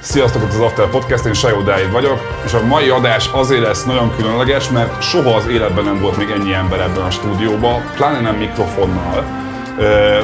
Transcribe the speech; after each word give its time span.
Sziasztok, 0.00 0.42
az 0.42 0.60
After 0.60 0.88
Podcast, 0.88 1.24
én 1.24 1.32
Sajó 1.32 1.62
Dávid 1.62 1.90
vagyok, 1.92 2.18
és 2.44 2.52
a 2.52 2.66
mai 2.66 2.88
adás 2.88 3.30
azért 3.32 3.62
lesz 3.62 3.84
nagyon 3.84 4.16
különleges, 4.16 4.70
mert 4.70 5.02
soha 5.02 5.34
az 5.34 5.46
életben 5.46 5.84
nem 5.84 6.00
volt 6.00 6.16
még 6.16 6.30
ennyi 6.30 6.52
ember 6.52 6.80
ebben 6.80 7.02
a 7.02 7.10
stúdióban, 7.10 7.82
pláne 7.96 8.20
nem 8.20 8.36
mikrofonnal, 8.36 9.24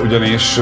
ugyanis 0.03 0.59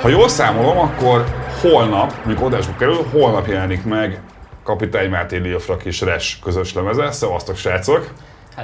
ha 0.00 0.08
jól 0.08 0.28
számolom, 0.28 0.78
akkor 0.78 1.24
holnap, 1.60 2.12
amikor 2.24 2.46
adásba 2.46 2.72
kerül, 2.78 3.06
holnap 3.12 3.46
jelenik 3.46 3.84
meg 3.84 4.20
Kapitány 4.62 5.10
Máté 5.10 5.36
Liofrak 5.36 5.84
és 5.84 6.00
Res 6.00 6.38
közös 6.42 6.74
lemeze. 6.74 7.10
Szevasztok, 7.10 7.56
srácok! 7.56 8.12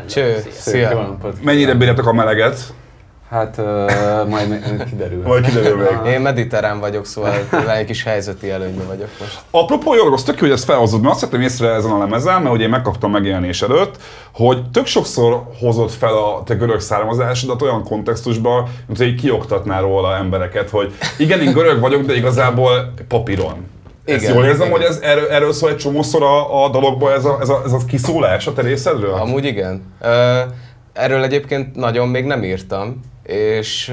Cső, 0.09 0.45
szia! 0.51 1.19
Mennyire 1.43 1.75
bírjátok 1.75 2.07
a 2.07 2.13
meleget? 2.13 2.73
Hát 3.31 3.57
uh, 3.59 4.29
majd 4.29 4.63
kiderül. 4.91 5.23
Majd 5.23 5.45
kiderül 5.45 5.77
még. 5.77 6.13
Én 6.13 6.21
mediterrán 6.21 6.81
vagyok, 6.81 7.07
szóval 7.07 7.33
egy 7.77 7.87
kis 7.87 8.03
helyzeti 8.03 8.51
előnyben 8.51 8.87
vagyok 8.87 9.09
most. 9.21 9.39
Apropó 9.51 9.95
Jorgos, 9.95 10.23
tök 10.23 10.35
jó, 10.35 10.47
hogy 10.47 10.57
ezt 10.57 10.65
felhozod, 10.65 11.01
mert 11.01 11.13
azt 11.13 11.21
vettem 11.21 11.41
észre 11.41 11.69
ezen 11.69 11.91
a 11.91 11.99
lemezen, 11.99 12.43
mert 12.43 12.55
ugye 12.55 12.65
én 12.65 12.71
megkaptam 12.71 13.11
megjelenés 13.11 13.63
előtt, 13.63 13.97
hogy 14.33 14.71
tök 14.71 14.87
sokszor 14.87 15.43
hozott 15.61 15.93
fel 15.93 16.15
a 16.17 16.43
te 16.45 16.55
görög 16.55 16.81
származásodat 16.81 17.63
olyan 17.63 17.85
kontextusban, 17.85 18.69
mint 18.87 18.99
hogy 18.99 19.15
kioktatnál 19.15 19.83
róla 19.83 20.17
embereket, 20.17 20.71
hogy 20.71 20.95
igen, 21.19 21.41
én 21.41 21.53
görög 21.53 21.81
vagyok, 21.81 22.03
de 22.03 22.17
igazából 22.17 22.93
papíron. 23.09 23.67
Igen, 24.09 24.21
Ezt 24.21 24.35
jól 24.35 24.45
érzem, 24.45 24.67
igen. 24.67 24.79
hogy 24.79 24.87
ez, 24.87 24.99
erről, 25.03 25.29
erről 25.29 25.53
szól 25.53 25.71
egy 25.71 25.77
csomószor 25.77 26.23
a, 26.23 26.65
a 26.65 26.69
dologban 26.69 27.13
ez 27.13 27.25
a, 27.25 27.39
ez, 27.41 27.49
a, 27.49 27.63
ez 27.65 27.73
a 27.73 27.79
kiszólás 27.87 28.47
a 28.47 28.53
te 28.53 28.63
részedről? 28.63 29.15
Amúgy 29.15 29.45
igen. 29.45 29.95
Erről 30.93 31.23
egyébként 31.23 31.77
nagyon 31.77 32.09
még 32.09 32.25
nem 32.25 32.45
írtam, 32.45 33.01
és 33.23 33.93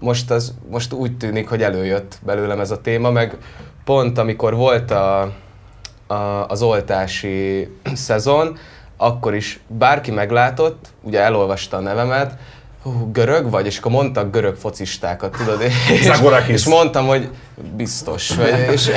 most, 0.00 0.30
az, 0.30 0.54
most 0.70 0.92
úgy 0.92 1.16
tűnik, 1.16 1.48
hogy 1.48 1.62
előjött 1.62 2.18
belőlem 2.24 2.60
ez 2.60 2.70
a 2.70 2.80
téma, 2.80 3.10
meg 3.10 3.36
pont 3.84 4.18
amikor 4.18 4.54
volt 4.54 4.90
a, 4.90 5.20
a, 6.06 6.14
az 6.48 6.62
oltási 6.62 7.68
szezon, 7.94 8.58
akkor 8.96 9.34
is 9.34 9.60
bárki 9.66 10.10
meglátott, 10.10 10.86
ugye 11.02 11.20
elolvasta 11.20 11.76
a 11.76 11.80
nevemet, 11.80 12.38
hú, 12.92 13.10
görög 13.12 13.50
vagy? 13.50 13.66
És 13.66 13.78
akkor 13.78 13.92
mondtak 13.92 14.30
görög 14.30 14.54
focistákat, 14.54 15.36
tudod? 15.36 15.60
És, 15.92 16.10
és 16.46 16.66
mondtam, 16.66 17.06
hogy 17.06 17.28
biztos. 17.76 18.36
Vagy, 18.36 18.66
és, 18.72 18.90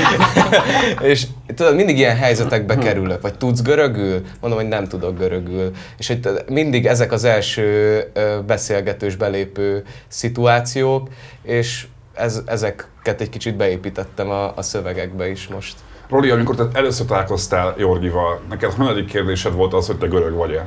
és 1.12 1.26
tudod, 1.54 1.74
mindig 1.74 1.98
ilyen 1.98 2.16
helyzetekbe 2.16 2.76
kerülök, 2.78 3.20
vagy 3.20 3.36
tudsz 3.36 3.62
görögül? 3.62 4.22
Mondom, 4.40 4.60
hogy 4.60 4.68
nem 4.68 4.88
tudok 4.88 5.18
görögül. 5.18 5.72
És 5.98 6.06
hogy 6.06 6.28
mindig 6.48 6.86
ezek 6.86 7.12
az 7.12 7.24
első 7.24 8.02
beszélgetős, 8.46 9.16
belépő 9.16 9.84
szituációk, 10.08 11.08
és 11.42 11.86
ez, 12.14 12.42
ezeket 12.46 13.20
egy 13.20 13.28
kicsit 13.28 13.56
beépítettem 13.56 14.30
a, 14.30 14.56
a 14.56 14.62
szövegekbe 14.62 15.30
is 15.30 15.48
most. 15.48 15.74
Roli, 16.08 16.30
amikor 16.30 16.54
te 16.54 16.68
először 16.72 17.06
találkoztál 17.06 17.74
Jorgival, 17.78 18.40
neked 18.48 18.72
hanyadik 18.72 19.06
kérdésed 19.06 19.52
volt 19.52 19.74
az, 19.74 19.86
hogy 19.86 19.98
te 19.98 20.06
görög 20.06 20.34
vagy-e? 20.34 20.66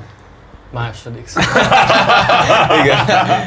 Második 0.71 1.27
Igen, 2.81 2.97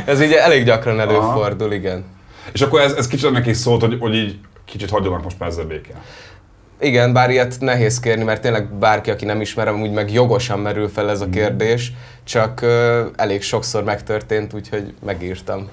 ez 0.06 0.22
így 0.22 0.32
elég 0.32 0.64
gyakran 0.64 1.00
előfordul, 1.00 1.66
Aha. 1.66 1.76
igen. 1.76 2.04
És 2.52 2.60
akkor 2.60 2.80
ez, 2.80 2.92
ez 2.92 3.06
kicsit 3.06 3.30
neki 3.30 3.52
szólt, 3.52 3.80
hogy, 3.80 3.96
hogy 4.00 4.14
így 4.14 4.38
kicsit 4.64 4.90
hagyjanak 4.90 5.22
most 5.22 5.38
már 5.38 5.48
ezzel 5.48 5.64
békén. 5.64 5.96
Igen, 6.80 7.12
bár 7.12 7.30
ilyet 7.30 7.56
nehéz 7.60 8.00
kérni, 8.00 8.24
mert 8.24 8.42
tényleg 8.42 8.74
bárki, 8.74 9.10
aki 9.10 9.24
nem 9.24 9.40
ismerem, 9.40 9.80
úgy 9.80 9.90
meg 9.90 10.12
jogosan 10.12 10.58
merül 10.58 10.88
fel 10.88 11.10
ez 11.10 11.20
a 11.20 11.24
mhm. 11.24 11.34
kérdés, 11.34 11.92
csak 12.24 12.60
uh, 12.62 12.98
elég 13.16 13.42
sokszor 13.42 13.84
megtörtént, 13.84 14.54
úgyhogy 14.54 14.94
megírtam. 15.04 15.68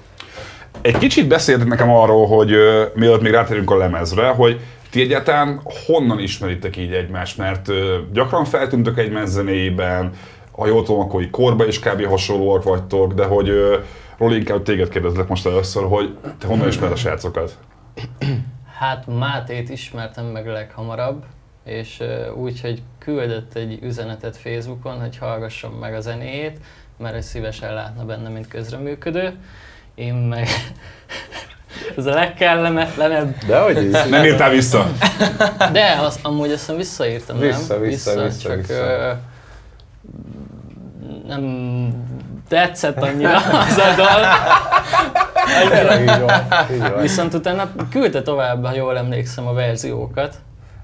Egy 0.82 0.98
kicsit 0.98 1.28
beszéltek 1.28 1.68
nekem 1.68 1.90
arról, 1.90 2.26
hogy 2.26 2.52
uh, 2.52 2.82
mielőtt 2.94 3.22
még 3.22 3.32
rátérünk 3.32 3.70
a 3.70 3.76
lemezre, 3.76 4.28
hogy 4.28 4.60
ti 4.90 5.00
egyáltalán 5.00 5.60
honnan 5.86 6.18
ismeritek 6.18 6.76
így 6.76 6.92
egymást, 6.92 7.38
mert 7.38 7.68
uh, 7.68 7.76
gyakran 8.12 8.44
feltűntök 8.44 8.98
egymás 8.98 9.28
zenéjében, 9.28 10.12
ha 10.60 10.66
jól 10.66 10.82
tudom, 10.82 11.00
akkor 11.00 11.22
így 11.22 11.30
korba 11.30 11.66
is 11.66 11.78
kb. 11.78 12.06
hasonlóak 12.06 12.62
vagytok, 12.62 13.12
de 13.12 13.24
hogy 13.24 13.50
Roli, 14.18 14.36
inkább 14.36 14.62
téged 14.62 14.88
kérdezlek 14.88 15.28
most 15.28 15.46
először, 15.46 15.84
hogy 15.84 16.16
te 16.38 16.46
honnan 16.46 16.68
ismered 16.68 16.92
a 16.92 16.96
srácokat? 16.96 17.58
Hát 18.78 19.06
Mátét 19.06 19.68
ismertem 19.68 20.24
meg 20.24 20.46
leghamarabb, 20.46 21.24
és 21.64 22.02
úgy, 22.36 22.60
hogy 22.60 22.82
küldött 22.98 23.54
egy 23.54 23.78
üzenetet 23.82 24.36
Facebookon, 24.36 25.00
hogy 25.00 25.16
hallgassam 25.16 25.72
meg 25.72 25.94
a 25.94 26.00
zenéjét, 26.00 26.58
mert 26.98 27.16
ő 27.16 27.20
szívesen 27.20 27.74
látna 27.74 28.04
benne, 28.04 28.28
mint 28.28 28.48
közreműködő. 28.48 29.34
Én 29.94 30.14
meg... 30.14 30.48
Ez 31.96 32.06
a 32.06 32.14
legkellemetlenebb. 32.14 33.36
De 33.46 33.60
hogy 33.60 33.84
is? 33.84 34.02
Nem 34.10 34.24
írtál 34.24 34.50
vissza? 34.50 34.90
De, 35.72 35.98
az, 36.00 36.18
amúgy 36.22 36.52
azt 36.52 36.76
visszaírtam, 36.76 37.38
vissza, 37.38 37.74
nem? 37.74 37.82
Vissza, 37.82 38.14
vissza, 38.14 38.22
vissza, 38.22 38.48
csak 38.48 38.66
vissza 38.66 39.20
nem 41.30 41.88
tetszett 42.48 43.02
annyira 43.02 43.36
az 43.36 43.78
a 43.78 43.94
dal. 43.96 44.24
Viszont 47.00 47.34
utána 47.34 47.70
küldte 47.90 48.22
tovább, 48.22 48.66
ha 48.66 48.74
jól 48.74 48.98
emlékszem, 48.98 49.46
a 49.46 49.52
verziókat. 49.52 50.34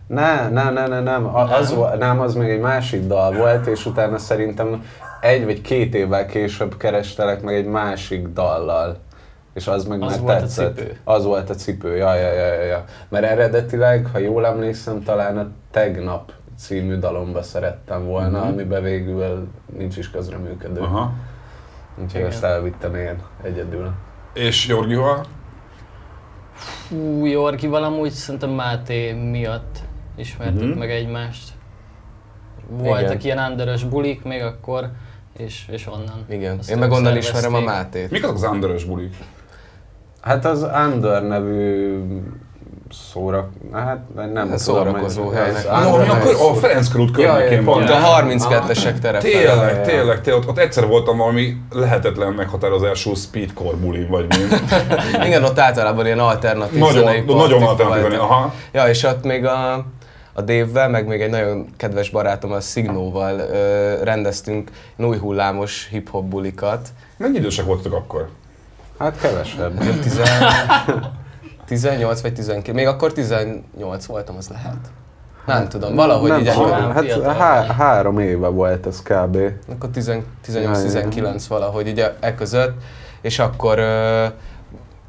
Ne, 0.06 0.48
ne, 0.48 0.70
ne, 0.70 0.86
ne, 0.86 1.00
nem. 1.00 1.36
Az, 1.36 1.70
nem. 1.70 1.98
nem, 1.98 2.20
az 2.20 2.34
még 2.34 2.50
egy 2.50 2.60
másik 2.60 3.06
dal 3.06 3.32
volt, 3.32 3.66
és 3.66 3.86
utána 3.86 4.18
szerintem 4.18 4.84
egy 5.20 5.44
vagy 5.44 5.60
két 5.60 5.94
évvel 5.94 6.26
később 6.26 6.76
kerestelek 6.76 7.42
meg 7.42 7.54
egy 7.54 7.66
másik 7.66 8.26
dallal. 8.26 8.96
És 9.54 9.66
az 9.66 9.84
meg 9.84 10.02
az 10.02 10.10
már 10.10 10.20
volt 10.20 10.38
tetszett. 10.38 10.78
A 10.78 10.80
cipő. 10.80 10.96
Az 11.04 11.24
volt 11.24 11.50
a 11.50 11.54
cipő, 11.54 11.96
ja, 11.96 12.14
ja, 12.14 12.32
ja, 12.32 12.62
ja. 12.62 12.84
Mert 13.08 13.24
eredetileg, 13.24 14.08
ha 14.12 14.18
jól 14.18 14.46
emlékszem, 14.46 15.02
talán 15.02 15.38
a 15.38 15.46
tegnap 15.70 16.32
című 16.56 16.98
dalomba 16.98 17.42
szerettem 17.42 18.04
volna, 18.04 18.38
uh-huh. 18.38 18.52
amiben 18.52 18.82
végül 18.82 19.48
nincs 19.76 19.96
is 19.96 20.10
közreműködő. 20.10 20.80
Aha. 20.80 21.12
Úgyhogy 21.94 22.20
Igen. 22.20 22.26
ezt 22.26 22.44
elvittem 22.44 22.94
én 22.94 23.22
egyedül. 23.42 23.92
És 24.34 24.66
Jorgival? 24.66 25.24
Fú, 26.52 27.24
Jorgival 27.24 27.84
amúgy 27.84 28.10
szerintem 28.10 28.50
Máté 28.50 29.12
miatt 29.12 29.78
ismertük 30.16 30.62
uh-huh. 30.62 30.78
meg 30.78 30.90
egymást. 30.90 31.52
Voltak 32.68 33.24
Igen. 33.24 33.36
ilyen 33.36 33.50
underös 33.50 33.84
bulik 33.84 34.22
még 34.22 34.42
akkor, 34.42 34.90
és, 35.36 35.68
és 35.70 35.86
onnan. 35.86 36.24
Igen, 36.28 36.58
Azt 36.58 36.70
én 36.70 36.78
meg 36.78 36.90
onnan 36.90 37.16
ismerem 37.16 37.54
a 37.54 37.60
Mátét. 37.60 38.10
Mik 38.10 38.22
azok 38.22 38.34
az 38.34 38.42
underös 38.42 38.84
bulik? 38.84 39.14
Hát 40.20 40.44
az 40.44 40.62
Under 40.62 41.22
nevű 41.22 41.98
szóra, 42.90 43.48
hát 43.72 43.98
nem 44.14 44.48
hát 44.48 44.58
szórakozó 44.58 45.28
helynek. 45.28 45.64
No, 45.64 45.94
akkor 45.94 46.50
a 46.50 46.54
Ferenc 46.54 46.88
körút 46.88 47.10
környékén 47.10 47.64
van. 47.64 47.74
Pont 47.78 47.90
a 47.90 48.22
32-esek 48.22 48.98
tere. 48.98 49.18
Tényleg, 49.18 49.82
tényleg, 49.82 50.20
tényleg, 50.20 50.42
ott, 50.42 50.48
ott 50.48 50.58
egyszer 50.58 50.86
voltam 50.86 51.16
valami 51.16 51.56
lehetetlen 51.70 52.32
meghatározású 52.32 53.14
speedcore 53.14 53.76
buli, 53.76 54.06
vagy 54.06 54.26
mi. 54.28 54.56
Igen, 55.26 55.44
ott 55.44 55.58
általában 55.58 56.06
ilyen 56.06 56.18
alternatív 56.18 56.78
nagyon, 56.78 57.24
Nagyon 57.24 57.62
alternatív 57.62 58.20
aha. 58.20 58.54
Ja, 58.72 58.88
és 58.88 59.02
ott 59.02 59.24
még 59.24 59.44
a, 59.44 59.72
a 60.32 60.40
Dave-vel, 60.42 60.88
meg 60.88 61.06
még 61.06 61.20
egy 61.20 61.30
nagyon 61.30 61.66
kedves 61.76 62.10
barátom, 62.10 62.52
a 62.52 62.60
Signóval 62.60 63.38
ö, 63.38 63.94
rendeztünk 64.02 64.70
új 64.96 65.18
hullámos 65.18 65.88
hip-hop 65.90 66.24
bulikat. 66.24 66.88
Mennyi 67.16 67.36
idősek 67.36 67.64
voltatok 67.64 67.92
akkor? 67.92 68.28
Hát 68.98 69.20
kevesebb. 69.20 69.82
18 71.66 72.20
vagy 72.20 72.34
19, 72.34 72.76
még 72.76 72.86
akkor 72.86 73.12
18 73.12 74.06
voltam, 74.06 74.36
az 74.36 74.48
lehet. 74.48 74.76
Nem 75.46 75.56
hát, 75.56 75.68
tudom, 75.68 75.94
valahogy 75.94 76.28
nem, 76.28 76.40
így 76.40 76.44
nem, 76.44 76.90
hát 76.90 77.22
há, 77.22 77.62
három 77.62 78.18
éve 78.18 78.48
volt 78.48 78.86
ez 78.86 79.02
kb. 79.02 79.38
Akkor 79.68 79.90
18-19 79.94 81.44
valahogy 81.48 81.86
így 81.86 82.12
e, 82.20 82.34
között, 82.34 82.82
és 83.20 83.38
akkor 83.38 83.78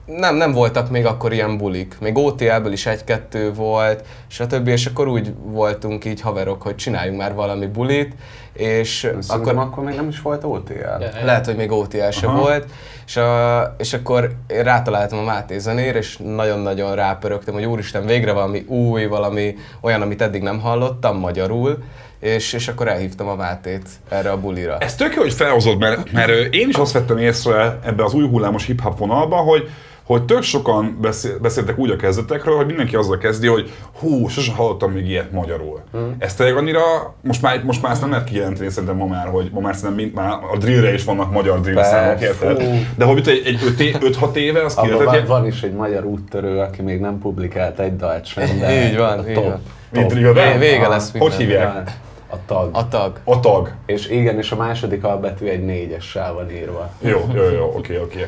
nem, 0.06 0.36
nem 0.36 0.52
voltak 0.52 0.90
még 0.90 1.06
akkor 1.06 1.34
ilyen 1.34 1.58
bulik. 1.58 1.98
Még 2.00 2.18
OTL-ből 2.18 2.72
is 2.72 2.86
egy-kettő 2.86 3.54
volt, 3.54 4.04
többi, 4.48 4.72
és 4.72 4.86
akkor 4.86 5.08
úgy 5.08 5.34
voltunk 5.44 6.06
így 6.06 6.22
haverok, 6.22 6.62
hogy 6.62 6.76
csináljunk 6.76 7.18
már 7.18 7.34
valami 7.34 7.66
bulit, 7.66 8.16
és 8.58 9.10
akkor... 9.28 9.58
akkor 9.58 9.84
még 9.84 9.96
nem 9.96 10.08
is 10.08 10.22
volt 10.22 10.44
OTL. 10.44 10.74
Yeah, 10.74 11.24
Lehet, 11.24 11.46
hogy 11.46 11.56
még 11.56 11.72
OTL 11.72 12.10
se 12.10 12.28
volt, 12.28 12.66
és, 13.06 13.18
a, 13.18 13.76
és 13.78 13.94
akkor 13.94 14.32
én 14.48 14.64
rátaláltam 14.64 15.20
a 15.20 15.24
Máté 15.24 15.58
zenére, 15.58 15.98
és 15.98 16.18
nagyon-nagyon 16.18 16.96
rápörögtem, 16.96 17.54
hogy 17.54 17.66
úristen, 17.66 18.06
végre 18.06 18.32
valami 18.32 18.66
új, 18.68 19.06
valami 19.06 19.56
olyan, 19.82 20.02
amit 20.02 20.22
eddig 20.22 20.42
nem 20.42 20.60
hallottam 20.60 21.18
magyarul, 21.18 21.84
és, 22.20 22.54
és 22.54 22.68
akkor 22.68 22.88
elhívtam 22.88 23.28
a 23.28 23.36
Mátét 23.36 23.90
erre 24.10 24.32
a 24.32 24.40
bulira. 24.40 24.78
Ez 24.78 24.96
tök 24.96 25.16
jó, 25.16 25.22
hogy 25.22 25.34
felhozod, 25.34 25.80
mert, 25.80 26.12
mert 26.12 26.54
én 26.54 26.70
is 26.70 26.76
azt 26.76 26.92
vettem 26.92 27.18
észre 27.18 27.80
ebbe 27.84 28.04
az 28.04 28.14
új 28.14 28.28
hullámos 28.28 28.66
hip-hop 28.66 28.98
vonalba, 28.98 29.36
hogy 29.36 29.70
hogy 30.08 30.24
tök 30.24 30.42
sokan 30.42 30.98
beszél, 31.02 31.40
beszéltek 31.40 31.78
úgy 31.78 31.90
a 31.90 31.96
kezdetekről, 31.96 32.56
hogy 32.56 32.66
mindenki 32.66 32.96
azzal 32.96 33.18
kezdi, 33.18 33.48
hogy 33.48 33.72
hú, 34.00 34.28
sosem 34.28 34.56
hallottam 34.56 34.92
még 34.92 35.08
ilyet 35.10 35.32
magyarul. 35.32 35.82
Hmm. 35.92 36.16
Ez 36.18 36.34
tényleg 36.34 36.58
annyira, 36.58 36.82
most 37.22 37.42
már, 37.42 37.64
most 37.64 37.82
már 37.82 37.92
ezt 37.92 38.02
nem 38.02 38.10
lehet 38.10 38.26
kijelenteni 38.26 38.70
szerintem 38.70 38.98
ma 38.98 39.06
már, 39.06 39.28
hogy 39.28 39.50
ma 39.54 39.60
már 39.60 39.76
szerintem 39.76 40.06
mind, 40.06 40.16
már 40.16 40.32
a 40.54 40.58
drillre 40.58 40.94
is 40.94 41.04
vannak 41.04 41.32
magyar 41.32 41.62
drill 41.62 41.84
számok, 41.84 42.22
érted? 42.22 42.64
De 42.96 43.06
hogy 43.06 43.28
egy, 43.28 43.42
egy 43.46 43.60
5-6 44.22 44.36
éve 44.36 44.64
az 44.64 44.76
kijelentett. 44.76 45.28
Van, 45.28 45.40
van 45.40 45.46
is 45.46 45.64
egy 45.64 45.74
magyar 45.74 46.06
úttörő, 46.06 46.60
aki 46.60 46.82
még 46.82 47.00
nem 47.00 47.20
publikált 47.20 47.80
egy 47.80 47.96
dalt 47.96 48.26
sem, 48.26 48.60
de 48.60 48.88
így 48.88 48.98
van, 48.98 49.30
így 49.30 49.36
van. 49.36 49.62
Top. 49.94 50.14
Vége, 50.14 50.58
vége 50.58 50.88
lesz 50.88 51.12
minden. 51.12 51.30
Hogy 51.30 51.40
hívják? 51.40 52.00
A 52.30 52.38
tag. 52.46 52.70
A 52.72 52.88
tag. 52.88 53.20
A 53.24 53.40
tag. 53.40 53.72
És 53.86 54.10
igen, 54.10 54.38
és 54.38 54.52
a 54.52 54.56
második 54.56 55.04
albetű 55.04 55.46
egy 55.46 55.66
négyessel 55.66 56.34
van 56.34 56.52
írva. 56.52 56.90
Jó, 57.00 57.26
jó, 57.34 57.44
jó, 57.44 57.74
oké, 57.76 58.00
oké. 58.00 58.26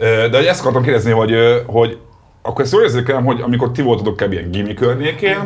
De 0.00 0.36
hogy 0.36 0.46
ezt 0.46 0.60
akartam 0.60 0.82
kérdezni, 0.82 1.10
hogy, 1.10 1.34
hogy 1.66 1.98
akkor 2.42 2.64
ezt 2.64 2.72
jól 2.72 2.82
érzékelem, 2.82 3.24
hogy 3.24 3.40
amikor 3.40 3.70
ti 3.70 3.82
voltatok 3.82 4.16
kb. 4.16 4.32
ilyen 4.32 4.50
gimi 4.50 4.74
környékén, 4.74 5.38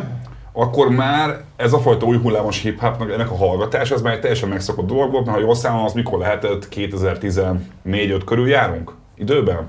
akkor 0.53 0.89
már 0.89 1.37
ez 1.55 1.73
a 1.73 1.77
fajta 1.77 2.05
új 2.05 2.17
hullámos 2.17 2.61
hip 2.61 2.79
hopnak 2.79 3.11
ennek 3.11 3.31
a 3.31 3.35
hallgatás, 3.35 3.91
ez 3.91 4.01
már 4.01 4.13
egy 4.13 4.19
teljesen 4.19 4.49
megszokott 4.49 4.87
dolog 4.87 5.11
volt, 5.11 5.25
mert 5.25 5.37
ha 5.37 5.43
jól 5.43 5.55
számolom, 5.55 5.85
az 5.85 5.93
mikor 5.93 6.19
lehetett 6.19 6.67
2014-5 6.75 8.21
körül 8.25 8.47
járunk? 8.47 8.91
Időben? 9.15 9.67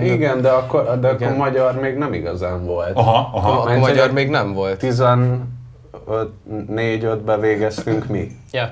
Igen, 0.00 0.40
de 0.40 0.48
akkor, 0.48 0.98
de 1.00 1.08
akkor 1.08 1.36
magyar 1.36 1.80
még 1.80 1.96
nem 1.96 2.12
igazán 2.12 2.64
volt. 2.64 2.96
Aha, 2.96 3.30
aha. 3.32 3.60
Akkor 3.60 3.76
magyar 3.76 4.12
még 4.12 4.28
nem 4.28 4.52
volt. 4.52 4.82
14-5-ben 4.82 7.40
végeztünk 7.40 8.06
mi. 8.06 8.30
Ja. 8.52 8.70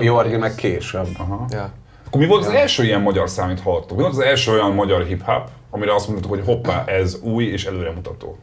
Jorgi 0.00 0.36
meg 0.36 0.54
később. 0.54 1.08
Aha. 1.18 1.44
Ja. 1.50 1.70
Akkor 2.08 2.20
mi 2.20 2.26
volt 2.26 2.46
az 2.46 2.52
első 2.52 2.84
ilyen 2.84 3.00
magyar 3.00 3.28
szám, 3.28 3.46
amit 3.46 3.60
hallottuk? 3.60 3.96
Mi 3.96 4.02
volt 4.02 4.14
az 4.14 4.20
első 4.20 4.52
olyan 4.52 4.72
magyar 4.72 5.04
hip-hop, 5.04 5.48
amire 5.70 5.94
azt 5.94 6.08
mondtuk, 6.08 6.30
hogy 6.30 6.42
hoppá, 6.44 6.84
ez 6.84 7.18
új 7.22 7.44
és 7.44 7.64
előremutató? 7.64 8.38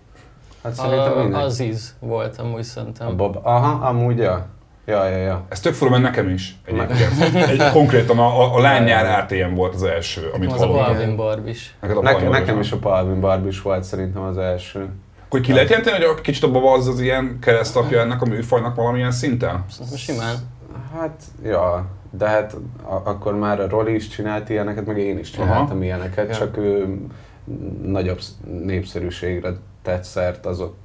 Hát 0.64 0.74
szerintem 0.74 1.18
minden. 1.18 1.42
Az 1.42 1.60
íz 1.60 1.96
volt 2.00 2.38
amúgy 2.38 2.64
szerintem. 2.64 3.08
A 3.08 3.16
Bob, 3.16 3.40
aha, 3.44 3.88
amúgy, 3.88 4.18
ja. 4.18 4.46
Ja, 4.86 5.08
ja, 5.08 5.18
ja. 5.18 5.46
Ez 5.50 5.60
tök 5.60 5.80
mert 5.90 6.02
nekem 6.02 6.30
is 6.30 6.56
egyébként. 6.66 7.36
Egy, 7.36 7.72
konkrétan 7.72 8.20
a, 8.20 8.42
a, 8.42 8.56
a 8.56 8.60
lánynyár 8.60 9.20
ATM 9.20 9.54
volt 9.54 9.74
az 9.74 9.84
első, 9.84 10.30
amit 10.34 10.52
az 10.52 10.60
hallottam. 10.60 10.84
Az 10.84 10.90
a 10.90 10.94
Balvin 10.94 11.16
Barbis. 11.16 11.76
Neked 11.82 11.98
a 11.98 12.30
nekem 12.30 12.60
is 12.60 12.72
a 12.72 12.80
Balvin 12.80 13.20
Barbis 13.20 13.62
volt 13.62 13.84
szerintem 13.84 14.22
az 14.22 14.38
első. 14.38 14.90
Akkor 15.26 15.40
ki 15.40 15.54
lehet 15.54 15.70
jelenteni, 15.70 15.96
hogy 15.96 16.16
a 16.18 16.22
kicsit 16.22 16.44
abban 16.44 16.80
az 16.80 16.88
az 16.88 17.00
ilyen 17.00 17.38
keresztapja 17.42 18.00
ennek 18.00 18.22
a 18.22 18.26
műfajnak 18.26 18.76
valamilyen 18.76 19.12
szinten? 19.12 19.66
Simán. 19.96 20.36
Hát, 21.00 21.24
ja, 21.44 21.86
de 22.18 22.28
hát 22.28 22.56
akkor 23.04 23.36
már 23.36 23.60
a 23.60 23.70
Roli 23.70 23.96
is 23.96 24.08
csinált 24.08 24.50
ilyeneket, 24.50 24.86
meg 24.86 24.98
én 24.98 25.20
is 25.20 25.30
csináltam 25.30 25.76
Aha. 25.76 25.84
ilyeneket, 25.84 26.30
ja. 26.30 26.36
csak 26.36 26.58
ő 26.58 27.00
nagyobb 27.84 28.20
népszerűségre 28.64 29.50
tett 29.82 30.04
szert 30.04 30.46
azok 30.46 30.76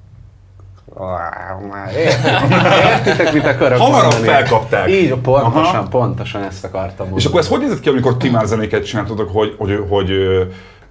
Értitek, 2.96 3.32
mit 3.32 3.44
akarok 3.46 3.78
Hamarabb 3.78 4.12
mondani? 4.12 4.26
felkapták. 4.26 4.90
Így, 4.90 5.14
pontosan, 5.14 5.74
Aha. 5.74 5.88
pontosan 5.88 6.42
ezt 6.42 6.64
akartam 6.64 6.96
mondani. 6.96 7.20
És 7.20 7.26
akkor 7.26 7.40
ez 7.40 7.48
hogy 7.48 7.60
nézett 7.60 7.80
ki, 7.80 7.88
amikor 7.88 8.16
ti 8.16 8.30
már 8.30 8.46
zenéket 8.46 8.84
csináltatok, 8.84 9.30
hogy, 9.32 9.54
hogy, 9.58 9.84
hogy 9.88 10.10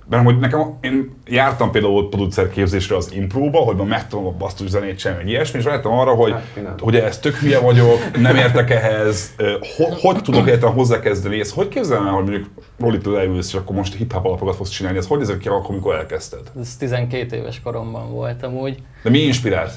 mert 0.10 0.24
hogy 0.24 0.40
nekem, 0.40 0.78
én 0.82 1.16
jártam 1.26 1.72
például 1.72 2.10
producer 2.10 2.50
képzésre 2.50 2.96
az 2.96 3.14
impróba, 3.14 3.60
hogy 3.60 3.76
ma 3.76 3.84
megtanulom 3.84 4.34
a 4.34 4.38
basszus 4.38 4.70
zenét 4.70 5.00
sem, 5.00 5.18
egy 5.18 5.30
ilyesmi, 5.30 5.60
és 5.60 5.66
rájöttem 5.66 5.92
arra, 5.92 6.14
hogy, 6.14 6.32
hát, 6.32 6.80
hogy 6.80 6.96
ez 6.96 7.20
tök 7.20 7.36
hülye 7.36 7.60
vagyok, 7.60 8.18
nem 8.18 8.36
értek 8.36 8.70
ehhez, 8.70 9.36
hogy, 9.78 10.02
hogy 10.02 10.22
tudok 10.22 10.48
értem 10.48 10.74
hozzákezdeni, 10.74 11.40
ez 11.40 11.52
hogy 11.52 11.68
képzelem 11.68 12.08
el, 12.08 12.14
hogy 12.14 12.24
mondjuk 12.24 12.50
Rolitől 12.80 13.14
leülsz, 13.14 13.48
és 13.48 13.54
akkor 13.54 13.76
most 13.76 13.96
hip-hop 13.96 14.26
alapokat 14.26 14.56
fogsz 14.56 14.70
csinálni, 14.70 14.98
ez 14.98 15.08
hogy 15.08 15.18
nézett 15.18 15.38
ki 15.38 15.48
akkor, 15.48 15.70
amikor 15.70 15.96
elkezdted? 15.96 16.52
Ez 16.60 16.76
12 16.76 17.36
éves 17.36 17.62
koromban 17.62 18.12
voltam 18.12 18.58
úgy. 18.58 18.78
De 19.04 19.10
mi 19.10 19.20
inspirált? 19.20 19.72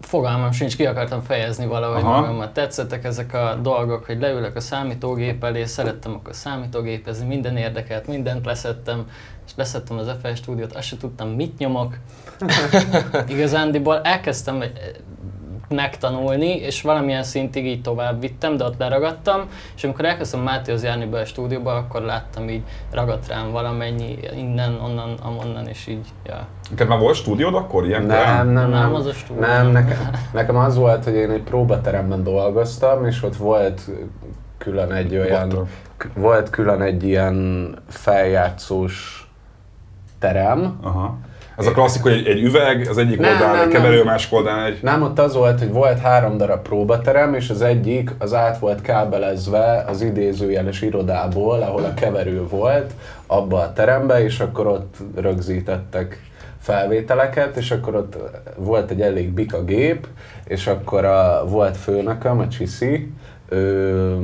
Fogalmam 0.00 0.52
sincs, 0.52 0.76
ki 0.76 0.86
akartam 0.86 1.20
fejezni 1.20 1.66
valahogy 1.66 2.02
Aha. 2.02 2.20
magamat. 2.20 2.52
Tetszettek 2.52 3.04
ezek 3.04 3.34
a 3.34 3.58
dolgok, 3.62 4.04
hogy 4.04 4.20
leülök 4.20 4.56
a 4.56 4.60
számítógép 4.60 5.44
elé, 5.44 5.64
szerettem 5.64 6.14
akkor 6.14 6.34
számítógépezni, 6.34 7.26
minden 7.26 7.56
érdekelt, 7.56 8.06
mindent 8.06 8.44
leszettem, 8.44 9.06
és 9.46 9.52
leszettem 9.56 9.98
az 9.98 10.10
FL 10.22 10.32
stúdiót, 10.32 10.76
azt 10.76 10.86
sem 10.86 10.98
tudtam, 10.98 11.28
mit 11.28 11.58
nyomok. 11.58 11.94
Igazándiból 13.28 14.00
elkezdtem 14.00 14.62
megtanulni, 15.68 16.56
és 16.56 16.82
valamilyen 16.82 17.22
szintig 17.22 17.66
így 17.66 17.82
tovább 17.82 18.20
vittem, 18.20 18.56
de 18.56 18.64
ott 18.64 18.78
leragadtam, 18.78 19.48
és 19.76 19.84
amikor 19.84 20.04
elkezdtem 20.04 20.40
Mátéhoz 20.40 20.82
járni 20.82 21.06
be 21.06 21.20
a 21.20 21.24
stúdióba, 21.24 21.74
akkor 21.74 22.02
láttam 22.02 22.48
így 22.48 22.62
ragadt 22.90 23.28
rám 23.28 23.50
valamennyi 23.50 24.18
innen, 24.36 24.80
onnan, 24.82 25.14
amonnan, 25.22 25.66
és 25.66 25.86
így, 25.86 26.06
ja. 26.26 26.46
Neked 26.70 26.88
már 26.88 26.98
volt 26.98 27.14
stúdiód 27.14 27.54
akkor 27.54 27.86
ilyen? 27.86 28.02
Nem, 28.02 28.46
nem, 28.46 28.70
nem, 28.70 28.70
nem, 28.70 28.94
az 28.94 29.06
a 29.06 29.12
stúdió. 29.12 29.44
Nem, 29.46 29.66
nekem, 29.66 30.10
nekem 30.32 30.56
az 30.56 30.76
volt, 30.76 31.04
hogy 31.04 31.14
én 31.14 31.30
egy 31.30 31.42
próbateremben 31.42 32.22
dolgoztam, 32.22 33.06
és 33.06 33.22
ott 33.22 33.36
volt 33.36 33.80
külön 34.58 34.92
egy 34.92 35.16
olyan, 35.16 35.68
volt 36.14 36.50
külön 36.50 36.80
egy 36.80 37.04
ilyen 37.04 37.76
feljátszós 37.88 39.26
terem, 40.18 40.78
Aha 40.82 41.18
ez 41.58 41.66
a 41.66 41.72
klasszik, 41.72 42.02
hogy 42.02 42.12
egy, 42.12 42.26
egy 42.26 42.42
üveg, 42.42 42.86
az 42.90 42.98
egyik 42.98 43.18
nem, 43.18 43.32
oldalán 43.32 43.62
egy 43.62 43.68
keverő, 43.68 44.04
másik 44.04 44.32
oldalán 44.32 44.64
egy... 44.64 44.78
Nem, 44.82 45.02
ott 45.02 45.18
az 45.18 45.34
volt, 45.34 45.58
hogy 45.58 45.72
volt 45.72 45.98
három 45.98 46.36
darab 46.36 46.62
próbaterem, 46.62 47.34
és 47.34 47.50
az 47.50 47.62
egyik 47.62 48.10
az 48.18 48.34
át 48.34 48.58
volt 48.58 48.80
kábelezve 48.80 49.84
az 49.88 50.02
idézőjeles 50.02 50.82
irodából, 50.82 51.62
ahol 51.62 51.84
a 51.84 51.94
keverő 51.94 52.46
volt, 52.48 52.92
abba 53.26 53.58
a 53.58 53.72
terembe, 53.72 54.24
és 54.24 54.40
akkor 54.40 54.66
ott 54.66 54.96
rögzítettek 55.16 56.22
felvételeket, 56.58 57.56
és 57.56 57.70
akkor 57.70 57.94
ott 57.94 58.16
volt 58.56 58.90
egy 58.90 59.00
elég 59.00 59.30
bika 59.30 59.64
gép, 59.64 60.06
és 60.44 60.66
akkor 60.66 61.04
a, 61.04 61.44
volt 61.46 61.76
főnököm, 61.76 62.38
a 62.38 62.48
Csiszi, 62.48 63.12
ő, 63.48 64.16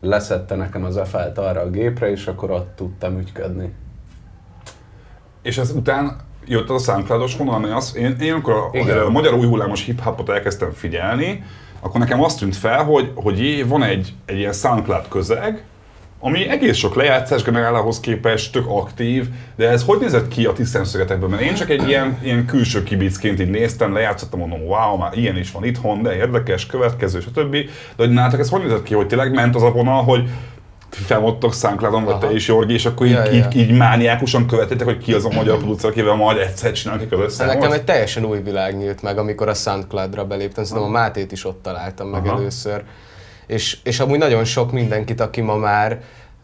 leszette 0.00 0.54
nekem 0.54 0.84
az 0.84 1.00
FL-t 1.04 1.38
arra 1.38 1.60
a 1.60 1.70
gépre, 1.70 2.10
és 2.10 2.26
akkor 2.26 2.50
ott 2.50 2.72
tudtam 2.76 3.18
ügyködni. 3.18 3.72
És 5.44 5.58
ez 5.58 5.70
után 5.70 6.16
jött 6.46 6.70
az 6.70 6.88
a 6.88 6.92
SoundCloud-os 6.92 7.36
vonal, 7.36 7.58
mert 7.58 7.74
az, 7.74 7.96
én, 7.96 8.16
én 8.20 8.32
amikor 8.32 8.54
a, 8.54 9.06
a 9.06 9.10
magyar 9.10 9.34
új 9.34 9.46
hullámos 9.46 9.84
hip-hopot 9.84 10.28
elkezdtem 10.28 10.72
figyelni, 10.72 11.44
akkor 11.80 12.00
nekem 12.00 12.22
azt 12.22 12.38
tűnt 12.38 12.56
fel, 12.56 12.84
hogy, 12.84 13.10
hogy 13.14 13.38
jé, 13.38 13.62
van 13.62 13.82
egy, 13.82 14.14
egy 14.26 14.38
ilyen 14.38 14.52
SoundCloud 14.52 15.08
közeg, 15.08 15.64
ami 16.20 16.48
egész 16.48 16.76
sok 16.76 16.94
lejátszás 16.94 17.42
generálához 17.42 18.00
képest 18.00 18.52
tök 18.52 18.64
aktív, 18.68 19.26
de 19.56 19.68
ez 19.68 19.84
hogy 19.84 19.98
nézett 19.98 20.28
ki 20.28 20.44
a 20.44 20.52
ti 20.52 20.64
szemszögetekben? 20.64 21.30
Mert 21.30 21.42
én 21.42 21.54
csak 21.54 21.70
egy 21.70 21.88
ilyen, 21.88 22.18
ilyen 22.22 22.46
külső 22.46 22.82
kibicként 22.82 23.40
így 23.40 23.50
néztem, 23.50 23.92
lejátszottam, 23.92 24.38
mondom, 24.38 24.60
wow, 24.60 24.96
már 24.96 25.18
ilyen 25.18 25.36
is 25.36 25.50
van 25.50 25.64
itthon, 25.64 26.02
de 26.02 26.16
érdekes, 26.16 26.66
következő, 26.66 27.20
stb. 27.20 27.52
De 27.52 27.68
hogy 27.96 28.10
nálatok 28.10 28.40
ez 28.40 28.48
hogy 28.48 28.62
nézett 28.62 28.82
ki, 28.82 28.94
hogy 28.94 29.06
tényleg 29.06 29.34
ment 29.34 29.54
az 29.54 29.62
a 29.62 29.70
vonal, 29.70 30.02
hogy 30.02 30.28
felmondtok 30.94 31.54
soundcloud 31.54 32.04
vagy 32.04 32.18
te 32.18 32.32
is, 32.32 32.48
Jorgi, 32.48 32.72
és 32.72 32.86
akkor 32.86 33.06
ja, 33.06 33.24
így, 33.24 33.34
ja. 33.34 33.48
így, 33.52 33.56
így 33.56 33.76
mániákusan 33.76 34.46
követétek, 34.46 34.86
hogy 34.86 34.98
ki 34.98 35.12
az 35.12 35.24
a 35.24 35.28
magyar 35.28 35.56
producer, 35.56 35.90
akivel 35.90 36.14
majd 36.14 36.38
egyszer 36.38 36.72
csinálunk 36.72 37.12
egy 37.12 37.20
össze. 37.20 37.44
Nekem 37.44 37.72
egy 37.72 37.84
teljesen 37.84 38.24
új 38.24 38.40
világ 38.40 38.76
nyílt 38.76 39.02
meg, 39.02 39.18
amikor 39.18 39.48
a 39.48 39.54
Soundcloud-ra 39.54 40.24
beléptem, 40.24 40.64
szerintem 40.64 40.94
a 40.94 40.98
Mátét 40.98 41.32
is 41.32 41.44
ott 41.44 41.62
találtam 41.62 42.08
meg 42.08 42.26
Aha. 42.26 42.38
először. 42.38 42.82
És, 43.46 43.78
és 43.82 44.00
amúgy 44.00 44.18
nagyon 44.18 44.44
sok 44.44 44.72
mindenkit, 44.72 45.20
aki 45.20 45.40
ma 45.40 45.56
már 45.56 46.00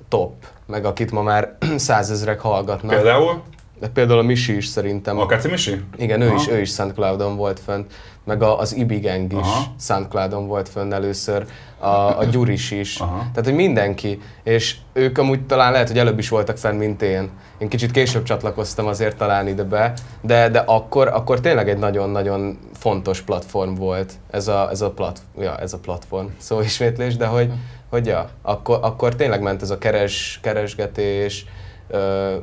top, 0.08 0.32
meg 0.66 0.84
akit 0.84 1.10
ma 1.10 1.22
már 1.22 1.56
százezrek 1.76 2.40
hallgatnak. 2.40 2.94
Például? 2.94 3.42
De 3.80 3.88
például 3.88 4.18
a 4.18 4.22
Misi 4.22 4.56
is 4.56 4.66
szerintem. 4.66 5.18
A 5.18 5.26
Kaci 5.26 5.48
Misi? 5.48 5.80
Igen, 5.96 6.20
ő 6.20 6.26
Aha. 6.26 6.36
is, 6.36 6.48
ő 6.48 6.60
is 6.60 6.70
SoundCloud-on 6.70 7.36
volt 7.36 7.60
fönt. 7.60 7.92
Meg 8.24 8.42
a, 8.42 8.58
az 8.58 8.76
Ibigang 8.76 9.32
is 9.32 9.38
Aha. 9.38 9.64
SoundCloud-on 9.80 10.46
volt 10.46 10.68
fönn 10.68 10.92
először. 10.92 11.46
A, 11.78 12.18
a 12.18 12.24
Gyuris 12.24 12.70
is. 12.70 13.00
Aha. 13.00 13.18
Tehát, 13.18 13.44
hogy 13.44 13.54
mindenki. 13.54 14.20
És 14.42 14.76
ők 14.92 15.18
amúgy 15.18 15.46
talán 15.46 15.72
lehet, 15.72 15.88
hogy 15.88 15.98
előbb 15.98 16.18
is 16.18 16.28
voltak 16.28 16.56
fenn, 16.56 16.76
mint 16.76 17.02
én. 17.02 17.30
Én 17.58 17.68
kicsit 17.68 17.90
később 17.90 18.22
csatlakoztam 18.22 18.86
azért 18.86 19.16
talán 19.16 19.48
ide 19.48 19.62
be, 19.62 19.92
de, 20.20 20.48
de 20.48 20.58
akkor, 20.58 21.08
akkor 21.08 21.40
tényleg 21.40 21.68
egy 21.68 21.78
nagyon-nagyon 21.78 22.58
fontos 22.78 23.20
platform 23.20 23.74
volt 23.74 24.12
ez 24.30 24.48
a, 24.48 24.68
ez 24.70 24.80
a, 24.80 24.90
plat, 24.90 25.20
ja, 25.38 25.56
ez 25.56 25.72
a 25.72 25.78
platform. 25.78 26.26
Szó 26.38 26.60
ismétlés, 26.60 27.16
de 27.16 27.26
hogy, 27.26 27.52
hogy 27.88 28.06
ja, 28.06 28.28
akkor, 28.42 28.78
akkor 28.82 29.14
tényleg 29.14 29.42
ment 29.42 29.62
ez 29.62 29.70
a 29.70 29.78
keres, 29.78 30.38
keresgetés, 30.42 31.46
ö, 31.88 32.34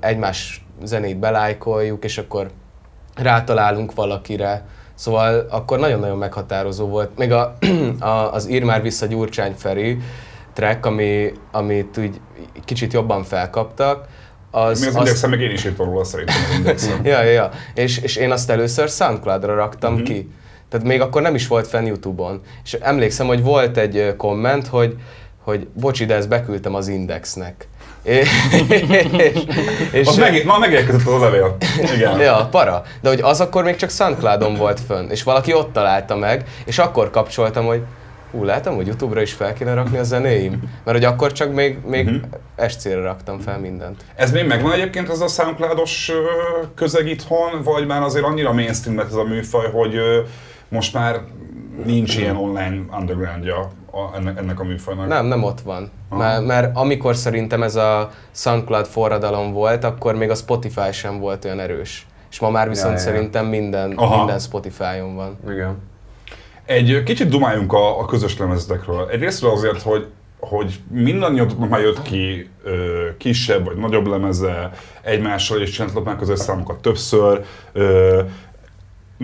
egymás 0.00 0.61
zenét 0.84 1.18
belájkoljuk, 1.18 2.04
és 2.04 2.18
akkor 2.18 2.50
rátalálunk 3.14 3.94
valakire. 3.94 4.64
Szóval 4.94 5.46
akkor 5.50 5.78
nagyon-nagyon 5.78 6.18
meghatározó 6.18 6.86
volt. 6.86 7.18
Még 7.18 7.32
a, 7.32 7.56
a, 8.00 8.32
az 8.32 8.48
Ír 8.48 8.64
már 8.64 8.82
vissza 8.82 9.06
Gyurcsány 9.06 9.54
Feri 9.56 9.98
track, 10.52 10.86
ami, 10.86 11.32
amit 11.52 11.98
úgy 11.98 12.20
kicsit 12.64 12.92
jobban 12.92 13.22
felkaptak, 13.22 14.06
az, 14.54 14.80
Mi 14.80 14.86
az 14.86 14.94
indexen, 14.94 15.30
meg 15.30 15.40
én 15.40 15.50
is 15.50 15.64
írtam 15.64 15.86
róla 15.86 16.04
szerintem 16.04 16.36
az 16.50 16.56
indexen. 16.56 17.04
ja, 17.04 17.22
ja, 17.22 17.30
ja. 17.30 17.50
És, 17.74 17.98
és 17.98 18.16
én 18.16 18.30
azt 18.30 18.50
először 18.50 18.88
Soundcloud-ra 18.88 19.54
raktam 19.54 19.92
uh-huh. 19.92 20.08
ki. 20.08 20.30
Tehát 20.68 20.86
még 20.86 21.00
akkor 21.00 21.22
nem 21.22 21.34
is 21.34 21.46
volt 21.46 21.66
fenn 21.66 21.86
YouTube-on. 21.86 22.40
És 22.64 22.72
emlékszem, 22.72 23.26
hogy 23.26 23.42
volt 23.42 23.76
egy 23.76 24.14
komment, 24.16 24.66
hogy, 24.66 24.96
hogy 25.42 25.68
bocsi, 25.74 26.04
de 26.04 26.14
ezt 26.14 26.28
beküldtem 26.28 26.74
az 26.74 26.88
Indexnek. 26.88 27.68
És, 28.02 28.28
és, 29.92 30.14
meg, 30.14 30.44
ma 30.44 30.58
megérkezett 30.58 31.06
az 31.06 31.12
a 31.12 31.18
levél. 31.18 31.56
Igen. 31.94 32.20
Ja, 32.20 32.48
para. 32.50 32.82
De 33.00 33.08
hogy 33.08 33.20
az 33.20 33.40
akkor 33.40 33.64
még 33.64 33.76
csak 33.76 33.90
Soundcloudon 33.90 34.54
volt 34.54 34.80
fönn, 34.80 35.10
és 35.10 35.22
valaki 35.22 35.54
ott 35.54 35.72
találta 35.72 36.16
meg, 36.16 36.44
és 36.64 36.78
akkor 36.78 37.10
kapcsoltam, 37.10 37.64
hogy 37.64 37.82
hú, 38.30 38.44
látom, 38.44 38.74
hogy 38.74 38.86
Youtube-ra 38.86 39.20
is 39.20 39.32
fel 39.32 39.52
kéne 39.52 39.74
rakni 39.74 39.98
a 39.98 40.02
zenéim. 40.02 40.62
Mert 40.84 40.96
hogy 40.96 41.06
akkor 41.06 41.32
csak 41.32 41.52
még, 41.52 41.78
még 41.86 42.06
uh-huh. 42.06 42.68
SC-re 42.68 43.00
raktam 43.00 43.38
fel 43.38 43.58
mindent. 43.58 44.04
Ez 44.14 44.32
még 44.32 44.46
megvan 44.46 44.72
egyébként 44.72 45.08
ez 45.08 45.20
a 45.20 45.28
SoundCloudos 45.28 46.10
közeg 46.74 47.08
itthon, 47.08 47.62
vagy 47.64 47.86
már 47.86 48.02
azért 48.02 48.24
annyira 48.24 48.52
mainstream 48.52 48.98
lett 48.98 49.06
ez 49.06 49.14
a 49.14 49.24
műfaj, 49.24 49.70
hogy 49.70 49.94
most 50.68 50.94
már 50.94 51.20
nincs 51.84 52.16
ilyen 52.16 52.36
online 52.36 52.84
undergroundja 52.98 53.70
a, 53.92 54.16
ennek, 54.16 54.38
ennek 54.38 54.60
a 54.60 54.64
műfajnak? 54.64 55.08
Nem, 55.08 55.26
nem 55.26 55.42
ott 55.42 55.60
van. 55.60 55.90
Mert, 56.10 56.46
mert 56.46 56.76
amikor 56.76 57.16
szerintem 57.16 57.62
ez 57.62 57.76
a 57.76 58.10
SoundCloud 58.34 58.86
forradalom 58.86 59.52
volt, 59.52 59.84
akkor 59.84 60.14
még 60.14 60.30
a 60.30 60.34
Spotify 60.34 60.92
sem 60.92 61.18
volt 61.18 61.44
olyan 61.44 61.60
erős. 61.60 62.06
És 62.30 62.40
ma 62.40 62.50
már 62.50 62.68
viszont 62.68 62.98
Ja, 62.98 62.98
ja, 62.98 63.06
ja. 63.06 63.12
szerintem 63.12 63.46
minden, 63.46 63.92
Aha. 63.96 64.16
minden 64.16 64.38
Spotify-on 64.38 65.14
van. 65.14 65.38
Igen. 65.50 65.78
Egy 66.64 67.02
kicsit 67.04 67.28
dumáljunk 67.28 67.72
a, 67.72 68.00
a 68.00 68.04
közös 68.04 68.38
lemezetekről. 68.38 69.08
Egyrésztről 69.10 69.50
azért, 69.50 69.82
hogy 69.82 70.06
hogy 70.48 70.80
mindannyiatoknak 70.90 71.68
már 71.68 71.80
jött 71.80 72.02
ki 72.02 72.50
ö, 72.62 73.06
kisebb 73.18 73.64
vagy 73.64 73.76
nagyobb 73.76 74.06
lemeze, 74.06 74.70
egymással 75.02 75.60
is 75.60 75.70
csináltatok 75.70 76.04
már 76.04 76.16
közös 76.16 76.38
számokat 76.38 76.80
többször. 76.80 77.44
Ö, 77.72 78.20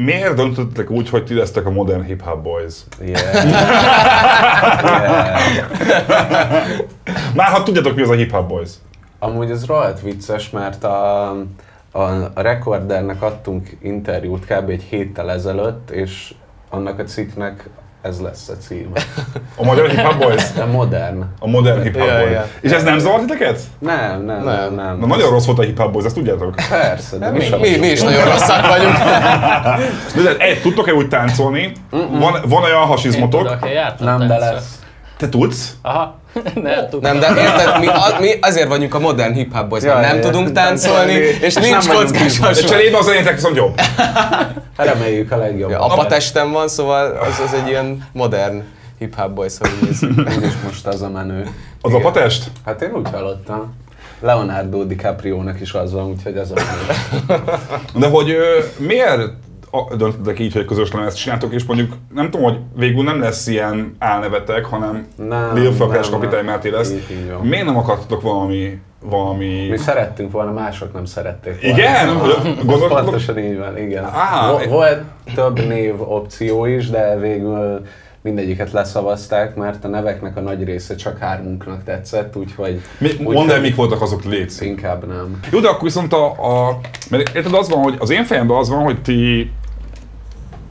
miért 0.05 0.35
döntöttek 0.35 0.91
úgy, 0.91 1.09
hogy 1.09 1.25
ti 1.25 1.35
lesztek 1.35 1.67
a 1.67 1.71
Modern 1.71 2.03
Hip 2.03 2.23
Hop 2.23 2.43
Boys? 2.43 2.75
Yeah. 3.01 3.35
yeah. 3.35 3.71
Már 7.37 7.49
ha 7.49 7.63
tudjátok, 7.63 7.95
mi 7.95 8.03
az 8.03 8.11
a 8.11 8.15
Hip 8.15 8.31
Hop 8.31 8.49
Boys. 8.49 8.71
Amúgy 9.19 9.51
ez 9.51 9.67
rohadt 9.67 10.01
vicces, 10.01 10.51
mert 10.51 10.85
a, 10.85 11.31
a, 11.91 12.01
a 12.35 12.41
Recordernek 12.41 13.23
adtunk 13.23 13.77
interjút 13.83 14.45
kb. 14.45 14.69
egy 14.69 14.83
héttel 14.83 15.31
ezelőtt, 15.31 15.91
és 15.91 16.35
annak 16.69 16.99
a 16.99 17.05
cikknek 17.05 17.69
ez 18.03 18.21
lesz 18.21 18.49
a 18.49 18.53
címe. 18.57 19.01
A 19.57 19.65
Magyar 19.65 19.89
Hip 19.89 20.01
Hop 20.01 20.19
Boys? 20.19 20.53
De 20.57 20.65
modern. 20.65 21.25
A 21.39 21.47
modern 21.49 21.83
hip 21.83 21.97
hop 21.99 22.07
Ja, 22.09 22.19
boys. 22.19 22.31
ja. 22.33 22.47
És 22.61 22.71
ez 22.71 22.83
nem 22.83 22.99
zavart 22.99 23.21
titeket? 23.27 23.61
Nem, 23.79 24.23
nem, 24.25 24.45
nem, 24.45 24.75
nem. 24.75 24.99
Na 24.99 25.07
nagyon 25.07 25.31
rossz 25.31 25.47
volt 25.47 25.59
a 25.59 25.63
hip 25.63 25.79
hop 25.79 25.93
boys, 25.93 26.05
ezt 26.05 26.15
tudjátok. 26.15 26.55
Persze, 26.71 27.17
de 27.19 27.31
Mi, 27.31 27.45
mi, 27.61 27.77
mi, 27.77 27.87
is 27.87 28.03
nagyon 28.03 28.25
rosszak 28.25 28.67
vagyunk. 28.67 28.95
De, 30.15 30.23
de 30.23 30.37
egy, 30.39 30.61
tudtok-e 30.63 30.93
úgy 30.95 31.09
táncolni? 31.09 31.73
Van, 31.91 32.41
van 32.49 32.63
olyan 32.63 32.81
Én 32.81 32.87
hasizmotok? 32.87 33.43
tudok, 33.43 33.67
én 33.67 33.73
jártam 33.73 34.07
Nem, 34.19 34.29
de 34.29 34.39
lesz. 34.39 34.79
Te 35.17 35.29
tudsz? 35.29 35.75
Aha, 35.83 36.19
nem 37.01 37.19
de 37.19 37.29
érted, 37.37 37.79
mi, 37.81 37.87
a, 37.87 38.17
mi 38.21 38.31
azért 38.41 38.69
vagyunk 38.69 38.95
a 38.95 38.99
modern 38.99 39.33
hip-hop 39.33 39.69
boys, 39.69 39.83
mert 39.83 39.95
Ja, 39.95 40.07
nem 40.07 40.17
ja, 40.17 40.23
tudunk 40.23 40.53
táncolni, 40.53 41.13
és 41.13 41.41
És 41.41 41.55
nincs 41.55 41.89
kockás 41.89 42.11
biztos. 42.11 42.39
De 42.39 42.47
hasonló. 42.47 42.69
cserébe 42.69 42.99
az 42.99 43.09
enyétek 43.09 43.35
viszont 43.35 43.57
jobb. 43.57 43.81
Reméljük 44.77 45.33
a 45.33 45.37
legjobb. 45.37 45.71
Ja, 45.71 45.81
apatesten 45.81 46.53
van, 46.53 46.69
szóval 46.69 47.07
az, 47.07 47.41
az 47.47 47.55
egy 47.63 47.69
ilyen 47.69 48.09
modern 48.13 48.63
hip-hop 48.99 49.31
boys, 49.31 49.53
hogy 49.59 49.71
nézzük. 49.83 50.19
Úgyis 50.37 50.53
most 50.65 50.87
az 50.87 51.03
a 51.03 51.09
menő. 51.09 51.41
Az 51.81 51.91
Igen. 51.91 52.01
apatest? 52.01 52.51
Hát 52.65 52.83
én 52.83 52.91
úgy 52.95 53.09
hallottam. 53.13 53.75
Leonardo 54.21 54.85
DiCaprio-nak 54.85 55.61
is 55.61 55.73
az 55.73 55.93
van, 55.93 56.07
úgyhogy 56.07 56.37
ez 56.37 56.51
a 56.51 56.55
menő. 56.55 57.43
De 57.95 58.09
hogy 58.09 58.31
ö, 58.31 58.59
miért 58.79 59.21
döntöttek 59.97 60.39
így, 60.39 60.53
hogy 60.53 60.65
közös 60.65 60.93
lemezt 60.93 61.17
csináltok, 61.17 61.53
és 61.55 61.65
mondjuk 61.65 61.93
nem 62.15 62.31
tudom, 62.31 62.43
hogy 62.47 62.59
végül 62.77 63.03
nem 63.05 63.21
lesz 63.21 63.47
ilyen 63.47 63.97
álnevetek, 63.99 64.65
hanem 64.65 65.07
Nem, 65.29 65.51
Lil 65.55 65.73
Fakás 65.73 66.11
kapitány. 66.11 66.45
Máté 66.45 66.69
lesz. 66.71 66.91
Így- 66.91 67.07
így 67.11 67.31
van. 67.31 67.47
Miért 67.47 67.65
nem 67.65 67.77
akartatok 67.77 68.23
valami, 68.23 68.81
valami... 69.05 69.67
Mi 69.71 69.77
szerettünk 69.77 70.33
volna, 70.33 70.53
mások 70.53 70.93
nem 70.93 71.05
szerették 71.05 71.61
volna. 71.63 71.77
Igen? 71.77 72.09
Hogy 72.19 72.57
Gondolkodtok? 72.65 73.05
Pontosan 73.05 73.39
így 73.39 73.59
van, 73.59 73.79
igen. 73.79 74.05
Vo- 74.51 74.65
volt 74.69 75.03
több 75.35 75.67
név 75.67 76.01
opció 76.01 76.65
is, 76.65 76.91
de 76.91 77.17
végül 77.19 77.83
mindegyiket 78.23 78.73
leszavazták, 78.73 79.55
mert 79.55 79.85
a 79.85 79.89
neveknek 79.89 80.37
a 80.37 80.41
nagy 80.41 80.65
része 80.65 80.95
csak 80.95 81.19
hármunknak 81.19 81.85
tetszett, 81.85 82.37
úgyhogy... 82.37 82.81
Mi, 82.99 83.09
úgyhogy 83.09 83.35
mondd 83.35 83.51
el, 83.51 83.61
mik 83.61 83.75
voltak 83.75 84.03
azok 84.03 84.25
létsz. 84.25 84.61
Inkább 84.61 85.07
nem. 85.07 85.41
Jó, 85.51 85.61
de 85.61 85.69
akkor 85.69 85.83
viszont 85.83 86.13
a, 86.13 86.27
a... 86.27 86.81
Mert 87.11 87.35
érted, 87.35 87.55
az 87.55 87.69
van, 87.69 87.83
hogy 87.83 87.97
az 87.99 88.11
én 88.11 88.25
fejemben 88.25 88.57
az 88.57 88.69
van, 88.69 88.83
hogy 88.83 89.03
ti 89.03 89.51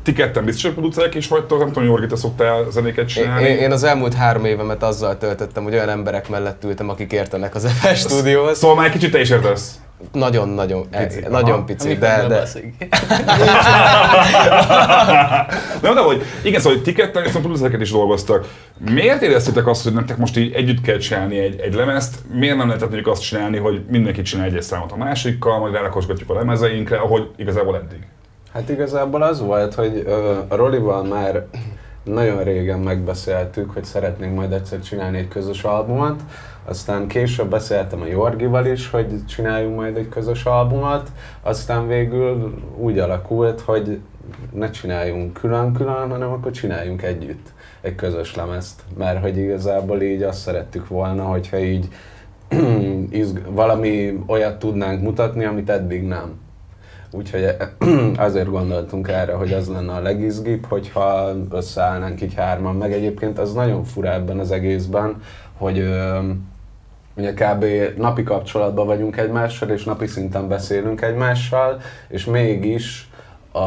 ti 0.07 0.13
ketten 0.13 0.45
biztos, 0.45 0.63
hogy 0.63 0.71
producerek 0.73 1.15
is 1.15 1.27
vagytok, 1.27 1.59
nem 1.59 1.67
tudom, 1.67 1.83
Jorgi, 1.83 2.07
te 2.07 2.15
szoktál 2.15 2.65
zenéket 2.71 2.99
Én, 2.99 3.05
csinálni. 3.07 3.47
én 3.47 3.57
én 3.57 3.71
az 3.71 3.83
elmúlt 3.83 4.13
három 4.13 4.45
évemet 4.45 4.83
azzal 4.83 5.17
töltöttem, 5.17 5.63
hogy 5.63 5.73
olyan 5.73 5.89
emberek 5.89 6.29
mellett 6.29 6.63
ültem, 6.63 6.89
akik 6.89 7.11
értenek 7.11 7.55
az 7.55 7.67
FS 7.71 7.99
stúdióhoz. 7.99 8.57
Szóval 8.57 8.75
már 8.75 8.85
egy 8.85 8.91
kicsit 8.91 9.11
te 9.11 9.19
is 9.19 9.29
értesz. 9.29 9.79
Nagyon-nagyon, 10.11 10.89
Pici, 10.89 11.23
e- 11.23 11.29
nagyon 11.29 11.65
pici, 11.65 11.87
Amikor 11.87 12.07
de, 12.07 12.27
de. 12.27 12.47
Nem, 15.81 15.93
de 15.93 16.01
hogy 16.01 16.21
igen, 16.43 16.59
szóval 16.59 16.77
hogy 16.77 16.83
ti 16.83 16.93
ketten 16.93 17.23
viszont 17.23 17.43
producereket 17.43 17.81
is 17.81 17.91
dolgoztak. 17.91 18.47
Miért 18.91 19.21
éreztétek 19.21 19.67
azt, 19.67 19.83
hogy 19.83 19.93
nektek 19.93 20.17
most 20.17 20.37
így 20.37 20.53
együtt 20.53 20.81
kell 20.81 20.97
csinálni 20.97 21.37
egy, 21.37 21.59
egy 21.59 21.73
lemezt? 21.73 22.15
Miért 22.33 22.57
nem 22.57 22.67
lehetett 22.67 22.89
mondjuk 22.89 23.07
azt 23.13 23.21
csinálni, 23.21 23.57
hogy 23.57 23.81
mindenki 23.89 24.21
csinál 24.21 24.45
egy 24.45 24.61
számot 24.61 24.91
a 24.91 24.97
másikkal, 24.97 25.59
majd 25.59 25.73
rárakosgatjuk 25.73 26.29
a 26.29 26.33
lemezeinkre, 26.33 26.97
ahogy 26.97 27.29
igazából 27.37 27.75
eddig? 27.75 27.99
Hát 28.57 28.69
igazából 28.69 29.21
az 29.21 29.41
volt, 29.41 29.73
hogy 29.73 30.03
ö, 30.05 30.37
a 30.47 30.55
Rolival 30.55 31.03
már 31.03 31.45
nagyon 32.03 32.43
régen 32.43 32.79
megbeszéltük, 32.79 33.71
hogy 33.71 33.83
szeretnénk 33.83 34.35
majd 34.35 34.51
egyszer 34.51 34.79
csinálni 34.79 35.17
egy 35.17 35.27
közös 35.27 35.63
albumot, 35.63 36.21
aztán 36.65 37.07
később 37.07 37.49
beszéltem 37.49 38.01
a 38.01 38.05
Jorgival 38.05 38.65
is, 38.65 38.89
hogy 38.89 39.25
csináljunk 39.25 39.75
majd 39.75 39.97
egy 39.97 40.09
közös 40.09 40.45
albumot, 40.45 41.11
aztán 41.41 41.87
végül 41.87 42.53
úgy 42.77 42.99
alakult, 42.99 43.61
hogy 43.61 43.99
ne 44.53 44.69
csináljunk 44.69 45.33
külön-külön, 45.33 46.09
hanem 46.09 46.31
akkor 46.31 46.51
csináljunk 46.51 47.01
együtt 47.01 47.53
egy 47.81 47.95
közös 47.95 48.35
lemezt, 48.35 48.81
mert 48.97 49.21
hogy 49.21 49.37
igazából 49.37 50.01
így 50.01 50.21
azt 50.21 50.39
szerettük 50.39 50.87
volna, 50.87 51.23
hogyha 51.23 51.57
így 51.59 51.87
valami 53.49 54.23
olyat 54.27 54.59
tudnánk 54.59 55.01
mutatni, 55.01 55.45
amit 55.45 55.69
eddig 55.69 56.03
nem. 56.03 56.45
Úgyhogy 57.11 57.55
azért 58.17 58.49
gondoltunk 58.49 59.07
erre, 59.07 59.33
hogy 59.33 59.53
az 59.53 59.67
lenne 59.67 59.93
a 59.93 60.01
legizgibb, 60.01 60.65
hogyha 60.65 61.33
összeállnánk 61.51 62.21
így 62.21 62.33
hárman. 62.33 62.75
Meg 62.75 62.93
egyébként 62.93 63.39
az 63.39 63.53
nagyon 63.53 63.83
fura 63.83 64.13
ebben 64.13 64.39
az 64.39 64.51
egészben, 64.51 65.21
hogy 65.57 65.89
ugye 67.15 67.33
kb. 67.33 67.65
napi 67.97 68.23
kapcsolatban 68.23 68.85
vagyunk 68.85 69.17
egymással, 69.17 69.69
és 69.69 69.83
napi 69.83 70.07
szinten 70.07 70.47
beszélünk 70.47 71.01
egymással, 71.01 71.81
és 72.07 72.25
mégis 72.25 73.09
a, 73.51 73.59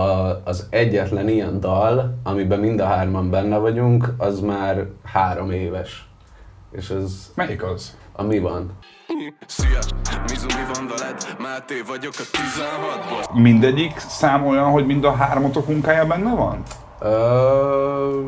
az 0.45 0.67
egyetlen 0.71 1.29
ilyen 1.29 1.61
dal, 1.61 2.15
amiben 2.23 2.61
mind 2.61 2.81
a 2.81 2.85
hárman 2.85 3.31
benne 3.31 3.57
vagyunk, 3.57 4.15
az 4.19 4.41
már 4.41 4.87
három 5.05 5.51
éves. 5.51 6.09
És 6.73 6.91
ez 6.91 7.33
Melyik 7.35 7.63
az? 7.63 7.97
a 8.13 8.23
mi 8.23 8.39
van. 8.39 8.73
Szia, 9.47 9.79
Mizu, 10.29 10.47
mi 10.47 10.75
van 10.75 10.89
veled? 10.97 11.37
Máté 11.39 11.83
vagyok 11.87 12.13
a 12.17 12.23
16-ból 12.23 13.43
Mindegyik 13.43 13.99
szám 13.99 14.47
olyan, 14.47 14.71
hogy 14.71 14.87
mind 14.87 15.05
a 15.05 15.13
háromatok 15.13 15.67
munkája 15.69 16.07
benne 16.07 16.35
van? 16.35 16.63
Ö, 17.01 18.23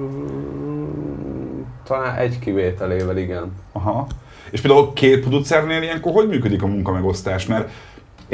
talán 1.85 2.17
egy 2.17 2.39
kivételével, 2.39 3.17
igen. 3.17 3.53
Aha. 3.73 4.07
És 4.51 4.61
például 4.61 4.93
két 4.93 5.21
producernél 5.21 5.83
ilyenkor 5.83 6.13
hogy 6.13 6.29
működik 6.29 6.63
a 6.63 6.67
munkamegosztás? 6.67 7.47
Mert 7.47 7.71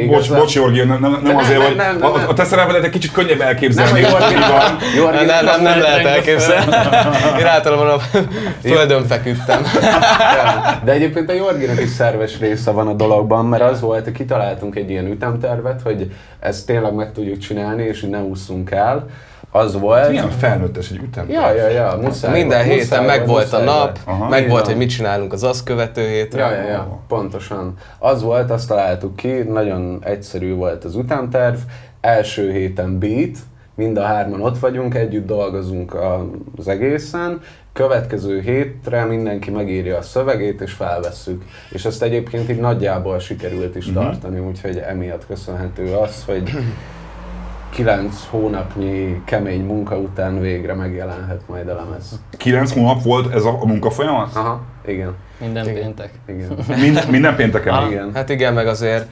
Igazán- 0.02 0.40
bocs, 0.40 0.55
Jorgi, 0.55 0.78
nem, 0.78 1.00
nem, 1.00 1.11
nem 1.11 1.21
nem, 1.23 1.37
azért, 1.37 1.59
nem, 1.59 1.67
hogy 1.67 1.76
nem, 1.76 1.99
nem, 1.99 2.12
a, 2.12 2.17
nem. 2.17 2.28
a 2.28 2.33
te 2.33 2.45
szerepedet 2.45 2.85
egy 2.85 2.90
kicsit 2.90 3.12
könnyebb 3.12 3.40
elképzelni. 3.40 4.00
Nem, 4.00 4.11
Jorgi 4.11 4.35
van. 4.35 4.76
Jorgi 4.97 5.25
nem, 5.25 5.26
nem, 5.26 5.45
nem, 5.45 5.62
nem 5.62 5.81
lehet 5.81 6.07
elképzelni. 6.07 6.64
Én 7.38 7.47
általában 7.47 7.88
a 7.88 7.99
földön 8.62 9.07
feküdtem. 9.07 9.62
De 10.85 10.93
egyébként 10.93 11.31
a 11.31 11.33
Jorginak 11.33 11.81
is 11.81 11.90
szerves 11.90 12.38
része 12.38 12.71
van 12.71 12.88
a 12.88 12.93
dologban, 12.93 13.47
mert 13.47 13.62
az 13.62 13.81
volt, 13.81 14.05
hogy 14.05 14.12
kitaláltunk 14.12 14.76
egy 14.76 14.90
ilyen 14.90 15.07
ütemtervet, 15.07 15.81
hogy 15.85 16.12
ezt 16.40 16.67
tényleg 16.67 16.95
meg 16.95 17.12
tudjuk 17.12 17.38
csinálni, 17.38 17.83
és 17.83 18.02
így 18.02 18.11
ne 18.11 18.21
ússzunk 18.21 18.71
el. 18.71 19.07
Az 19.50 19.81
volt... 19.81 20.09
Milyen 20.09 20.31
felnőttes 20.31 20.90
egy 20.90 21.00
ütem? 21.02 21.31
Ja, 21.31 21.52
ja, 21.55 21.69
ja, 21.69 21.99
muszáj 22.02 22.33
Minden 22.33 22.67
volt, 22.67 22.71
héten 22.71 23.02
muszáj 23.02 23.19
meg 23.19 23.26
volt 23.26 23.52
a 23.52 23.62
nap, 23.62 23.99
Aha. 24.05 24.28
meg 24.28 24.49
volt, 24.49 24.67
hogy 24.67 24.76
mit 24.76 24.88
csinálunk 24.88 25.33
az 25.33 25.43
azt 25.43 25.64
követő 25.64 26.09
hétre. 26.09 26.40
Ja, 26.40 26.50
ja, 26.50 26.69
ja, 26.69 26.99
pontosan. 27.09 27.75
Az 27.99 28.23
volt, 28.23 28.50
azt 28.50 28.69
találtuk 28.69 29.17
ki, 29.17 29.33
nagyon 29.33 29.99
egyszerű 30.05 30.55
volt 30.55 30.85
az 30.85 30.95
ütemterv. 30.95 31.57
Első 32.00 32.52
héten 32.52 32.99
beat, 32.99 33.37
mind 33.75 33.97
a 33.97 34.02
hárman 34.02 34.43
ott 34.43 34.59
vagyunk, 34.59 34.95
együtt 34.95 35.26
dolgozunk 35.26 35.97
az 36.57 36.69
egészen. 36.69 37.40
Következő 37.73 38.40
hétre 38.40 39.05
mindenki 39.05 39.50
megírja 39.50 39.97
a 39.97 40.02
szövegét 40.02 40.61
és 40.61 40.73
felvesszük. 40.73 41.45
És 41.71 41.85
ezt 41.85 42.02
egyébként 42.02 42.50
így 42.50 42.61
nagyjából 42.61 43.19
sikerült 43.19 43.76
is 43.76 43.93
tartani, 43.93 44.38
úgyhogy 44.38 44.76
emiatt 44.76 45.26
köszönhető 45.26 45.93
az, 45.95 46.25
hogy 46.26 46.50
kilenc 47.78 48.26
hónapnyi 48.30 49.23
kemény 49.25 49.64
munka 49.64 49.97
után 49.97 50.40
végre 50.40 50.75
megjelenhet 50.75 51.40
majd 51.47 51.68
a 51.68 51.75
lemez. 51.75 52.20
Kilenc 52.37 52.73
hónap 52.73 53.02
volt 53.02 53.35
ez 53.35 53.44
a, 53.44 53.58
a 53.62 53.66
munkafolyamat? 53.66 54.37
Aha, 54.37 54.61
igen, 54.87 55.14
Minden 55.40 55.68
Igen. 55.68 55.82
péntek. 55.82 56.11
igen. 56.28 56.58
Mind, 56.82 57.06
minden 57.11 57.37
pénteken? 57.37 57.75
Ah. 57.75 57.90
igen. 57.90 58.11
Hát 58.14 58.28
igen, 58.28 58.54
meg 58.54 58.66
azért 58.66 59.08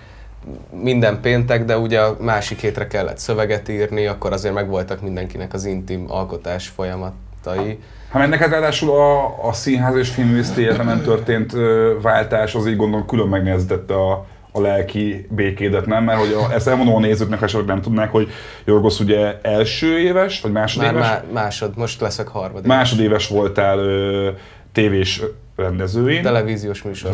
minden 0.70 1.20
péntek, 1.20 1.64
de 1.64 1.78
ugye 1.78 2.00
a 2.00 2.16
másik 2.20 2.60
hétre 2.60 2.86
kellett 2.86 3.18
szöveget 3.18 3.68
írni, 3.68 4.06
akkor 4.06 4.32
azért 4.32 4.54
megvoltak 4.54 5.00
mindenkinek 5.00 5.52
az 5.54 5.64
intim 5.64 6.04
alkotás 6.08 6.68
folyamatai. 6.68 7.78
Hát 8.10 8.18
mert 8.18 8.30
neked 8.30 8.50
ráadásul 8.50 8.90
a, 8.90 9.24
a 9.48 9.52
színház 9.52 9.96
és 9.96 10.08
filmművészeti 10.08 10.66
egyetemen 10.66 11.02
történt 11.02 11.54
ö, 11.54 11.92
váltás 12.02 12.54
az 12.54 12.66
így 12.66 12.76
gondolom 12.76 13.06
külön 13.06 13.28
megnehezítette 13.28 13.94
a, 13.94 14.26
a 14.56 14.60
lelki 14.60 15.26
békédet, 15.30 15.86
nem? 15.86 16.04
Mert 16.04 16.18
hogy 16.18 16.32
a, 16.32 16.52
ezt 16.54 16.68
elmondom 16.68 16.94
a 16.94 17.00
nézőknek, 17.00 17.42
esetleg 17.42 17.68
nem 17.68 17.80
tudnák, 17.80 18.10
hogy 18.10 18.28
Jorgos 18.64 19.00
ugye 19.00 19.40
első 19.42 19.98
éves, 19.98 20.40
vagy 20.40 20.52
Már 20.52 20.62
másodéves? 20.62 21.06
má, 21.06 21.24
másod, 21.32 21.76
most 21.76 22.00
leszek 22.00 22.28
harmadik. 22.28 22.66
Másodéves 22.66 23.28
voltál 23.28 23.78
ö, 23.78 24.30
tévés 24.72 25.22
rendezőin. 25.56 26.22
Televíziós 26.22 26.82
műsor 26.82 27.10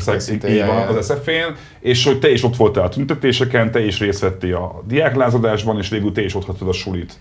Így 0.49 0.67
van, 0.67 0.97
az 0.97 1.05
SZF-én, 1.05 1.55
és 1.81 2.05
hogy 2.05 2.19
te 2.19 2.31
is 2.31 2.45
ott 2.45 2.57
voltál 2.57 2.85
a 2.85 2.89
tüntetéseken, 2.89 3.71
te 3.71 3.85
is 3.85 3.99
részt 3.99 4.21
vettél 4.21 4.57
a 4.57 4.83
diáklázadásban, 4.87 5.79
és 5.79 5.89
végül 5.89 6.13
te 6.13 6.23
is 6.25 6.35
ott 6.35 6.45
hagytad 6.45 6.69
a 6.69 6.73
sulit. 6.73 7.13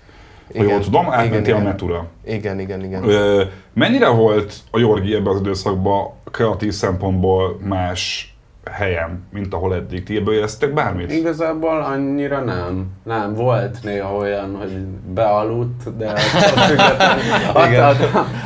Ha 0.58 0.64
jól 0.64 0.80
tudom, 0.80 1.10
átmentél 1.10 1.56
a. 1.56 1.60
Metura. 1.60 2.06
Igen, 2.26 2.60
igen, 2.60 2.84
igen. 2.84 3.04
Ö, 3.04 3.44
mennyire 3.74 4.08
volt 4.08 4.54
a 4.72 4.80
Jorgi 4.80 5.16
ebben 5.16 5.34
az 5.34 5.40
időszakban 5.40 6.10
kreatív 6.32 6.72
szempontból 6.72 7.60
más 7.64 8.31
helyen, 8.72 9.24
mint 9.32 9.54
ahol 9.54 9.76
eddig? 9.76 10.04
Ti 10.04 10.18
ebből 10.18 10.34
éreztek 10.34 10.74
bármit? 10.74 11.12
Igazából 11.12 11.82
annyira 11.82 12.44
nem. 12.44 12.88
Nem, 13.04 13.34
volt 13.34 13.78
néha 13.84 14.16
olyan, 14.16 14.56
hogy 14.56 14.72
bealudt, 15.14 15.98
de 15.98 16.08
attól 16.08 16.64
függetlenül, 16.68 17.68
Igen. 17.68 17.84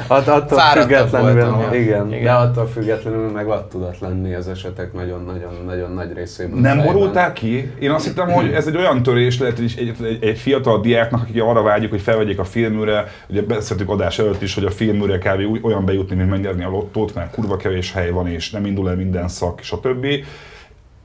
attól 0.08 0.60
függetlenül, 0.80 2.24
de 2.24 2.32
attól 2.32 2.68
függetlenül 2.68 3.32
meg 3.32 3.48
ott 3.48 3.70
tudott 3.70 4.00
lenni 4.00 4.34
az 4.34 4.48
esetek 4.48 4.94
nagyon-nagyon-nagyon 4.94 5.92
nagy 5.92 6.14
részében. 6.14 6.60
Nem 6.60 6.82
borultál 6.84 7.34
ki? 7.34 7.72
Én 7.80 7.92
azt 7.92 8.06
hittem, 8.06 8.30
hogy 8.30 8.52
ez 8.52 8.68
egy 8.68 8.78
olyan 8.78 9.04
törés 9.04 9.40
lehet, 9.40 9.56
hogy 9.56 9.74
egy, 9.78 9.96
egy, 10.06 10.24
egy 10.24 10.38
fiatal 10.38 10.82
diáknak, 10.82 11.22
aki 11.22 11.40
arra 11.40 11.62
vágyik, 11.62 11.90
hogy 11.90 12.02
felvegyék 12.02 12.40
a 12.40 12.44
filműre, 12.44 13.08
ugye 13.30 13.42
beszéltük 13.42 13.90
adás 13.90 14.20
előtt 14.20 14.42
is, 14.42 14.54
hogy 14.54 14.66
a 14.66 14.72
filműre 14.72 15.18
kb. 15.18 15.66
olyan 15.66 15.86
bejutni, 15.86 16.16
mint 16.16 16.30
megnyerni 16.30 16.64
a 16.64 16.70
lottót, 16.70 17.16
mert 17.16 17.32
kurva 17.32 17.58
kevés 17.58 17.94
hely 17.94 18.10
van, 18.10 18.28
és 18.28 18.52
nem 18.52 18.66
indul 18.66 18.90
el 18.90 18.96
minden 18.96 19.28
szak, 19.28 19.60
stb. 19.62 20.05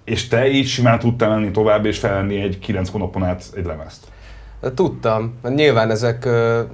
És 0.04 0.28
te 0.28 0.48
így 0.48 0.66
simán 0.66 0.98
tudtál 0.98 1.28
menni 1.28 1.50
tovább, 1.50 1.84
és 1.84 1.98
felvenni 1.98 2.40
egy 2.40 2.58
9 2.58 2.90
hónapon 2.90 3.24
át 3.24 3.44
egy 3.56 3.64
lemezt. 3.64 4.06
Tudtam, 4.74 5.38
nyilván 5.48 5.90
ezek 5.90 6.24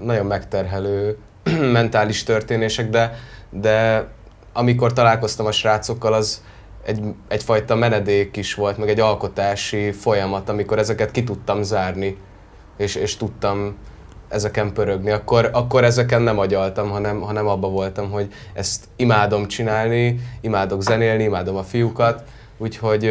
nagyon 0.03 0.27
megterhelő 0.27 1.17
mentális 1.73 2.23
történések, 2.23 2.91
de, 2.91 3.19
de 3.51 4.07
amikor 4.53 4.93
találkoztam 4.93 5.47
a 5.47 5.53
srácokkal, 5.53 6.13
az 6.13 6.43
egy, 6.85 7.01
egyfajta 7.29 7.75
menedék 7.75 8.37
is 8.37 8.55
volt, 8.55 8.79
meg 8.79 8.89
egy 8.89 9.01
alkotási 9.01 9.93
folyamat, 9.93 10.49
amikor 10.49 10.79
ezeket 10.79 11.11
ki 11.11 11.25
tudtam 11.25 11.63
zárni, 11.63 12.17
és, 12.77 12.95
és 12.95 13.17
tudtam 13.17 13.77
ezeken 14.29 14.73
pörögni. 14.73 15.11
Akkor, 15.11 15.51
akkor 15.53 15.85
ezeken 15.85 16.23
nem 16.23 16.39
agyaltam, 16.39 16.91
hanem, 16.91 17.21
hanem 17.21 17.47
abba 17.47 17.69
voltam, 17.69 18.11
hogy 18.11 18.27
ezt 18.53 18.85
imádom 18.97 19.47
csinálni, 19.47 20.21
imádok 20.41 20.83
zenélni, 20.83 21.23
imádom 21.23 21.57
a 21.57 21.63
fiúkat, 21.63 22.23
úgyhogy, 22.59 23.11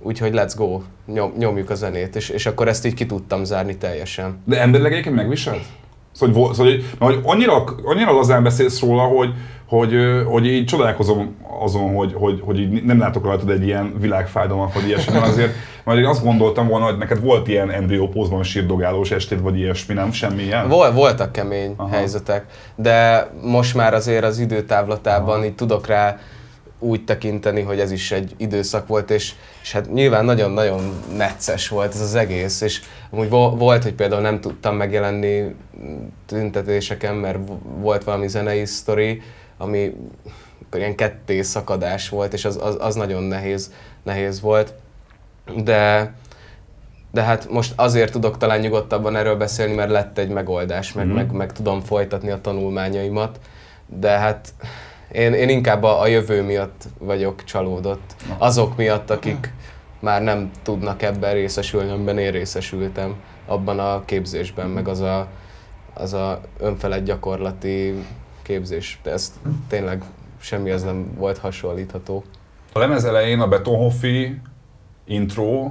úgyhogy 0.00 0.32
let's 0.34 0.52
go, 0.56 0.80
Nyom, 1.06 1.32
nyomjuk 1.38 1.70
a 1.70 1.74
zenét, 1.74 2.16
és, 2.16 2.28
és 2.28 2.46
akkor 2.46 2.68
ezt 2.68 2.86
így 2.86 2.94
ki 2.94 3.06
tudtam 3.06 3.44
zárni 3.44 3.76
teljesen. 3.76 4.42
De 4.44 4.60
emberileg 4.60 4.92
egyébként 4.92 5.16
megviselt? 5.16 5.64
Szóval, 6.12 6.54
szóval 6.54 6.72
hogy, 6.72 6.84
mert 6.98 7.14
hogy 7.14 7.22
annyira, 7.24 7.64
annyira 7.84 8.12
lazán 8.12 8.42
beszélsz 8.42 8.80
róla, 8.80 9.02
hogy, 9.02 9.34
hogy, 9.66 9.94
hogy 10.26 10.46
így 10.46 10.64
csodálkozom 10.64 11.36
azon, 11.62 11.94
hogy, 11.94 12.12
hogy, 12.14 12.40
hogy 12.44 12.60
így 12.60 12.84
nem 12.84 12.98
látok 12.98 13.24
rajtad 13.24 13.50
egy 13.50 13.64
ilyen 13.64 13.94
világfájdalmat, 14.00 14.72
vagy 14.72 14.86
ilyesmi, 14.86 15.16
azért, 15.16 15.54
mert 15.84 15.98
én 15.98 16.04
azt 16.06 16.22
gondoltam 16.22 16.68
volna, 16.68 16.84
hogy 16.84 16.98
neked 16.98 17.20
volt 17.20 17.48
ilyen 17.48 17.70
embriópózban 17.70 18.42
sírdogálós 18.42 19.10
estéd, 19.10 19.40
vagy 19.40 19.58
ilyesmi, 19.58 19.94
nem? 19.94 20.12
Semmi 20.12 20.42
ilyen? 20.42 20.68
Vol, 20.68 20.92
voltak 20.92 21.32
kemény 21.32 21.74
Aha. 21.76 21.88
Helyzetek, 21.88 22.44
de 22.74 23.28
most 23.42 23.74
már 23.74 23.94
azért 23.94 24.24
az 24.24 24.38
időtávlatában 24.38 25.36
Aha. 25.36 25.44
így 25.44 25.54
tudok 25.54 25.86
rá 25.86 26.18
úgy 26.78 27.04
tekinteni, 27.04 27.60
hogy 27.62 27.80
ez 27.80 27.90
is 27.90 28.12
egy 28.12 28.34
időszak 28.36 28.86
volt, 28.86 29.10
és, 29.10 29.32
és 29.62 29.72
hát 29.72 29.92
nyilván 29.92 30.24
nagyon-nagyon 30.24 31.02
necces 31.16 31.68
volt 31.68 31.94
ez 31.94 32.00
az 32.00 32.14
egész, 32.14 32.60
és 32.60 32.80
amúgy 33.10 33.28
vo- 33.28 33.58
volt, 33.58 33.82
hogy 33.82 33.94
például 33.94 34.20
nem 34.22 34.40
tudtam 34.40 34.76
megjelenni 34.76 35.54
tüntetéseken, 36.26 37.14
mert 37.14 37.38
vo- 37.46 37.60
volt 37.80 38.04
valami 38.04 38.28
zenei 38.28 38.64
sztori, 38.64 39.22
ami 39.58 39.94
ilyen 40.72 40.94
ketté 40.94 41.42
szakadás 41.42 42.08
volt, 42.08 42.32
és 42.32 42.44
az, 42.44 42.58
az, 42.62 42.76
az 42.80 42.94
nagyon 42.94 43.22
nehéz, 43.22 43.72
nehéz 44.02 44.40
volt. 44.40 44.74
De, 45.56 46.12
de 47.12 47.22
hát 47.22 47.50
most 47.50 47.72
azért 47.76 48.12
tudok 48.12 48.36
talán 48.38 48.60
nyugodtabban 48.60 49.16
erről 49.16 49.36
beszélni, 49.36 49.74
mert 49.74 49.90
lett 49.90 50.18
egy 50.18 50.28
megoldás, 50.28 50.92
meg, 50.92 51.06
Mhm. 51.06 51.14
meg, 51.14 51.32
meg 51.32 51.52
tudom 51.52 51.80
folytatni 51.80 52.30
a 52.30 52.40
tanulmányaimat, 52.40 53.40
de 53.86 54.10
hát 54.10 54.48
én, 55.12 55.32
én 55.32 55.48
inkább 55.48 55.82
a, 55.82 56.00
a 56.00 56.06
jövő 56.06 56.42
miatt 56.42 56.84
vagyok 56.98 57.44
csalódott. 57.44 58.14
Azok 58.38 58.76
miatt, 58.76 59.10
akik 59.10 59.52
már 60.00 60.22
nem 60.22 60.50
tudnak 60.62 61.02
ebben 61.02 61.32
részesülni, 61.32 61.90
amiben 61.90 62.18
én 62.18 62.30
részesültem, 62.30 63.14
abban 63.46 63.78
a 63.78 64.04
képzésben, 64.04 64.68
meg 64.68 64.88
az 64.88 65.00
a, 65.00 65.26
az 65.94 66.12
a 66.12 66.40
önfelett 66.58 67.04
gyakorlati 67.04 68.04
képzés. 68.42 69.00
De 69.02 69.10
ez 69.10 69.32
tényleg 69.68 70.02
semmi 70.40 70.70
ez 70.70 70.82
nem 70.82 71.14
volt 71.16 71.38
hasonlítható. 71.38 72.24
A 72.72 72.78
lemez 72.78 73.04
elején 73.04 73.40
a 73.40 73.48
Betonhoffi 73.48 74.40
intro, 75.04 75.70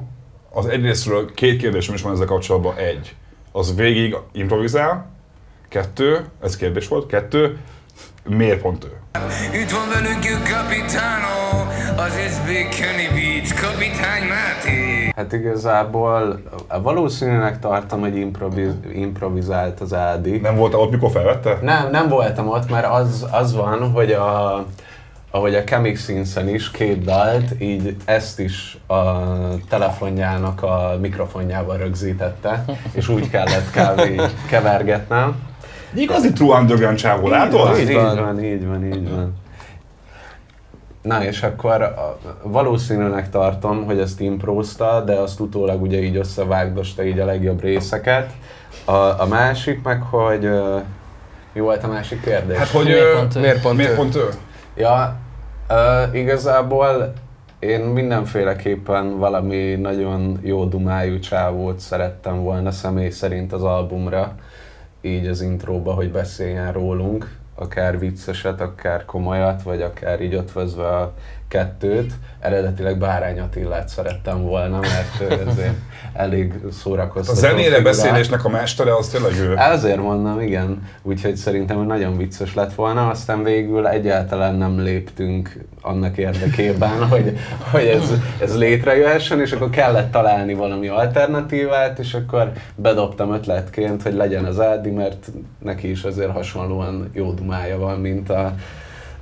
az 0.53 0.65
egyrésztről 0.65 1.33
két 1.33 1.61
kérdésem 1.61 1.93
is 1.93 2.01
van 2.01 2.13
ezzel 2.13 2.25
kapcsolatban. 2.25 2.75
Egy, 2.77 3.15
az 3.51 3.75
végig 3.75 4.15
improvizál. 4.31 5.09
Kettő, 5.69 6.25
ez 6.41 6.57
kérdés 6.57 6.87
volt. 6.87 7.07
Kettő, 7.07 7.57
miért 8.23 8.61
pont 8.61 8.83
ő? 8.83 9.01
Itt 9.61 9.71
van 9.71 9.89
velünk 9.89 10.23
a 10.23 10.49
kapitánó, 10.53 11.69
az 11.97 12.11
SB 12.11 12.47
Kenny 12.47 13.13
Beats, 13.13 13.53
kapitány 13.53 14.27
Máté. 14.27 15.11
Hát 15.15 15.33
igazából 15.33 16.41
valószínűleg 16.81 17.59
tartom, 17.59 17.99
hogy 17.99 18.15
improviz, 18.15 18.73
improvizált 18.93 19.79
az 19.79 19.93
Ádi. 19.93 20.37
Nem 20.37 20.55
voltál 20.55 20.79
ott, 20.79 20.91
mikor 20.91 21.11
felvette? 21.11 21.57
Nem, 21.61 21.89
nem 21.89 22.07
voltam 22.07 22.47
ott, 22.47 22.69
mert 22.69 22.85
az, 22.85 23.27
az 23.31 23.55
van, 23.55 23.91
hogy 23.91 24.11
a, 24.11 24.65
ahogy 25.31 25.55
a 25.55 25.63
Chemic 25.63 25.99
Scenes-en 25.99 26.49
is 26.49 26.71
két 26.71 27.03
dalt, 27.03 27.61
így 27.61 27.95
ezt 28.05 28.39
is 28.39 28.77
a 28.87 29.01
telefonjának 29.69 30.63
a 30.63 30.97
mikrofonjával 31.01 31.77
rögzítette, 31.77 32.65
és 32.91 33.09
úgy 33.09 33.29
kellett 33.29 33.71
kb. 33.71 34.21
kevergetnem. 34.47 35.35
Igazi 35.93 36.33
true 36.33 36.59
underground 36.59 36.97
csávó, 36.97 37.27
látod? 37.27 37.79
Így 37.79 37.89
Így 37.89 37.95
van, 37.95 38.11
így 38.17 38.25
van, 38.25 38.43
így 38.43 38.67
van, 38.67 38.85
így 38.85 39.09
van. 39.09 39.39
Na 41.01 41.23
és 41.23 41.41
akkor 41.41 41.95
valószínűnek 42.43 43.29
tartom, 43.29 43.85
hogy 43.85 43.99
ezt 43.99 44.19
imprózta, 44.19 45.03
de 45.05 45.13
azt 45.13 45.39
utólag 45.39 45.81
ugye 45.81 46.01
így 46.01 46.15
összevágdosta 46.15 47.03
így 47.03 47.19
a 47.19 47.25
legjobb 47.25 47.61
részeket. 47.61 48.31
A, 48.85 48.91
a 48.93 49.25
másik 49.29 49.83
meg, 49.83 50.01
hogy... 50.01 50.49
Mi 51.53 51.59
volt 51.59 51.83
a 51.83 51.87
másik 51.87 52.21
kérdés? 52.21 52.57
Hát, 52.57 52.67
hogy 52.67 52.85
Miért 52.85 53.01
ö, 53.01 53.15
pont 53.15 53.35
ő? 53.35 53.39
Miért 53.39 53.61
pont 53.61 53.77
miért 53.77 53.91
ő? 53.91 53.95
pont 53.95 54.15
ő? 54.15 54.29
Ja, 54.81 55.15
uh, 55.69 56.15
igazából 56.15 57.13
én 57.59 57.79
mindenféleképpen 57.79 59.17
valami 59.17 59.75
nagyon 59.75 60.39
jó 60.41 60.65
dumájú 60.65 61.19
csávót 61.19 61.79
szerettem 61.79 62.43
volna 62.43 62.71
személy 62.71 63.09
szerint 63.09 63.53
az 63.53 63.63
albumra, 63.63 64.35
így 65.01 65.27
az 65.27 65.41
intróba, 65.41 65.93
hogy 65.93 66.11
beszéljen 66.11 66.71
rólunk, 66.71 67.37
akár 67.55 67.99
vicceset, 67.99 68.61
akár 68.61 69.05
komolyat, 69.05 69.63
vagy 69.63 69.81
akár 69.81 70.21
így 70.21 70.33
ötvözve 70.33 70.87
a 70.87 71.13
kettőt. 71.51 72.13
Eredetileg 72.39 72.97
Bárány 72.97 73.39
Attillát 73.39 73.87
szerettem 73.89 74.41
volna, 74.41 74.79
mert 74.79 75.31
ő 75.31 75.47
azért 75.47 75.75
elég 76.13 76.53
A 76.67 76.71
szórakoztató 76.71 77.39
zenére 77.39 77.61
figurák. 77.61 77.83
beszélésnek 77.83 78.45
a 78.45 78.49
mestere 78.49 78.95
az 78.95 79.07
tényleg 79.07 79.39
ő. 79.39 79.57
Ezért 79.57 79.97
mondom, 79.97 80.39
igen. 80.41 80.87
Úgyhogy 81.01 81.35
szerintem 81.35 81.85
nagyon 81.85 82.17
vicces 82.17 82.53
lett 82.53 82.73
volna, 82.73 83.09
aztán 83.09 83.43
végül 83.43 83.87
egyáltalán 83.87 84.55
nem 84.55 84.79
léptünk 84.79 85.57
annak 85.81 86.17
érdekében, 86.17 87.05
hogy, 87.11 87.37
hogy 87.71 87.85
ez, 87.85 88.13
ez 88.41 88.57
létrejöhessen, 88.57 89.39
és 89.39 89.51
akkor 89.51 89.69
kellett 89.69 90.11
találni 90.11 90.53
valami 90.53 90.87
alternatívát, 90.87 91.99
és 91.99 92.13
akkor 92.13 92.51
bedobtam 92.75 93.33
ötletként, 93.33 94.03
hogy 94.03 94.13
legyen 94.13 94.45
az 94.45 94.59
Ádi, 94.59 94.89
mert 94.89 95.27
neki 95.59 95.89
is 95.89 96.03
azért 96.03 96.31
hasonlóan 96.31 97.09
jó 97.13 97.31
dumája 97.31 97.77
van, 97.77 97.99
mint 97.99 98.29
a, 98.29 98.53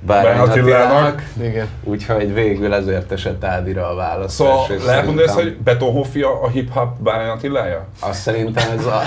Bárány 0.00 0.38
Attilának. 0.38 1.22
Igen. 1.42 1.66
Úgyhogy 1.84 2.34
végül 2.34 2.74
ezért 2.74 3.12
esett 3.12 3.44
Ádira 3.44 3.90
a 3.90 3.94
választás. 3.94 4.32
Szóval 4.32 4.86
lehet 4.86 5.04
mondani 5.04 5.26
ezt, 5.26 5.36
hogy 5.36 5.56
Betonhoffi 5.56 6.22
a, 6.22 6.44
a 6.44 6.48
hip-hop 6.48 6.98
Bárány 6.98 7.28
Attilája? 7.28 7.86
Azt 8.00 8.20
szerintem 8.20 8.70
ez, 8.78 8.86
a, 8.86 9.00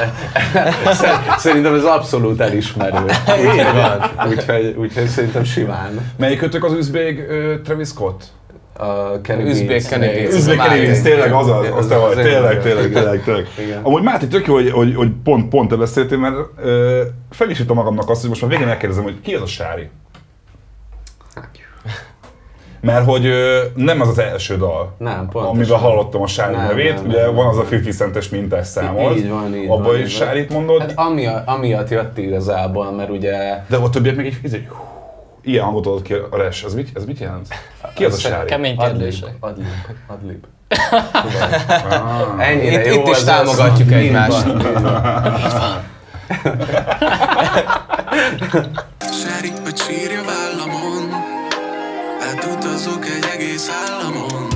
szerintem 1.37 1.73
ez 1.73 1.83
abszolút 1.83 2.39
elismerő. 2.39 3.05
Így 3.53 3.63
van. 3.73 4.27
Úgyhogy, 4.29 4.75
úgyhogy 4.77 5.07
szerintem 5.07 5.43
simán. 5.43 6.11
Melyikötök 6.17 6.63
az 6.63 6.73
üzbég 6.73 7.19
ö, 7.19 7.61
Travis 7.63 7.87
Scott? 7.87 8.23
A. 8.77 8.85
Üzbég 9.39 9.83
Máté. 9.89 9.89
Kenny 9.89 10.85
Beats, 10.85 11.01
tényleg 11.01 11.31
az 11.31 11.49
az, 11.49 11.67
az 11.77 11.87
te 11.87 11.97
vagy, 11.97 12.17
én 12.17 12.23
tényleg, 12.23 12.61
tényleg, 12.61 12.85
Igen. 12.85 13.01
tényleg, 13.01 13.23
tényleg. 13.23 13.47
Igen. 13.57 13.79
Amúgy 13.83 14.01
Máté, 14.01 14.25
tök 14.25 14.47
jó, 14.47 14.53
hogy, 14.53 14.71
hogy, 14.71 14.95
hogy 14.95 15.11
pont, 15.23 15.49
pont 15.49 15.69
te 15.69 15.75
beszéltél, 15.75 16.17
mert 16.17 16.35
ö, 16.63 17.01
fel 17.29 17.49
is 17.49 17.63
magamnak 17.63 18.09
azt, 18.09 18.19
hogy 18.21 18.29
most 18.29 18.41
már 18.41 18.49
végén 18.49 18.67
megkérdezem, 18.67 19.03
hogy 19.03 19.21
ki 19.21 19.33
az 19.33 19.41
a 19.41 19.45
Sári? 19.45 19.89
Mert 22.83 23.05
hogy 23.05 23.25
ö, 23.25 23.61
nem 23.75 24.01
az 24.01 24.07
az 24.07 24.19
első 24.19 24.57
dal, 24.57 24.93
Nem, 24.97 25.15
pontosan. 25.29 25.49
amiben 25.55 25.79
hallottam 25.79 26.21
a 26.21 26.27
Sári 26.27 26.55
Nem, 26.55 26.65
nevét, 26.67 26.95
nem, 26.95 27.05
ugye 27.05 27.21
nem, 27.25 27.35
van 27.35 27.47
az 27.47 27.57
a 27.57 27.65
50 27.69 27.91
centes 27.93 28.29
mintás 28.29 28.67
számod, 28.67 29.15
Így 29.17 29.29
van, 29.29 29.55
így 29.55 29.69
abban 29.69 29.99
is. 29.99 30.13
Sárit 30.13 30.49
mondod, 30.49 30.81
Hát 30.81 30.91
amiatt, 30.95 31.47
amiatt 31.47 31.89
jött 31.89 32.17
igazából, 32.17 32.91
mert 32.91 33.09
ugye... 33.09 33.63
de 33.69 33.77
a 33.77 33.89
többiek 33.89 34.15
meg 34.15 34.25
így, 34.25 34.37
így, 34.45 34.67
ilyen 35.41 35.63
hangot 35.63 35.85
adott 35.85 36.01
ki 36.01 36.13
a 36.13 36.37
res, 36.37 36.63
ez 36.63 36.73
mit, 36.73 36.89
ez 36.93 37.05
mit 37.05 37.19
jelent? 37.19 37.47
Ki 37.95 38.05
az 38.05 38.13
a 38.13 38.17
Sári? 38.17 38.47
Kemény 38.47 38.77
kérdések. 38.77 39.35
Adlib, 39.39 39.65
adlib. 40.07 40.43
Ah. 41.89 42.47
Ennyire 42.49 42.85
Itt- 42.85 42.93
jó 42.95 43.01
itt 43.01 43.07
is 43.07 43.23
támogatjuk 43.23 43.91
egymást. 43.91 44.45
Sári, 48.99 49.51
hogy 49.63 49.77
sírja 49.77 50.21
vállamon 50.25 51.22
Átutazok 52.33 53.05
egy 53.05 53.25
egész 53.33 53.69
államon 53.69 54.47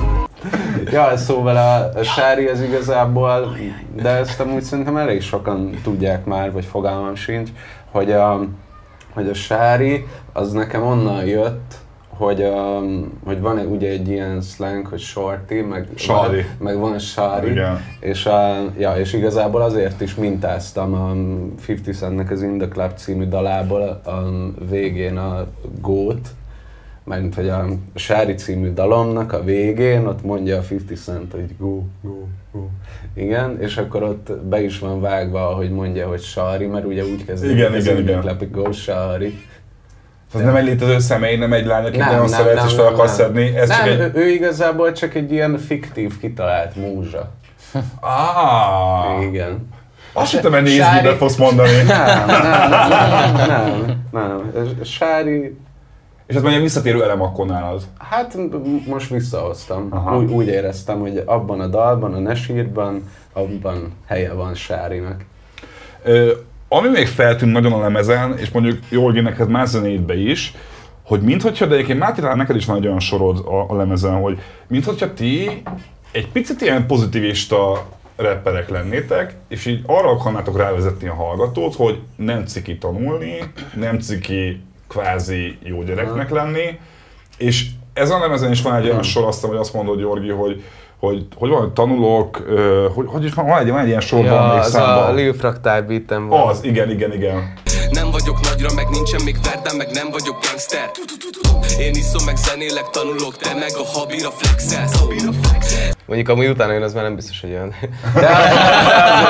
Ja, 0.90 1.16
szóval 1.16 1.56
a, 1.56 1.98
a 1.98 2.02
Sári 2.02 2.46
az 2.46 2.60
igazából, 2.60 3.56
de 4.02 4.08
ezt 4.08 4.40
amúgy 4.40 4.62
szerintem 4.62 4.96
elég 4.96 5.22
sokan 5.22 5.70
tudják 5.82 6.24
már, 6.24 6.52
vagy 6.52 6.64
fogalmam 6.64 7.14
sincs, 7.14 7.50
hogy 7.90 8.12
a, 8.12 8.46
hogy 9.14 9.28
a 9.28 9.34
Sári 9.34 10.06
az 10.32 10.52
nekem 10.52 10.82
onnan 10.82 11.24
jött, 11.24 11.74
hogy, 12.08 12.42
a, 12.42 12.80
hogy 13.24 13.40
van 13.40 13.58
egy, 13.58 13.66
ugye 13.66 13.88
egy 13.88 14.08
ilyen 14.08 14.40
slang, 14.40 14.86
hogy 14.86 15.00
shorty, 15.00 15.54
meg, 15.68 15.88
Sári. 15.94 16.36
Van, 16.36 16.44
meg 16.58 16.78
van 16.78 16.92
a 16.92 16.98
Sári, 16.98 17.50
Igen. 17.50 17.80
és, 18.00 18.26
a, 18.26 18.54
ja, 18.78 18.96
és 18.96 19.12
igazából 19.12 19.62
azért 19.62 20.00
is 20.00 20.14
mintáztam 20.14 20.94
a 20.94 21.14
50 21.68 21.94
Centnek 21.94 22.30
az 22.30 22.42
In 22.42 22.58
The 22.58 22.68
Club 22.68 22.92
című 22.96 23.28
dalából 23.28 23.82
a 24.04 24.22
végén 24.68 25.16
a 25.16 25.46
gót, 25.80 26.28
mert 27.08 27.34
hogy 27.34 27.48
a 27.48 27.66
Sári 27.94 28.34
című 28.34 28.72
dalomnak 28.72 29.32
a 29.32 29.42
végén 29.42 30.06
ott 30.06 30.22
mondja 30.22 30.56
a 30.56 30.62
50 30.70 30.96
Cent, 30.96 31.32
hogy 31.32 31.56
go, 31.58 31.82
go, 32.02 32.26
go. 32.52 32.66
Igen, 33.14 33.60
és 33.60 33.76
akkor 33.76 34.02
ott 34.02 34.32
be 34.32 34.62
is 34.62 34.78
van 34.78 35.00
vágva, 35.00 35.40
hogy 35.40 35.70
mondja, 35.70 36.08
hogy 36.08 36.20
Sári, 36.20 36.66
mert 36.66 36.84
ugye 36.84 37.04
úgy 37.04 37.24
kezdődik 37.24 37.56
Igen, 37.56 37.76
igen, 37.76 37.98
igen. 37.98 38.22
Hogy 38.22 38.50
go 38.50 38.72
Sári. 38.72 39.46
Ez 40.34 40.40
nem 40.40 40.56
egy 40.56 40.64
létező 40.64 40.98
személy, 40.98 41.36
nem 41.36 41.52
egy 41.52 41.66
lány, 41.66 41.84
akit 41.84 41.98
Nem, 41.98 42.08
nagyon 42.08 42.28
nem, 42.28 42.38
szeretsz 42.38 42.56
nem, 42.56 42.66
és 42.66 42.72
fel 42.72 42.84
nem, 42.84 42.94
akarsz 42.94 43.16
nem. 43.16 43.26
szedni. 43.26 43.56
Ez 43.56 43.68
nem, 43.68 43.78
csak 43.78 43.88
egy... 43.88 44.10
ő, 44.14 44.28
igazából 44.28 44.92
csak 44.92 45.14
egy 45.14 45.32
ilyen 45.32 45.58
fiktív, 45.58 46.18
kitalált 46.20 46.76
múzsa. 46.76 47.30
Ah, 48.00 49.22
Igen. 49.22 49.68
azt 50.12 50.32
hittem, 50.32 50.52
hogy 50.52 50.62
nézd, 50.62 51.06
fogsz 51.16 51.36
mondani. 51.36 51.82
Nem, 51.86 52.26
nem, 52.26 52.42
nem, 52.70 53.32
nem, 53.48 54.06
nem, 54.12 54.52
nem. 54.54 54.78
Sári, 54.82 55.56
És 56.28 56.34
ez 56.34 56.42
már 56.42 56.54
egy 56.54 56.60
visszatérő 56.60 57.02
elem 57.02 57.22
akkor 57.22 57.46
nálad. 57.46 57.82
hát 57.98 58.36
most 58.86 59.10
visszahoztam. 59.10 59.86
Aha. 59.90 60.18
Úgy, 60.18 60.30
úgy 60.30 60.46
éreztem, 60.46 61.00
hogy 61.00 61.22
abban 61.26 61.60
a 61.60 61.66
dalban, 61.66 62.14
a 62.14 62.18
Nesírban, 62.18 63.10
abban 63.32 63.92
helye 64.06 64.32
van 64.32 64.54
Sárinak. 64.54 65.24
Ö, 66.02 66.32
ami 66.68 66.88
még 66.88 67.06
feltűnt 67.06 67.52
nagyon 67.52 67.72
a 67.72 67.80
lemezen, 67.80 68.38
és 68.38 68.50
mondjuk 68.50 68.78
Jorgi 68.90 69.20
neked 69.20 69.48
már 69.48 69.66
zenétbe 69.66 70.16
is, 70.16 70.54
hogy 71.02 71.20
minthogyha, 71.20 71.66
de 71.66 71.74
egyébként 71.74 71.98
Máté, 71.98 72.20
talán 72.20 72.36
neked 72.36 72.56
is 72.56 72.66
van 72.66 72.76
egy 72.76 72.86
olyan 72.86 73.00
sorod 73.00 73.38
a, 73.38 73.70
a 73.72 73.76
lemezen, 73.76 74.20
hogy 74.20 74.38
minthogyha 74.66 75.12
ti 75.12 75.62
egy 76.12 76.28
picit 76.28 76.60
ilyen 76.60 76.86
pozitivista 76.86 77.86
rapperek 78.16 78.68
lennétek, 78.68 79.34
és 79.48 79.66
így 79.66 79.82
arra 79.86 80.10
akarnátok 80.10 80.56
rávezetni 80.56 81.08
a 81.08 81.14
hallgatót, 81.14 81.74
hogy 81.74 82.00
nem 82.16 82.46
ciki 82.46 82.78
tanulni, 82.78 83.38
nem 83.74 83.98
ciki 83.98 84.60
kvázi 84.88 85.58
jó 85.62 85.82
gyereknek 85.82 86.30
lenni, 86.30 86.78
és 87.36 87.66
ez 87.92 88.10
a 88.10 88.18
lemezen 88.18 88.50
is 88.50 88.62
van 88.62 88.74
egy 88.74 88.88
olyan 88.88 89.02
sor, 89.02 89.24
azt 89.24 89.44
hogy 89.44 89.56
azt 89.56 89.72
mondod, 89.74 90.00
Jorgi, 90.00 90.30
hogy 90.30 90.62
hogy, 90.98 91.26
hogy 91.34 91.50
van, 91.50 91.60
hogy 91.60 91.72
tanulok, 91.72 92.36
hogy, 92.94 93.06
hogy 93.08 93.24
is 93.24 93.34
van, 93.34 93.46
van 93.46 93.58
egy, 93.58 93.70
van 93.70 93.80
egy 93.80 93.88
ilyen 93.88 94.00
sor, 94.00 94.24
Ja, 94.24 94.48
még 94.50 94.58
az 94.58 94.66
a 94.66 94.70
számban. 94.70 95.14
Lil 95.14 95.34
Fractal 95.34 95.82
beatem 95.82 96.28
van. 96.28 96.48
Az, 96.48 96.64
igen, 96.64 96.90
igen, 96.90 97.12
igen. 97.12 97.52
Nem 97.90 98.10
vagyok 98.10 98.40
nagyra, 98.40 98.68
meg 98.74 98.88
nincsen 98.88 99.20
még 99.24 99.36
verdem, 99.42 99.76
meg 99.76 99.90
nem 99.90 100.10
vagyok 100.10 100.36
gangster 100.46 100.90
Én 101.78 101.94
iszom, 101.94 102.24
meg 102.24 102.36
zenélek, 102.36 102.90
tanulok, 102.90 103.36
te 103.36 103.54
meg 103.54 103.70
a 103.74 103.98
habira 103.98 104.30
flexelsz 104.30 105.02
Mondjuk 106.06 106.28
amúgy 106.28 106.46
utána 106.48 106.72
jön, 106.72 106.82
az 106.82 106.94
már 106.94 107.02
nem 107.02 107.14
biztos, 107.14 107.40
hogy 107.40 107.50
jön. 107.50 107.74
De, 108.14 108.36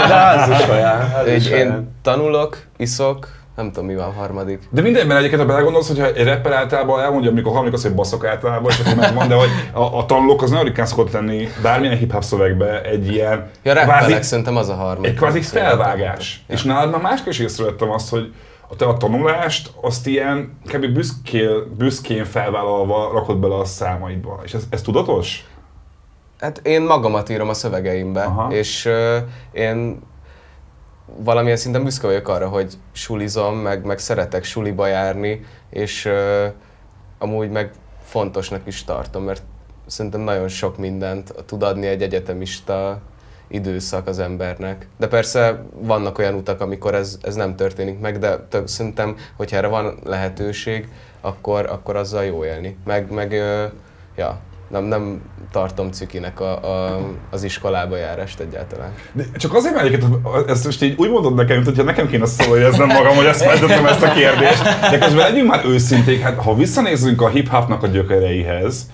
de 0.08 0.56
is 0.60 0.68
olyan. 0.68 1.00
Az 1.20 1.26
Egy, 1.26 1.44
is 1.44 1.50
olyan. 1.50 1.66
én 1.66 1.90
tanulok, 2.02 2.58
iszok, 2.76 3.28
nem 3.58 3.72
tudom 3.72 3.86
mi 3.86 3.94
van 3.94 4.12
harmadik. 4.12 4.62
De 4.70 4.80
mindenben 4.82 5.16
egyébként, 5.16 5.40
ha 5.40 5.46
belegondolsz, 5.46 5.88
hogyha 5.88 6.06
egy 6.12 6.26
rapper 6.26 6.52
általában 6.52 7.00
elmondja, 7.00 7.30
amikor 7.30 7.52
harmadik 7.52 7.74
azt, 7.74 7.82
hogy 7.82 7.94
baszok 7.94 8.24
általában, 8.26 8.70
és 8.70 8.78
akkor 8.80 8.94
megmond, 8.94 9.28
de 9.28 9.34
hogy 9.34 9.48
a, 9.72 9.98
a 9.98 10.06
tanulók 10.06 10.42
az 10.42 10.50
nagyon 10.50 10.64
ritkán 10.64 10.86
szokott 10.86 11.12
lenni 11.12 11.48
bármilyen 11.62 11.96
hip-hop 11.96 12.22
szövegbe 12.22 12.82
egy 12.82 13.12
ilyen 13.12 13.50
Ja, 13.62 13.72
rappelek 13.72 14.22
szerintem 14.22 14.56
az 14.56 14.68
a 14.68 14.74
harmadik. 14.74 15.10
egy 15.10 15.16
kvázi 15.16 15.40
felvágás. 15.40 16.44
És 16.48 16.62
nálad 16.62 16.90
már 16.90 17.00
máskor 17.00 17.28
is 17.32 17.38
észrevettem 17.38 17.90
azt, 17.90 18.10
hogy 18.10 18.32
a 18.68 18.76
te 18.76 18.84
a 18.84 18.96
tanulást, 18.96 19.70
azt 19.80 20.06
ilyen 20.06 20.58
kb. 20.72 20.86
büszkén, 20.86 21.50
büszkén 21.78 22.24
felvállalva 22.24 23.10
rakod 23.12 23.36
bele 23.38 23.54
a 23.54 23.64
számaidba. 23.64 24.40
És 24.44 24.54
ez, 24.54 24.62
ez 24.70 24.82
tudatos? 24.82 25.44
Hát 26.40 26.60
én 26.62 26.82
magamat 26.82 27.28
írom 27.28 27.48
a 27.48 27.54
szövegeimbe, 27.54 28.22
Aha. 28.22 28.52
és 28.52 28.86
uh, 28.86 29.16
én 29.52 30.00
valamilyen 31.16 31.56
szinten 31.56 31.84
büszke 31.84 32.06
vagyok 32.06 32.28
arra, 32.28 32.48
hogy 32.48 32.74
sulizom, 32.92 33.56
meg, 33.56 33.84
meg 33.84 33.98
szeretek 33.98 34.44
suliba 34.44 34.86
járni, 34.86 35.44
és 35.70 36.04
uh, 36.04 36.52
amúgy 37.18 37.50
meg 37.50 37.72
fontosnak 38.04 38.66
is 38.66 38.84
tartom, 38.84 39.22
mert 39.22 39.42
szerintem 39.86 40.20
nagyon 40.20 40.48
sok 40.48 40.78
mindent 40.78 41.34
tud 41.46 41.62
adni 41.62 41.86
egy 41.86 42.02
egyetemista 42.02 43.00
időszak 43.48 44.06
az 44.06 44.18
embernek. 44.18 44.88
De 44.96 45.08
persze 45.08 45.62
vannak 45.72 46.18
olyan 46.18 46.34
utak, 46.34 46.60
amikor 46.60 46.94
ez, 46.94 47.18
ez 47.22 47.34
nem 47.34 47.56
történik 47.56 48.00
meg, 48.00 48.18
de 48.18 48.38
több, 48.38 48.68
szerintem, 48.68 49.16
hogyha 49.36 49.56
erre 49.56 49.66
van 49.66 49.98
lehetőség, 50.04 50.88
akkor, 51.20 51.66
akkor 51.66 51.96
azzal 51.96 52.24
jó 52.24 52.44
élni. 52.44 52.76
Meg, 52.84 53.10
meg 53.10 53.32
ö, 53.32 53.64
ja, 54.16 54.40
nem, 54.68 54.84
nem 54.84 55.20
tartom 55.52 55.90
cikinek 55.90 56.40
a, 56.40 56.64
a, 56.64 57.00
az 57.30 57.42
iskolába 57.42 57.96
járást 57.96 58.40
egyáltalán. 58.40 58.92
De 59.12 59.24
csak 59.36 59.54
azért, 59.54 59.74
mert 59.74 59.86
egyébként 59.86 60.26
ezt 60.48 60.64
most 60.64 60.82
így 60.82 60.94
úgy 60.98 61.10
mondod 61.10 61.34
nekem, 61.34 61.60
mintha 61.62 61.82
nekem 61.82 62.08
kéne 62.08 62.26
szólni, 62.26 62.76
magam, 62.76 63.16
hogy 63.16 63.26
ezt 63.26 63.42
feltettem 63.42 63.86
ezt 63.86 64.02
a 64.02 64.12
kérdést. 64.12 64.62
De 64.90 64.98
közben 64.98 65.30
legyünk 65.30 65.48
már 65.48 65.64
őszinték, 65.64 66.20
hát 66.20 66.38
ha 66.38 66.54
visszanézzünk 66.54 67.22
a 67.22 67.28
hip-hopnak 67.28 67.82
a 67.82 67.86
gyökereihez, 67.86 68.90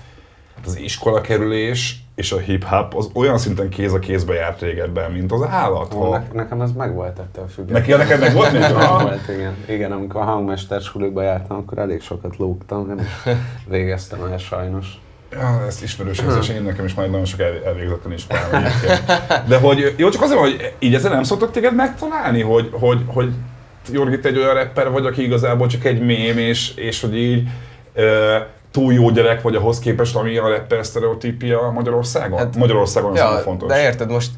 hát 0.55 0.65
az 0.65 0.77
iskola 0.79 1.21
kerülés 1.21 1.99
és 2.15 2.31
a 2.31 2.37
hip-hop 2.37 2.95
az 2.95 3.09
olyan 3.13 3.37
szinten 3.37 3.69
kéz 3.69 3.93
a 3.93 3.99
kézbe 3.99 4.33
járt 4.33 4.61
régebben, 4.61 5.11
mint 5.11 5.31
az 5.31 5.43
állat. 5.49 5.93
Ó, 5.93 5.99
Ha... 6.01 6.09
ne, 6.17 6.23
nekem 6.33 6.61
ez 6.61 6.71
megvolt 6.71 7.19
ettől 7.19 7.47
függetlenül. 7.47 7.95
Neki 7.95 8.03
neked 8.03 8.19
meg 8.19 8.33
volt 8.33 8.51
még? 8.51 8.61
Megvolt, 8.77 9.29
igen. 9.29 9.53
Igen, 9.67 9.91
amikor 9.91 10.21
a 10.21 10.23
hangmester 10.23 10.81
suliba 10.81 11.21
jártam, 11.21 11.57
akkor 11.57 11.77
elég 11.77 12.01
sokat 12.01 12.37
lógtam, 12.37 12.87
nem 12.87 12.97
is 12.97 13.33
végeztem 13.67 14.23
el 14.31 14.37
sajnos. 14.37 14.99
Ja, 15.39 15.63
ezt 15.67 15.83
ismerős 15.83 16.19
ez, 16.19 16.35
és 16.35 16.49
én 16.49 16.63
nekem 16.63 16.85
is 16.85 16.93
majd 16.93 17.09
nagyon 17.09 17.25
sok 17.25 17.39
el, 17.39 17.63
elvégzetlen 17.65 18.13
iskolában 18.13 18.63
egyébként. 18.63 19.03
De 19.47 19.57
hogy, 19.57 19.93
jó, 19.97 20.09
csak 20.09 20.21
azért, 20.21 20.39
hogy 20.39 20.73
így 20.79 20.95
ezzel 20.95 21.11
nem 21.11 21.23
szoktak 21.23 21.51
téged 21.51 21.75
megtalálni, 21.75 22.41
hogy, 22.41 22.69
hogy, 22.71 23.01
hogy 23.07 23.31
Jorgi, 23.91 24.19
te 24.19 24.29
egy 24.29 24.37
olyan 24.37 24.53
rapper 24.53 24.89
vagy, 24.89 25.05
aki 25.05 25.23
igazából 25.23 25.67
csak 25.67 25.85
egy 25.85 26.05
mém, 26.05 26.37
és, 26.37 26.75
és 26.75 27.01
hogy 27.01 27.17
így 27.17 27.47
ö, 27.93 28.37
túl 28.71 28.93
jó 28.93 29.09
gyerek 29.09 29.41
vagy 29.41 29.55
ahhoz 29.55 29.79
képest, 29.79 30.15
ami 30.15 30.37
a 30.37 30.47
rapper 30.47 30.85
sztereotípia 30.85 31.71
Magyarországon? 31.71 32.37
Hát, 32.37 32.55
Magyarországon 32.55 33.15
ja, 33.15 33.31
ja, 33.31 33.37
fontos. 33.37 33.69
de 33.69 33.81
érted, 33.81 34.09
most 34.09 34.31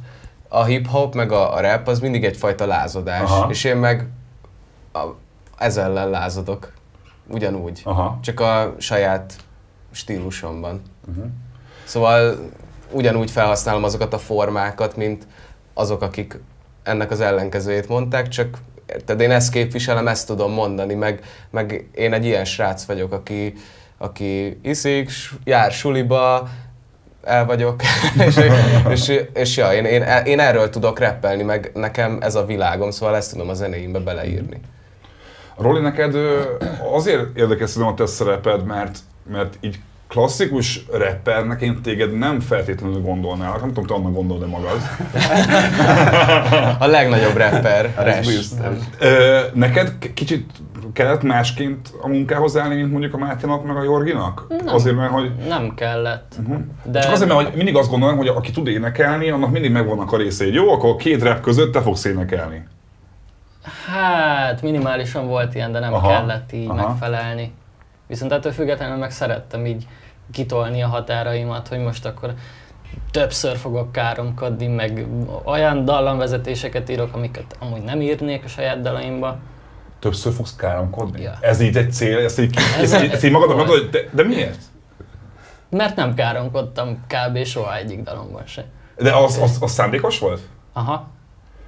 a 0.47 0.63
hip-hop 0.63 1.15
meg 1.15 1.31
a, 1.31 1.55
a 1.55 1.61
rap 1.61 1.87
az 1.87 1.99
mindig 1.99 2.23
egyfajta 2.23 2.65
lázadás, 2.65 3.29
Aha. 3.29 3.49
és 3.49 3.63
én 3.63 3.75
meg 3.75 4.07
a, 4.93 4.99
ez 5.57 5.77
ellen 5.77 6.09
lázadok. 6.09 6.71
Ugyanúgy. 7.29 7.81
Aha. 7.83 8.19
Csak 8.21 8.39
a 8.39 8.75
saját 8.77 9.33
stílusomban. 9.91 10.81
Uh-huh. 11.09 11.25
Szóval 11.83 12.49
ugyanúgy 12.91 13.31
felhasználom 13.31 13.83
azokat 13.83 14.13
a 14.13 14.17
formákat, 14.17 14.95
mint 14.95 15.27
azok, 15.73 16.01
akik 16.01 16.39
ennek 16.83 17.11
az 17.11 17.21
ellenkezőjét 17.21 17.87
mondták, 17.87 18.27
csak 18.27 18.57
tehát 19.05 19.21
én 19.21 19.31
ezt 19.31 19.51
képviselem, 19.51 20.07
ezt 20.07 20.27
tudom 20.27 20.51
mondani, 20.51 20.93
meg, 20.93 21.23
meg 21.49 21.87
én 21.91 22.13
egy 22.13 22.25
ilyen 22.25 22.45
srác 22.45 22.85
vagyok, 22.85 23.13
aki, 23.13 23.53
aki 23.97 24.59
iszik, 24.61 25.09
jár 25.43 25.71
suliba, 25.71 26.49
el 27.23 27.45
vagyok, 27.45 27.81
és, 28.27 28.39
és, 28.89 29.21
és 29.33 29.57
ja, 29.57 29.73
én, 29.73 29.85
én, 29.85 30.03
én 30.25 30.39
erről 30.39 30.69
tudok 30.69 30.99
rappelni, 30.99 31.43
meg 31.43 31.71
nekem 31.73 32.17
ez 32.21 32.35
a 32.35 32.45
világom, 32.45 32.91
szóval 32.91 33.15
ezt 33.15 33.31
tudom 33.31 33.49
a 33.49 33.53
zenéimbe 33.53 33.99
beleírni. 33.99 34.59
Roli, 35.57 35.81
neked 35.81 36.15
azért 36.93 37.37
érdekes 37.37 37.69
szerintem 37.69 37.93
a 37.93 37.97
te 37.97 38.05
szereped, 38.05 38.65
mert, 38.65 38.99
mert 39.31 39.57
így 39.61 39.79
klasszikus 40.07 40.85
rappernek 40.91 41.61
én 41.61 41.81
téged 41.81 42.17
nem 42.17 42.39
feltétlenül 42.39 43.01
gondolnálak, 43.01 43.59
nem 43.59 43.73
tudom, 43.73 43.85
te 43.85 43.93
annak 43.93 44.13
gondolod-e 44.13 44.45
magad. 44.45 44.79
A 46.79 46.85
legnagyobb 46.85 47.35
rapper, 47.35 47.93
Res. 47.97 48.27
Ö, 48.99 49.39
neked 49.53 49.93
kicsit 50.13 50.51
kellett 50.93 51.21
másként 51.21 51.89
a 52.01 52.07
munkához 52.07 52.57
állni, 52.57 52.75
mint 52.75 52.91
mondjuk 52.91 53.13
a 53.13 53.17
Máténak 53.17 53.65
meg 53.65 53.75
a 53.75 53.83
Jorginak? 53.83 54.45
Nem. 54.49 54.75
Azért, 54.75 54.95
mert 54.95 55.11
hogy 55.11 55.31
Nem 55.47 55.73
kellett. 55.75 56.35
De... 56.83 56.99
Csak 56.99 57.11
azért, 57.11 57.33
mert 57.33 57.47
hogy 57.47 57.55
mindig 57.55 57.75
azt 57.75 57.89
gondolom, 57.89 58.17
hogy 58.17 58.27
aki 58.27 58.51
tud 58.51 58.67
énekelni, 58.67 59.29
annak 59.29 59.51
mindig 59.51 59.71
megvannak 59.71 60.11
a 60.11 60.17
részei. 60.17 60.53
Jó, 60.53 60.71
akkor 60.71 60.95
két 60.95 61.23
rap 61.23 61.41
között 61.41 61.73
te 61.73 61.81
fogsz 61.81 62.05
énekelni. 62.05 62.67
Hát 63.87 64.61
minimálisan 64.61 65.27
volt 65.27 65.55
ilyen, 65.55 65.71
de 65.71 65.79
nem 65.79 65.93
Aha, 65.93 66.07
kellett 66.07 66.53
így. 66.53 66.67
Aha. 66.67 66.87
megfelelni. 66.87 67.53
Viszont 68.07 68.31
ettől 68.31 68.51
függetlenül 68.51 68.97
meg 68.97 69.11
szerettem 69.11 69.65
így 69.65 69.87
kitolni 70.31 70.83
a 70.83 70.87
határaimat, 70.87 71.67
hogy 71.67 71.79
most 71.79 72.05
akkor 72.05 72.33
többször 73.11 73.57
fogok 73.57 73.91
káromkodni, 73.91 74.67
meg 74.67 75.07
olyan 75.43 75.85
dallamvezetéseket 75.85 76.89
írok, 76.89 77.15
amiket 77.15 77.55
amúgy 77.59 77.81
nem 77.81 78.01
írnék 78.01 78.43
a 78.43 78.47
saját 78.47 78.81
dalaimba. 78.81 79.37
Többször 79.99 80.33
fogsz 80.33 80.55
káromkodni? 80.55 81.21
Ja. 81.21 81.37
Ez 81.41 81.59
így 81.59 81.77
egy 81.77 81.91
cél, 81.91 82.17
ezt 82.17 82.39
így, 82.39 82.57
Ez 82.79 82.93
ezt, 82.93 83.11
ezt 83.11 83.23
így 83.23 83.31
magadnak 83.31 83.57
mondod, 83.57 83.77
hogy 83.77 83.89
de, 83.89 83.99
de 84.11 84.23
miért? 84.23 84.61
Mert 85.69 85.95
nem 85.95 86.13
káromkodtam 86.13 87.05
kb. 87.07 87.43
soha 87.43 87.75
egyik 87.75 88.01
dalomban 88.01 88.45
se. 88.45 88.65
De 88.97 89.15
az, 89.15 89.37
az, 89.37 89.57
az 89.61 89.71
szándékos 89.71 90.19
volt? 90.19 90.41
Aha, 90.73 91.07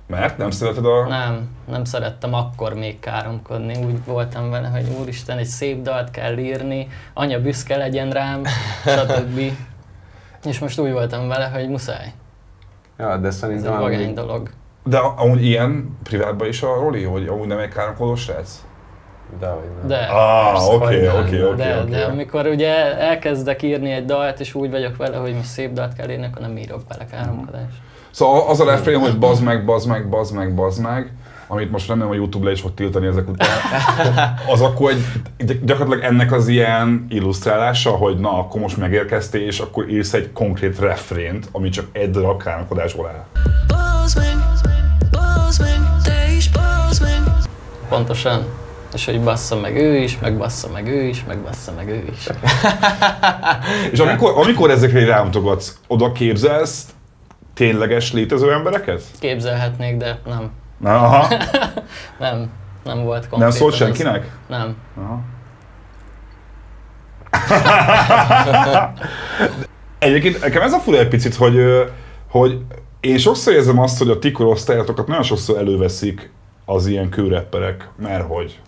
Mert 0.09 0.37
nem 0.37 0.51
szereted 0.51 0.85
a... 0.85 1.07
nem, 1.07 1.49
nem 1.67 1.83
szerettem 1.83 2.33
akkor 2.33 2.73
még 2.73 2.99
káromkodni. 2.99 3.85
Úgy 3.85 4.05
voltam 4.05 4.49
vele, 4.49 4.67
hogy 4.67 4.85
úristen, 5.01 5.37
egy 5.37 5.45
szép 5.45 5.81
dalt 5.81 6.11
kell 6.11 6.37
írni, 6.37 6.87
anya 7.13 7.41
büszke 7.41 7.77
legyen 7.77 8.11
rám, 8.11 8.45
stb. 8.85 9.39
És 10.45 10.59
most 10.59 10.79
úgy 10.79 10.91
voltam 10.91 11.27
vele, 11.27 11.45
hogy 11.45 11.69
muszáj. 11.69 12.13
Ja, 12.97 13.17
de 13.17 13.27
Ez 13.27 13.35
szerintem 13.35 13.73
egy 13.73 13.79
vagány 13.79 14.13
dolog. 14.13 14.49
De 14.83 14.97
amúgy 14.97 15.45
ilyen 15.45 15.97
privátban 16.03 16.47
is 16.47 16.61
a 16.61 16.73
Roli, 16.73 17.03
hogy 17.03 17.27
amúgy 17.27 17.47
nem 17.47 17.59
egy 17.59 17.69
káromkodó 17.69 18.15
srác? 18.15 18.63
Nem. 19.39 19.57
De, 19.87 19.97
Ah, 19.97 20.73
oké, 20.73 21.07
oké, 21.07 21.41
oké, 21.43 21.55
de, 21.63 21.79
oké. 21.81 21.89
de 21.89 22.03
amikor 22.03 22.45
ugye 22.45 22.97
elkezdek 22.99 23.61
írni 23.61 23.91
egy 23.91 24.05
dalt, 24.05 24.39
és 24.39 24.53
úgy 24.53 24.69
vagyok 24.71 24.97
vele, 24.97 25.17
hogy 25.17 25.33
most 25.33 25.47
szép 25.47 25.73
dalt 25.73 25.93
kell 25.93 26.09
írni, 26.09 26.25
akkor 26.25 26.41
nem 26.41 26.57
írok 26.57 26.81
bele 26.87 27.05
káromkodást. 27.05 27.77
Szóval 28.11 28.49
az 28.49 28.59
a 28.59 28.65
refrén, 28.65 28.99
hogy 28.99 29.17
bazd 29.17 29.43
meg, 29.43 29.65
bazd 29.65 29.87
meg, 29.87 30.09
bazd 30.09 30.35
meg, 30.35 30.55
bazd 30.55 30.81
meg, 30.81 31.13
amit 31.47 31.71
most 31.71 31.87
remélem 31.87 32.09
a 32.09 32.13
Youtube 32.13 32.45
le 32.45 32.51
is 32.51 32.61
fog 32.61 32.73
tiltani 32.73 33.07
ezek 33.07 33.29
után, 33.29 33.57
az 34.53 34.61
akkor 34.61 34.91
egy, 34.91 35.03
gy- 35.45 35.65
gyakorlatilag 35.65 36.11
ennek 36.11 36.31
az 36.31 36.47
ilyen 36.47 37.05
illusztrálása, 37.09 37.89
hogy 37.89 38.17
na, 38.17 38.39
akkor 38.39 38.61
most 38.61 38.77
megérkeztél, 38.77 39.41
és 39.41 39.59
akkor 39.59 39.89
írsz 39.89 40.13
egy 40.13 40.31
konkrét 40.31 40.79
refrént, 40.79 41.49
ami 41.51 41.69
csak 41.69 41.85
egy 41.91 42.09
darab 42.11 42.43
káromkodásból 42.43 43.07
áll. 43.07 43.25
Pontosan. 47.89 48.45
És 48.93 49.05
hogy 49.05 49.21
bassza 49.21 49.55
meg 49.59 49.77
ő 49.77 49.97
is, 49.97 50.19
meg 50.19 50.37
bassza 50.37 50.67
meg 50.73 50.87
ő 50.87 51.03
is, 51.03 51.23
meg 51.27 51.37
bassza 51.37 51.71
meg 51.75 51.89
ő 51.89 52.03
is. 52.11 52.27
És 53.91 53.99
amikor, 53.99 54.33
amikor 54.35 54.69
ezekre 54.69 55.05
rámutogatsz, 55.05 55.77
oda 55.87 56.11
képzelsz 56.11 56.85
tényleges 57.59 58.13
létező 58.13 58.51
embereket? 58.51 59.01
Képzelhetnék, 59.19 59.97
de 59.97 60.19
nem. 60.25 60.51
Na, 60.77 60.93
aha. 60.93 61.27
Nem. 62.19 62.49
Nem 62.83 63.03
volt 63.03 63.19
konkrét. 63.19 63.39
Nem 63.39 63.51
szólt 63.51 63.73
senkinek? 63.73 64.37
Nem. 64.47 64.75
Aha. 64.97 65.21
Egyébként 69.99 70.41
nekem 70.41 70.61
ez 70.61 70.73
a 70.73 70.79
fura 70.79 70.97
egy 70.97 71.07
picit, 71.07 71.35
hogy, 71.35 71.55
hogy 72.29 72.57
én 72.99 73.17
sokszor 73.17 73.53
érzem 73.53 73.79
azt, 73.79 73.97
hogy 73.97 74.09
a 74.09 74.19
ti 74.19 74.31
korosztályotokat 74.31 75.07
nagyon 75.07 75.23
sokszor 75.23 75.57
előveszik 75.57 76.31
az 76.65 76.87
ilyen 76.87 77.09
kőrepperek, 77.09 77.89
mert 77.97 78.27
hogy 78.27 78.59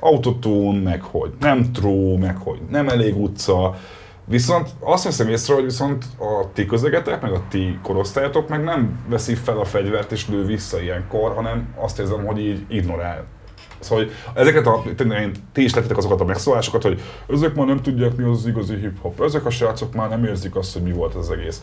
autotune, 0.00 0.80
meg 0.80 1.02
hogy 1.02 1.30
nem 1.40 1.72
true, 1.72 2.18
meg 2.18 2.36
hogy 2.36 2.58
nem 2.70 2.88
elég 2.88 3.16
utca. 3.16 3.76
Viszont 4.26 4.68
azt 4.80 5.04
veszem 5.04 5.28
észre, 5.28 5.54
hogy 5.54 5.64
viszont 5.64 6.04
a 6.18 6.52
ti 6.52 6.66
közegetek, 6.66 7.22
meg 7.22 7.32
a 7.32 7.42
ti 7.48 7.78
korosztályotok 7.82 8.48
meg 8.48 8.64
nem 8.64 9.04
veszi 9.08 9.34
fel 9.34 9.58
a 9.58 9.64
fegyvert 9.64 10.12
és 10.12 10.28
lő 10.28 10.44
vissza 10.44 10.80
ilyenkor, 10.80 11.34
hanem 11.34 11.74
azt 11.76 11.98
érzem, 11.98 12.26
hogy 12.26 12.38
így 12.38 12.64
ignorál. 12.68 13.24
Szóval 13.78 14.04
hogy 14.04 14.14
ezeket 14.34 14.66
a, 14.66 14.82
ti 15.52 15.62
is 15.62 15.74
lettetek 15.74 15.96
azokat 15.96 16.20
a 16.20 16.24
megszólásokat, 16.24 16.82
hogy 16.82 17.00
ezek 17.28 17.54
már 17.54 17.66
nem 17.66 17.82
tudják 17.82 18.16
mi 18.16 18.24
az 18.24 18.46
igazi 18.46 18.76
hip-hop, 18.76 19.20
ezek 19.20 19.44
a 19.44 19.50
srácok 19.50 19.94
már 19.94 20.08
nem 20.08 20.24
érzik 20.24 20.56
azt, 20.56 20.72
hogy 20.72 20.82
mi 20.82 20.92
volt 20.92 21.14
ez 21.14 21.20
az 21.20 21.30
egész. 21.30 21.62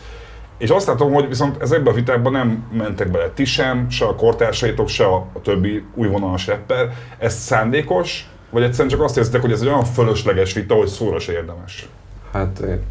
És 0.57 0.69
azt 0.69 0.87
látom, 0.87 1.13
hogy 1.13 1.27
viszont 1.27 1.61
ezekben 1.61 1.93
a 1.93 1.95
vitákban 1.95 2.31
nem 2.31 2.67
mentek 2.71 3.11
bele 3.11 3.29
ti 3.29 3.45
sem, 3.45 3.89
se 3.89 4.05
a 4.05 4.15
kortársaitok, 4.15 4.87
se 4.87 5.05
a, 5.05 5.15
a 5.33 5.41
többi 5.41 5.83
újvonalas 5.95 6.47
rapper. 6.47 6.93
Ez 7.17 7.33
szándékos, 7.33 8.29
vagy 8.49 8.63
egyszerűen 8.63 8.89
csak 8.89 9.01
azt 9.01 9.17
érzitek, 9.17 9.41
hogy 9.41 9.51
ez 9.51 9.61
egy 9.61 9.67
olyan 9.67 9.83
fölösleges 9.83 10.53
vita, 10.53 10.75
hogy 10.75 10.87
szóra 10.87 11.19
se 11.19 11.31
érdemes? 11.31 11.89
Hát 12.31 12.59
én 12.59 12.81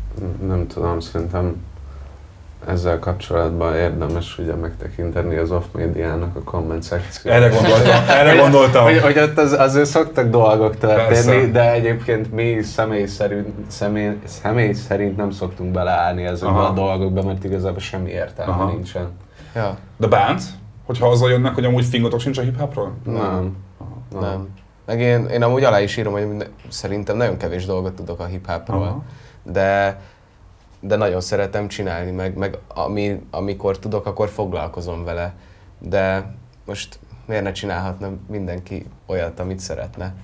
nem 0.47 0.67
tudom, 0.67 1.01
szerintem 1.01 1.57
ezzel 2.67 2.99
kapcsolatban 2.99 3.75
érdemes 3.75 4.39
ugye 4.39 4.55
megtekinteni 4.55 5.37
az 5.37 5.51
off 5.51 5.65
médiának 5.73 6.37
a 6.37 6.43
komment 6.43 6.83
szekciót. 6.83 7.35
Erre 7.35 7.49
gondoltam, 7.49 8.05
erre 8.09 8.37
gondoltam. 8.37 8.85
Hogy, 8.85 9.01
hogy 9.01 9.19
ott 9.19 9.39
az, 9.39 9.53
azért 9.53 9.87
szoktak 9.87 10.29
dolgok 10.29 10.77
történni, 10.77 11.07
Persze. 11.09 11.47
de 11.47 11.73
egyébként 11.73 12.33
mi 12.33 12.63
személy 12.63 13.07
szerint, 13.07 13.49
személy, 13.69 14.19
személy 14.25 14.73
szerint 14.73 15.17
nem 15.17 15.31
szoktunk 15.31 15.73
beleállni 15.73 16.25
ezekbe 16.25 16.59
Aha. 16.59 16.69
a 16.69 16.73
dolgokba, 16.73 17.23
mert 17.23 17.45
igazából 17.45 17.81
semmi 17.81 18.11
értelme 18.11 18.53
Aha. 18.53 18.71
nincsen. 18.71 19.09
Ja, 19.55 19.77
De 19.97 20.07
bánt, 20.07 20.43
hogyha 20.87 21.09
azzal 21.09 21.31
jönnek, 21.31 21.55
hogy 21.55 21.65
amúgy 21.65 21.85
fingotok 21.85 22.21
sincs 22.21 22.39
a 22.39 22.43
hip-hopról? 22.43 22.93
Nem. 23.05 23.57
nem. 24.21 24.49
Meg 24.87 25.01
én, 25.01 25.25
én 25.27 25.43
amúgy 25.43 25.65
alá 25.65 25.81
is 25.81 25.97
írom, 25.97 26.13
hogy 26.13 26.47
szerintem 26.69 27.17
nagyon 27.17 27.37
kevés 27.37 27.67
dolgot 27.67 27.93
tudok 27.93 28.21
a 28.21 28.25
hip-hopról, 28.25 28.83
Aha. 28.83 29.03
De, 29.43 30.01
de 30.81 30.97
nagyon 30.97 31.21
szeretem 31.21 31.69
csinálni, 31.69 32.11
meg, 32.11 32.37
meg 32.37 32.59
ami, 32.69 33.21
amikor 33.31 33.79
tudok, 33.79 34.07
akkor 34.07 34.29
foglalkozom 34.29 35.05
vele. 35.05 35.33
De 35.79 36.35
most 36.65 36.99
miért 37.27 37.43
ne 37.43 37.53
csinálhatna 37.53 38.11
mindenki 38.29 38.87
olyat, 39.07 39.41
amit 39.41 39.59
szeretne? 39.59 40.15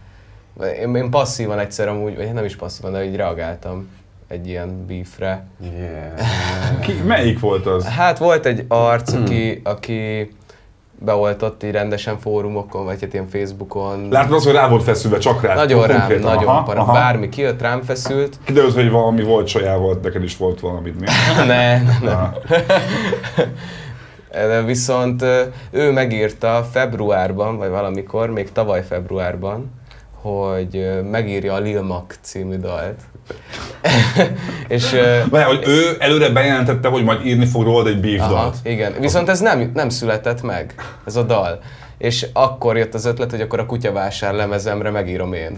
Én, 0.81 0.95
én 0.95 1.11
passzívan 1.11 1.59
egyszer 1.59 1.89
amúgy, 1.89 2.17
vagy 2.17 2.33
nem 2.33 2.45
is 2.45 2.57
passzívan, 2.57 2.93
de 2.93 3.05
így 3.05 3.17
reagáltam 3.17 3.89
egy 4.29 4.49
ilyen 4.49 4.87
beefre. 4.87 5.47
Yeah. 5.61 6.81
Ki, 6.81 6.93
melyik 6.93 7.41
volt 7.41 7.67
az? 7.67 7.85
Hát 7.85 8.19
volt 8.19 8.47
egy 8.47 8.65
arc, 8.69 9.13
aki, 9.13 9.61
aki 9.65 10.31
beoltott 10.99 11.63
így 11.63 11.71
rendesen 11.71 12.19
fórumokon, 12.19 12.85
vagy 12.85 13.01
hát 13.01 13.13
ilyen 13.13 13.29
Facebookon. 13.29 14.09
Látod 14.11 14.33
az, 14.33 14.45
hogy 14.45 14.53
rá 14.53 14.69
volt 14.69 14.83
feszülve, 14.83 15.19
csak 15.19 15.43
rá. 15.43 15.55
nagyon 15.55 15.87
rám, 15.87 15.99
konkrétan. 15.99 16.35
nagyon 16.35 16.49
Aha, 16.49 16.63
para. 16.63 16.81
aha. 16.81 16.93
Bármi 16.93 17.29
kijött, 17.29 17.61
rám 17.61 17.83
feszült. 17.83 18.39
Kiderült, 18.45 18.75
hogy 18.75 18.91
valami 18.91 19.23
volt 19.23 19.47
sajával, 19.47 19.99
neked 20.03 20.23
is 20.23 20.37
volt 20.37 20.61
valami. 20.61 20.93
Mi? 21.01 21.07
ne, 21.47 21.83
ne, 21.83 21.83
ne. 22.03 22.31
De 24.31 24.63
viszont 24.73 25.25
ő 25.71 25.93
megírta 25.93 26.67
februárban, 26.73 27.57
vagy 27.57 27.69
valamikor, 27.69 28.31
még 28.31 28.53
tavaly 28.53 28.85
februárban, 28.85 29.71
hogy 30.27 31.03
megírja 31.11 31.55
a 31.55 31.59
Lil 31.59 31.83
Mac 31.83 32.19
című 32.21 32.57
dalt. 32.57 33.01
és 34.69 34.91
Várjál, 35.31 35.49
hogy 35.49 35.63
ő 35.67 35.97
előre 35.99 36.29
bejelentette, 36.29 36.89
hogy 36.89 37.05
majd 37.05 37.27
írni 37.27 37.47
fog 37.47 37.65
rólad 37.65 37.87
egy 37.87 38.01
beef 38.01 38.21
Aha, 38.21 38.33
dalt. 38.33 38.57
igen. 38.63 38.95
Viszont 39.01 39.29
ez 39.29 39.41
nem, 39.41 39.71
nem 39.75 39.89
született 39.89 40.43
meg, 40.43 40.75
ez 41.07 41.17
a 41.17 41.23
dal. 41.23 41.59
És 41.99 42.27
akkor 42.33 42.77
jött 42.77 42.95
az 42.95 43.05
ötlet, 43.05 43.31
hogy 43.31 43.41
akkor 43.41 43.59
a 43.59 43.67
kutyavásár 43.67 44.35
lemezemre 44.35 44.91
megírom 44.91 45.33
én. 45.33 45.57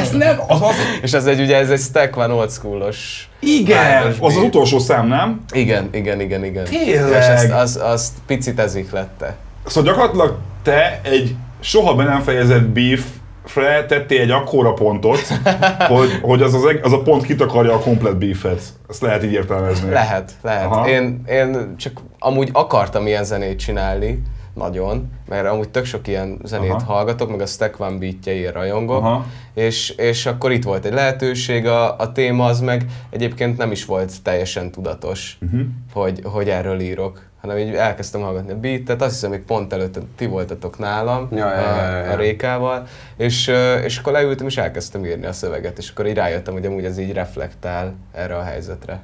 Ez 0.00 0.10
nem, 0.10 0.36
az 0.46 0.62
az... 0.62 0.74
És 1.02 1.12
ez 1.12 1.26
egy, 1.26 1.40
ugye 1.40 1.56
ez 1.56 1.70
egy 1.70 1.80
Stack 1.80 2.16
One 2.16 2.32
old 2.32 2.50
schoolos 2.50 3.28
Igen, 3.40 4.06
az 4.06 4.16
az 4.20 4.34
beef. 4.34 4.44
utolsó 4.44 4.78
szám, 4.78 5.06
nem? 5.06 5.44
Igen, 5.52 5.88
igen, 5.92 6.20
igen, 6.20 6.44
igen. 6.44 6.64
Tényleg? 6.64 7.20
És 7.20 7.26
ezt, 7.26 7.52
az, 7.52 7.80
az 7.82 8.12
picit 8.26 8.58
ezik 8.58 8.90
lette. 8.90 9.36
Szóval 9.66 9.92
gyakorlatilag 9.92 10.38
te 10.62 11.00
egy 11.02 11.34
soha 11.60 11.94
be 11.94 12.04
nem 12.04 12.20
fejezett 12.20 12.62
beefre 12.62 13.18
tettél 13.86 14.20
egy 14.20 14.30
akkora 14.30 14.72
pontot, 14.72 15.20
hogy, 15.96 16.18
hogy 16.22 16.42
az, 16.42 16.54
az, 16.54 16.64
az 16.82 16.92
a 16.92 17.02
pont 17.02 17.22
kitakarja 17.22 17.74
a 17.74 17.78
komplet 17.78 18.18
beefet. 18.18 18.62
Ezt 18.88 19.02
lehet 19.02 19.24
így 19.24 19.32
értelmezni. 19.32 19.90
Lehet, 19.90 20.32
lehet. 20.42 20.66
Aha. 20.66 20.88
Én, 20.88 21.22
én 21.28 21.74
csak 21.76 22.00
amúgy 22.18 22.48
akartam 22.52 23.06
ilyen 23.06 23.24
zenét 23.24 23.58
csinálni, 23.58 24.22
nagyon, 24.54 25.10
mert 25.28 25.46
amúgy 25.46 25.68
tök 25.68 25.84
sok 25.84 26.08
ilyen 26.08 26.38
zenét 26.44 26.70
Aha. 26.70 26.92
hallgatok, 26.92 27.30
meg 27.30 27.40
a 27.40 27.46
Stack 27.46 27.80
One 27.80 27.98
beatjein 27.98 28.52
rajongok, 28.52 29.02
Aha. 29.02 29.26
és, 29.54 29.90
és 29.90 30.26
akkor 30.26 30.52
itt 30.52 30.64
volt 30.64 30.84
egy 30.84 30.92
lehetőség, 30.92 31.66
a, 31.66 31.96
a 31.96 32.12
téma 32.12 32.44
az 32.44 32.60
meg 32.60 32.84
egyébként 33.10 33.56
nem 33.56 33.70
is 33.70 33.84
volt 33.84 34.22
teljesen 34.22 34.70
tudatos, 34.70 35.38
uh-huh. 35.40 35.60
hogy, 35.92 36.20
hogy 36.24 36.48
erről 36.48 36.80
írok 36.80 37.29
hanem 37.40 37.56
így 37.58 37.74
elkezdtem 37.74 38.20
hallgatni 38.20 38.52
a 38.52 38.58
beatet, 38.58 39.02
azt 39.02 39.12
hiszem, 39.12 39.30
még 39.30 39.42
pont 39.42 39.72
előtte 39.72 40.00
ti 40.16 40.26
voltatok 40.26 40.78
nálam 40.78 41.28
Ja, 41.30 41.36
ja, 41.36 41.54
ja, 41.54 41.60
ja, 41.60 41.82
a, 41.82 42.04
ja. 42.04 42.12
a 42.12 42.16
Rékával, 42.16 42.86
és, 43.16 43.52
és 43.84 43.98
akkor 43.98 44.12
leültem 44.12 44.46
és 44.46 44.56
elkezdtem 44.56 45.04
írni 45.04 45.26
a 45.26 45.32
szöveget, 45.32 45.78
és 45.78 45.90
akkor 45.90 46.06
így 46.06 46.14
rájöttem, 46.14 46.52
hogy 46.52 46.66
amúgy 46.66 46.84
ez 46.84 46.98
így 46.98 47.12
reflektál 47.12 47.94
erre 48.12 48.36
a 48.36 48.42
helyzetre. 48.42 49.02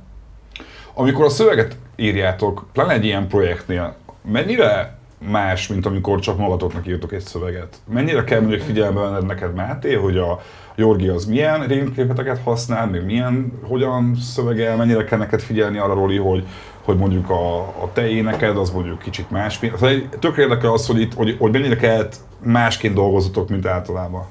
Amikor 0.95 1.25
a 1.25 1.29
szöveget 1.29 1.77
írjátok, 1.97 2.67
pláne 2.73 2.93
egy 2.93 3.05
ilyen 3.05 3.29
projektnél, 3.29 3.95
mennyire 4.31 4.97
más, 5.19 5.69
mint 5.69 5.87
amikor 5.87 6.21
csak 6.21 6.39
magatoknak 6.39 6.87
írtok 6.87 7.13
egy 7.13 7.21
szöveget? 7.21 7.77
Mennyire 7.93 8.25
kell 8.25 8.41
mondjuk 8.41 8.61
figyelembe 8.61 9.01
venned 9.01 9.27
neked, 9.27 9.55
Máté, 9.55 9.95
hogy 9.95 10.17
a 10.17 10.41
Jorgi 10.75 11.09
az 11.09 11.25
milyen 11.25 11.67
rémképleteket 11.67 12.41
használ, 12.45 12.87
még 12.87 13.03
milyen, 13.03 13.53
hogyan 13.63 14.17
szövegel, 14.21 14.77
mennyire 14.77 15.05
kell 15.05 15.19
neked 15.19 15.41
figyelni 15.41 15.79
arra, 15.79 15.95
Roli, 15.95 16.17
hogy, 16.17 16.47
hogy 16.87 16.97
mondjuk 16.97 17.31
a, 17.31 17.59
a 17.59 17.91
te 17.93 18.09
éneked 18.09 18.57
az 18.57 18.71
mondjuk 18.71 18.99
kicsit 18.99 19.31
más. 19.31 19.61
Szóval 19.75 20.09
tök 20.19 20.37
érdekel 20.37 20.73
az, 20.73 20.87
hogy, 20.87 21.01
itt, 21.01 21.15
hogy, 21.15 21.37
hogy 21.39 21.53
mennyire 21.53 21.77
kellett 21.77 22.17
másként 22.39 22.95
dolgozatok, 22.95 23.49
mint 23.49 23.67
általában. 23.67 24.25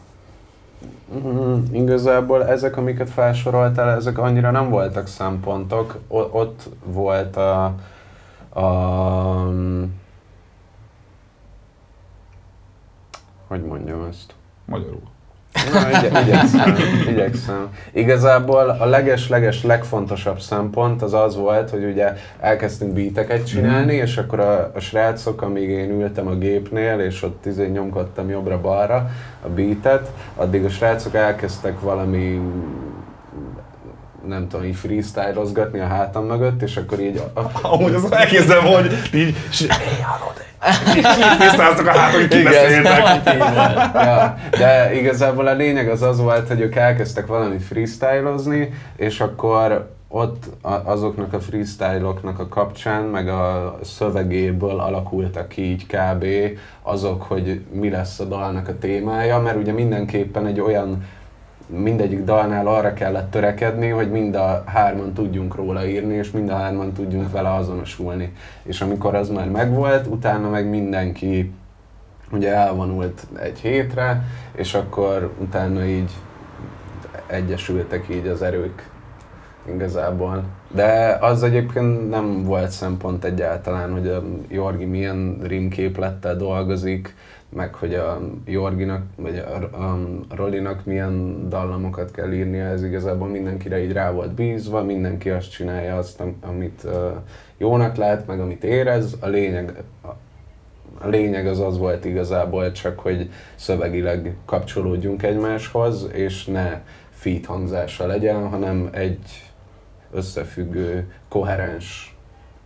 Mm, 1.13 1.63
igazából 1.71 2.47
ezek, 2.47 2.77
amiket 2.77 3.09
felsoroltál, 3.09 3.89
ezek 3.89 4.17
annyira 4.17 4.51
nem 4.51 4.69
voltak 4.69 5.07
szempontok. 5.07 5.99
O- 6.07 6.33
ott 6.33 6.69
volt 6.83 7.35
a, 7.37 7.63
a... 8.59 8.63
Hogy 13.47 13.63
mondjam 13.63 14.07
ezt? 14.09 14.33
Magyarul. 14.65 15.13
Na, 15.73 15.89
igye, 15.89 16.21
igyekszem, 16.21 16.75
igyekszem. 17.09 17.67
Igazából 17.91 18.69
a 18.69 18.85
leges-leges 18.85 19.63
legfontosabb 19.63 20.39
szempont 20.39 21.01
az 21.01 21.13
az 21.13 21.35
volt, 21.35 21.69
hogy 21.69 21.83
ugye 21.83 22.13
elkezdtünk 22.39 22.93
beateket 22.93 23.47
csinálni, 23.47 23.93
és 23.93 24.17
akkor 24.17 24.39
a, 24.39 24.71
a 24.75 24.79
srácok, 24.79 25.41
amíg 25.41 25.69
én 25.69 25.89
ültem 25.89 26.27
a 26.27 26.35
gépnél, 26.35 26.99
és 26.99 27.23
ott 27.23 27.45
izé 27.45 27.67
nyomkodtam 27.67 28.29
jobbra-balra 28.29 29.09
a 29.41 29.47
beatet, 29.47 30.11
addig 30.35 30.65
a 30.65 30.69
srácok 30.69 31.15
elkezdtek 31.15 31.79
valami 31.79 32.41
nem 34.27 34.47
tudom, 34.47 34.65
így 34.65 34.75
freestylozgatni 34.75 35.79
a 35.79 35.87
hátam 35.87 36.25
mögött, 36.25 36.61
és 36.61 36.77
akkor 36.77 36.99
így 36.99 37.21
a, 37.33 37.41
Amúgy 37.61 37.93
az 37.93 38.11
elkezdem, 38.11 38.63
hogy 38.63 38.91
így... 39.13 39.35
Tisztáztak 41.39 41.87
a 41.87 41.91
háton, 41.91 42.19
hogy 42.19 42.27
kibeszéltek. 42.29 43.23
ja, 43.93 44.37
de 44.49 44.95
igazából 44.95 45.47
a 45.47 45.53
lényeg 45.53 45.89
az 45.89 46.01
az 46.01 46.19
volt, 46.19 46.47
hogy 46.47 46.59
ők 46.59 46.75
elkezdtek 46.75 47.25
valami 47.25 47.57
freestylozni, 47.57 48.73
és 48.95 49.19
akkor 49.19 49.93
ott 50.07 50.43
a- 50.61 50.81
azoknak 50.91 51.33
a 51.33 51.39
freestyloknak 51.39 52.39
a 52.39 52.47
kapcsán, 52.47 53.03
meg 53.03 53.27
a 53.27 53.75
szövegéből 53.83 54.79
alakultak 54.79 55.47
ki 55.47 55.61
így 55.61 55.85
kb. 55.85 56.25
azok, 56.81 57.21
hogy 57.21 57.61
mi 57.71 57.89
lesz 57.89 58.19
a 58.19 58.23
dalnak 58.23 58.67
a 58.67 58.77
témája, 58.77 59.39
mert 59.39 59.57
ugye 59.57 59.71
mindenképpen 59.71 60.45
egy 60.45 60.59
olyan 60.59 61.03
mindegyik 61.67 62.23
dalnál 62.23 62.67
arra 62.67 62.93
kellett 62.93 63.31
törekedni, 63.31 63.89
hogy 63.89 64.11
mind 64.11 64.35
a 64.35 64.63
hárman 64.65 65.13
tudjunk 65.13 65.55
róla 65.55 65.85
írni, 65.85 66.13
és 66.13 66.31
mind 66.31 66.49
a 66.49 66.55
hárman 66.55 66.93
tudjunk 66.93 67.31
vele 67.31 67.53
azonosulni. 67.53 68.33
És 68.63 68.81
amikor 68.81 69.15
az 69.15 69.29
már 69.29 69.49
megvolt, 69.49 70.07
utána 70.07 70.49
meg 70.49 70.69
mindenki 70.69 71.51
ugye 72.31 72.53
elvonult 72.53 73.27
egy 73.41 73.59
hétre, 73.59 74.23
és 74.55 74.73
akkor 74.73 75.33
utána 75.39 75.85
így 75.85 76.11
egyesültek 77.27 78.05
így 78.09 78.27
az 78.27 78.41
erők 78.41 78.89
igazából. 79.73 80.43
De 80.71 81.17
az 81.21 81.43
egyébként 81.43 82.09
nem 82.09 82.43
volt 82.43 82.69
szempont 82.69 83.23
egyáltalán, 83.23 83.91
hogy 83.91 84.07
a 84.07 84.23
Jorgi 84.49 84.85
milyen 84.85 85.39
rímképlettel 85.43 86.35
dolgozik, 86.35 87.15
meg 87.55 87.73
hogy 87.73 87.93
a 87.93 88.21
Jorginak, 88.45 89.03
vagy 89.15 89.37
a, 89.37 89.55
a 89.55 89.99
Rolinak 90.29 90.85
milyen 90.85 91.45
dallamokat 91.49 92.11
kell 92.11 92.31
írnia, 92.31 92.65
ez 92.65 92.83
igazából 92.83 93.27
mindenkire 93.27 93.83
így 93.83 93.91
rá 93.91 94.11
volt 94.11 94.31
bízva, 94.31 94.83
mindenki 94.83 95.29
azt 95.29 95.51
csinálja 95.51 95.97
azt, 95.97 96.19
am- 96.21 96.37
amit 96.41 96.81
uh, 96.83 96.91
jónak 97.57 97.95
lát, 97.95 98.27
meg 98.27 98.39
amit 98.39 98.63
érez. 98.63 99.17
A 99.19 99.27
lényeg, 99.27 99.83
a, 100.01 100.07
a 100.97 101.07
lényeg 101.07 101.47
az 101.47 101.59
az 101.59 101.77
volt 101.77 102.05
igazából 102.05 102.71
csak, 102.71 102.99
hogy 102.99 103.29
szövegileg 103.55 104.35
kapcsolódjunk 104.45 105.23
egymáshoz, 105.23 106.09
és 106.13 106.45
ne 106.45 106.81
feed 107.09 107.45
hangzása 107.45 108.05
legyen, 108.05 108.49
hanem 108.49 108.89
egy 108.91 109.51
összefüggő, 110.11 111.11
koherens. 111.27 112.14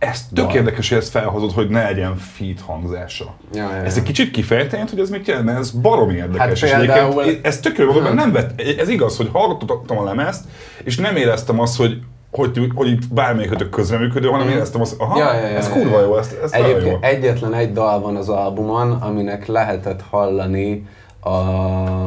Ez 0.00 0.26
tök 0.34 0.46
Dal. 0.46 0.54
érdekes, 0.56 0.88
hogy 0.88 0.98
ezt 0.98 1.10
felhozod, 1.10 1.52
hogy 1.52 1.68
ne 1.68 1.82
legyen 1.82 2.16
feed 2.16 2.60
hangzása. 2.66 3.34
Ja, 3.54 3.62
ja, 3.62 3.76
ja. 3.76 3.82
Ez 3.84 3.96
egy 3.96 4.02
kicsit 4.02 4.30
kifejteni, 4.30 4.82
hogy 4.90 4.98
ez 5.00 5.10
mit 5.10 5.26
jelent, 5.26 5.46
mert 5.46 5.58
ez 5.58 5.70
baromi 5.70 6.14
érdekes. 6.14 6.64
Hát 6.64 6.78
például- 6.78 7.20
egyébként 7.22 7.46
ez 7.46 7.60
tök 7.60 7.78
jó, 7.78 8.00
mert 8.00 8.14
nem 8.14 8.32
vett, 8.32 8.60
ez 8.78 8.88
igaz, 8.88 9.16
hogy 9.16 9.28
hallgattam 9.32 9.98
a 9.98 10.04
lemezt, 10.04 10.44
és 10.84 10.96
nem 10.96 11.16
éreztem 11.16 11.60
azt, 11.60 11.76
hogy 11.76 11.98
hogy, 12.32 12.70
hogy 12.74 12.88
itt 12.90 13.12
bármelyikötök 13.12 13.68
közreműködő, 13.70 14.28
hanem 14.28 14.46
Mhm. 14.46 14.56
éreztem 14.56 14.80
azt, 14.80 14.94
aha, 15.00 15.18
Ja, 15.18 15.32
ja, 15.34 15.40
ja, 15.48 15.56
ez 15.56 15.66
ja, 15.66 15.72
kurva 15.72 15.98
ja. 15.98 16.04
jó, 16.06 16.16
ez, 16.16 16.34
ez 16.42 16.50
nagyon 16.50 16.68
jó. 16.68 16.74
Egyébként 16.76 17.04
egyetlen 17.04 17.54
egy 17.54 17.72
dal 17.72 18.00
van 18.00 18.16
az 18.16 18.28
albumon, 18.28 18.92
aminek 18.92 19.46
lehetett 19.46 20.02
hallani 20.10 20.86
a 21.20 21.40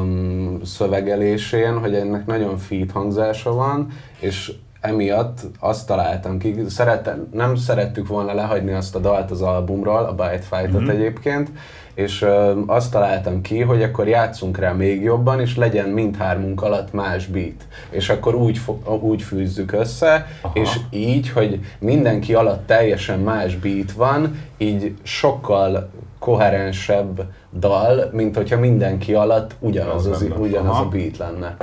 mm, 0.03 0.55
szövegelésén, 0.63 1.79
hogy 1.79 1.95
ennek 1.95 2.25
nagyon 2.25 2.57
feed 2.57 2.91
hangzása 2.91 3.53
van, 3.53 3.87
és 4.19 4.51
emiatt 4.83 5.39
azt 5.59 5.87
találtam 5.87 6.37
ki, 6.37 6.55
Szerette, 6.69 7.17
nem 7.31 7.55
szerettük 7.55 8.07
volna 8.07 8.33
lehagyni 8.33 8.71
azt 8.71 8.95
a 8.95 8.99
dalt 8.99 9.31
az 9.31 9.41
albumról, 9.41 10.05
a 10.05 10.11
Bite 10.11 10.39
Fight-ot 10.49 10.81
Mhm. 10.81 10.89
egyébként, 10.89 11.49
és 11.93 12.21
ö, 12.21 12.59
azt 12.65 12.91
találtam 12.91 13.41
ki, 13.41 13.61
hogy 13.61 13.83
akkor 13.83 14.07
játszunk 14.07 14.57
rá 14.57 14.71
még 14.71 15.01
jobban, 15.01 15.39
és 15.39 15.55
legyen 15.57 15.89
mindhármunk 15.89 16.61
alatt 16.61 16.93
más 16.93 17.25
beat. 17.27 17.67
És 17.89 18.09
akkor 18.09 18.35
úgy, 18.35 18.61
úgy 18.99 19.21
fűzzük 19.21 19.71
össze, 19.71 20.27
Aha. 20.41 20.53
és 20.59 20.79
így, 20.89 21.29
hogy 21.29 21.59
mindenki 21.79 22.33
alatt 22.33 22.67
teljesen 22.67 23.19
más 23.19 23.55
beat 23.55 23.91
van, 23.91 24.37
így 24.57 24.93
sokkal 25.03 25.89
koherensebb 26.19 27.21
dal, 27.59 28.09
mint 28.11 28.35
hogyha 28.35 28.59
mindenki 28.59 29.13
alatt 29.13 29.55
ugyanaz, 29.59 30.05
Az 30.05 30.25
ugyanaz 30.37 30.69
Aha. 30.71 30.83
a 30.83 30.87
beat 30.89 31.17
lenne. 31.17 31.55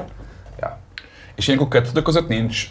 Ja. 0.61 0.79
És 1.35 1.47
ilyenkor 1.47 1.69
kettőtök 1.69 2.03
között 2.05 2.29
nincs, 2.29 2.67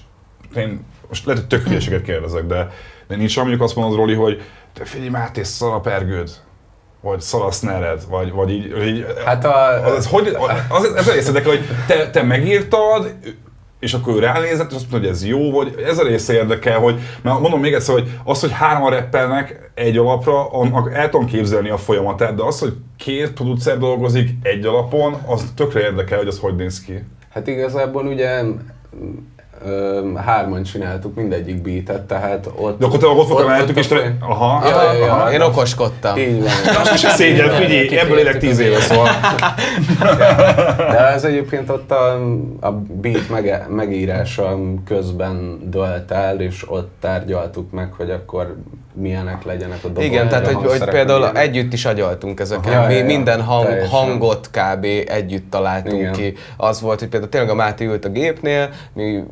én 0.56 0.86
most 1.10 1.26
lehet, 1.26 1.42
hogy 1.42 1.50
tök 1.50 1.68
hülyeséget 1.68 2.02
kérdezek, 2.02 2.46
de, 2.46 2.72
de 3.08 3.16
nincs 3.16 3.38
mondjuk 3.38 3.62
azt 3.62 3.76
mondod, 3.76 3.98
Roli, 3.98 4.14
hogy 4.14 4.42
te 4.74 4.86
figyelj, 4.86 5.10
Máté, 5.10 5.44
szar 5.44 5.74
a 5.74 5.80
pergőd, 5.80 6.30
vagy 7.02 7.22
szar 7.22 7.42
a 7.42 7.96
vagy, 8.10 8.32
vagy 8.32 8.52
így, 8.52 8.86
így 8.86 9.06
Hát 9.26 9.46
a, 9.46 9.86
az, 9.86 9.92
az, 9.92 10.08
hogy, 10.08 10.38
az, 10.70 10.94
ez 10.96 11.08
egész 11.08 11.28
érdekel, 11.28 11.50
hogy 11.50 11.66
te, 11.88 12.10
te 12.10 12.24
megírtad, 12.24 13.16
és 13.80 13.94
akkor 13.94 14.14
ő 14.14 14.20
ránézett, 14.20 14.70
és 14.70 14.76
azt 14.76 14.92
mondta, 14.92 14.98
hogy 14.98 15.08
ez 15.08 15.26
jó, 15.26 15.52
vagy 15.52 15.76
ez 15.86 15.98
a 15.98 16.04
része 16.04 16.34
érdekel, 16.34 16.80
hogy, 16.80 17.00
mert 17.22 17.40
mondom 17.40 17.60
még 17.60 17.74
egyszer, 17.74 17.94
hogy 17.94 18.12
az, 18.24 18.40
hogy 18.40 18.52
hárman 18.52 18.92
rappelnek 18.92 19.72
egy 19.74 19.98
alapra, 19.98 20.50
annak 20.52 20.94
el 20.94 21.10
tudom 21.10 21.26
képzelni 21.26 21.70
a 21.70 21.78
folyamatát, 21.78 22.36
de 22.36 22.44
az, 22.44 22.60
hogy 22.60 22.74
két 22.98 23.32
producer 23.32 23.78
dolgozik 23.78 24.30
egy 24.42 24.66
alapon, 24.66 25.14
az 25.26 25.52
tökre 25.56 25.82
érdekel, 25.82 26.18
hogy 26.18 26.28
az 26.28 26.40
hogy 26.40 26.56
néz 26.56 26.82
ki. 26.82 27.04
Hát 27.30 27.48
igazából 27.48 28.06
ugye 28.06 28.42
hárman 30.16 30.64
csináltuk 30.64 31.16
mindegyik 31.16 31.62
beatet, 31.62 32.02
tehát 32.02 32.50
ott... 32.56 32.80
De 32.80 32.86
akkor 32.86 33.00
te 33.00 33.08
ott 33.08 33.48
mellettük, 33.48 33.78
és 33.78 33.92
a 33.92 33.96
te... 33.96 34.16
Aha, 34.20 34.68
Ja, 34.68 34.84
ja, 34.84 35.06
ja. 35.06 35.14
aha. 35.14 35.32
Én 35.32 35.42
okoskodtam. 35.42 36.18
Így 36.18 36.40
van. 36.40 36.52
Most 36.78 36.94
is 36.94 37.00
szégyen, 37.00 37.50
figyelj, 37.50 37.98
ebből 37.98 38.18
élek 38.18 38.38
tíz 38.38 38.60
éve, 38.60 38.80
szóval. 38.80 39.08
De 40.92 41.08
ez 41.08 41.24
egyébként 41.24 41.70
ott 41.70 41.92
a, 41.92 42.14
a 42.60 42.72
beat 42.72 43.30
mege, 43.30 43.66
megírása 43.70 44.58
közben 44.86 45.60
dölt 45.70 46.12
el, 46.12 46.40
és 46.42 46.70
ott 46.70 46.92
tárgyaltuk 47.00 47.72
meg, 47.72 47.94
hogy 47.98 48.10
akkor 48.10 48.56
milyenek 48.94 49.44
legyenek 49.44 49.78
a 49.84 49.88
dobok. 49.88 50.04
Igen, 50.04 50.28
tehát 50.30 50.48
hogy, 50.48 50.70
hogy 50.70 50.90
például 50.90 51.20
ilyenek. 51.20 51.42
együtt 51.42 51.74
is 51.74 51.86
agyaltunk 51.86 52.40
ezeken. 52.40 52.74
Aha, 52.74 52.88
Mi 52.88 52.94
ja, 52.94 53.00
ja, 53.00 53.06
minden 53.06 53.42
hang, 53.42 53.66
teljesen. 53.66 53.90
hangot 53.90 54.50
kb. 54.52 54.86
együtt 55.06 55.52
találtunk 55.52 56.00
Igen. 56.00 56.12
ki. 56.12 56.34
Az 56.58 56.82
volt, 56.82 57.00
hogy 57.00 57.08
például 57.10 57.32
tényleg 57.32 57.50
a 57.50 57.56
Máté 57.56 57.86
ült 57.86 58.06
a 58.06 58.10
gépnél, 58.10 58.70
mi 58.94 59.24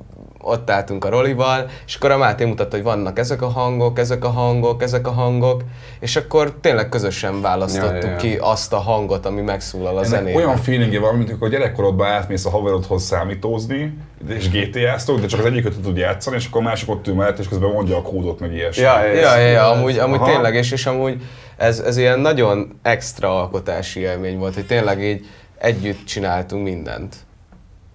ott 0.47 0.69
álltunk 0.69 1.05
a 1.05 1.09
Rolival, 1.09 1.65
és 1.87 1.95
akkor 1.95 2.11
a 2.11 2.17
Máté 2.17 2.45
mutatta, 2.45 2.75
hogy 2.75 2.85
vannak 2.85 3.19
ezek 3.19 3.41
a 3.41 3.47
hangok, 3.47 3.99
ezek 3.99 4.25
a 4.25 4.29
hangok, 4.29 4.81
ezek 4.81 5.07
a 5.07 5.11
hangok, 5.11 5.61
és 5.99 6.15
akkor 6.15 6.53
tényleg 6.61 6.89
közösen 6.89 7.41
választottuk 7.41 8.01
Ja, 8.01 8.07
ja, 8.07 8.11
ja. 8.11 8.15
ki 8.15 8.37
azt 8.39 8.73
a 8.73 8.77
hangot, 8.77 9.25
ami 9.25 9.41
megszólal 9.41 9.87
a 9.87 9.91
Ennek 9.91 10.05
zenében. 10.05 10.35
olyan 10.43 10.57
feelingje 10.57 10.99
van, 10.99 11.15
mint 11.15 11.29
amikor 11.29 11.49
gyerekkorodban 11.49 12.07
átmész 12.07 12.45
a 12.45 12.49
haverodhoz 12.49 13.03
számítózni, 13.03 13.97
és 14.29 14.49
GTA-ztok, 14.49 15.19
de 15.19 15.27
csak 15.27 15.39
az 15.39 15.45
egyiket 15.45 15.73
tud 15.83 15.97
játszani, 15.97 16.35
és 16.35 16.45
akkor 16.47 16.61
a 16.61 16.63
másik 16.63 16.89
ott 16.89 17.07
ül 17.07 17.13
mellett, 17.13 17.39
és 17.39 17.47
közben 17.47 17.69
mondja 17.69 17.97
a 17.97 18.01
kódot, 18.01 18.39
meg 18.39 18.53
ilyesmi. 18.53 18.83
Ja, 18.83 19.03
ja, 19.05 19.13
Ja, 19.13 19.37
ja, 19.37 19.47
ja, 19.47 19.69
amúgy, 19.71 19.97
amúgy 19.97 20.17
Aha. 20.19 20.25
tényleg, 20.31 20.55
és, 20.55 20.71
és 20.71 20.85
amúgy 20.85 21.21
ez, 21.57 21.79
ez 21.79 21.97
ilyen 21.97 22.19
nagyon 22.19 22.79
extra 22.81 23.39
alkotási 23.39 23.99
élmény 23.99 24.37
volt, 24.37 24.53
hogy 24.53 24.65
tényleg 24.65 25.03
így 25.03 25.25
együtt 25.57 26.05
csináltunk 26.05 26.63
mindent. 26.63 27.15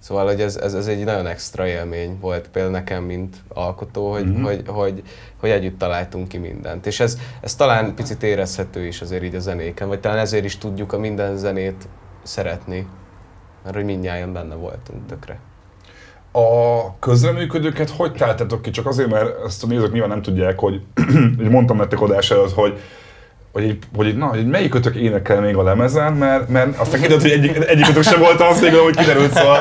Szóval, 0.03 0.26
hogy 0.26 0.40
ez, 0.40 0.57
ez, 0.57 0.74
ez 0.74 0.86
egy 0.86 1.05
nagyon 1.05 1.26
extra 1.26 1.66
élmény 1.66 2.18
volt 2.20 2.48
például 2.48 2.74
nekem, 2.74 3.05
mint 3.05 3.36
alkotó, 3.48 4.11
hogy, 4.11 4.24
Mhm. 4.24 4.32
mm-hmm. 4.32 4.42
hogy, 4.44 4.62
hogy, 4.66 5.03
hogy 5.40 5.50
együtt 5.50 5.78
találtunk 5.78 6.28
ki 6.28 6.38
mindent. 6.38 6.86
És 6.86 7.00
ez, 7.00 7.18
ez 7.40 7.55
talán 7.55 7.94
picit 7.94 8.22
érezhető 8.22 8.86
is 8.86 9.00
azért 9.00 9.22
így 9.22 9.34
a 9.34 9.40
zenéken, 9.40 9.88
vagy 9.88 10.00
talán 10.00 10.18
ezért 10.18 10.44
is 10.44 10.59
tudjuk 10.59 10.92
a 10.92 10.98
minden 10.98 11.36
zenét 11.36 11.88
szeretni, 12.22 12.86
mert 13.62 13.74
hogy 13.74 13.84
mindnyáján 13.84 14.32
benne 14.32 14.55
voltunk 14.55 15.07
tökre. 15.07 15.38
A 16.32 16.98
közreműködőket 16.98 17.90
hogy 17.90 18.12
találtatok 18.12 18.62
ki? 18.62 18.70
Csak 18.70 18.86
azért, 18.86 19.11
mert 19.11 19.44
ezt 19.44 19.64
a 19.64 19.66
nézők 19.66 19.92
nyilván 19.92 20.11
nem 20.11 20.22
tudják, 20.22 20.59
hogy, 20.59 20.82
hogy 21.36 21.48
mondtam 21.48 21.76
nektek 21.76 22.00
adás 22.00 22.30
előtt, 22.30 22.53
hogy 22.53 22.78
hogy, 23.53 23.64
így, 23.64 23.78
hogy 23.96 24.07
így, 24.07 24.16
na, 24.16 24.26
hogy 24.26 24.46
melyikötök 24.46 24.94
énekel 24.94 25.40
még 25.40 25.57
a 25.57 25.62
lemezen, 25.62 26.12
mert, 26.12 26.48
mert 26.48 26.78
aztán 26.78 27.00
kiderült, 27.00 27.22
hogy 27.22 27.30
egyik, 27.30 27.64
egyikötök 27.66 28.03
sem 28.03 28.20
volt 28.20 28.40
az 28.40 28.61
végül, 28.61 28.82
hogy 28.82 28.96
kiderült, 28.96 29.32
szóval, 29.32 29.57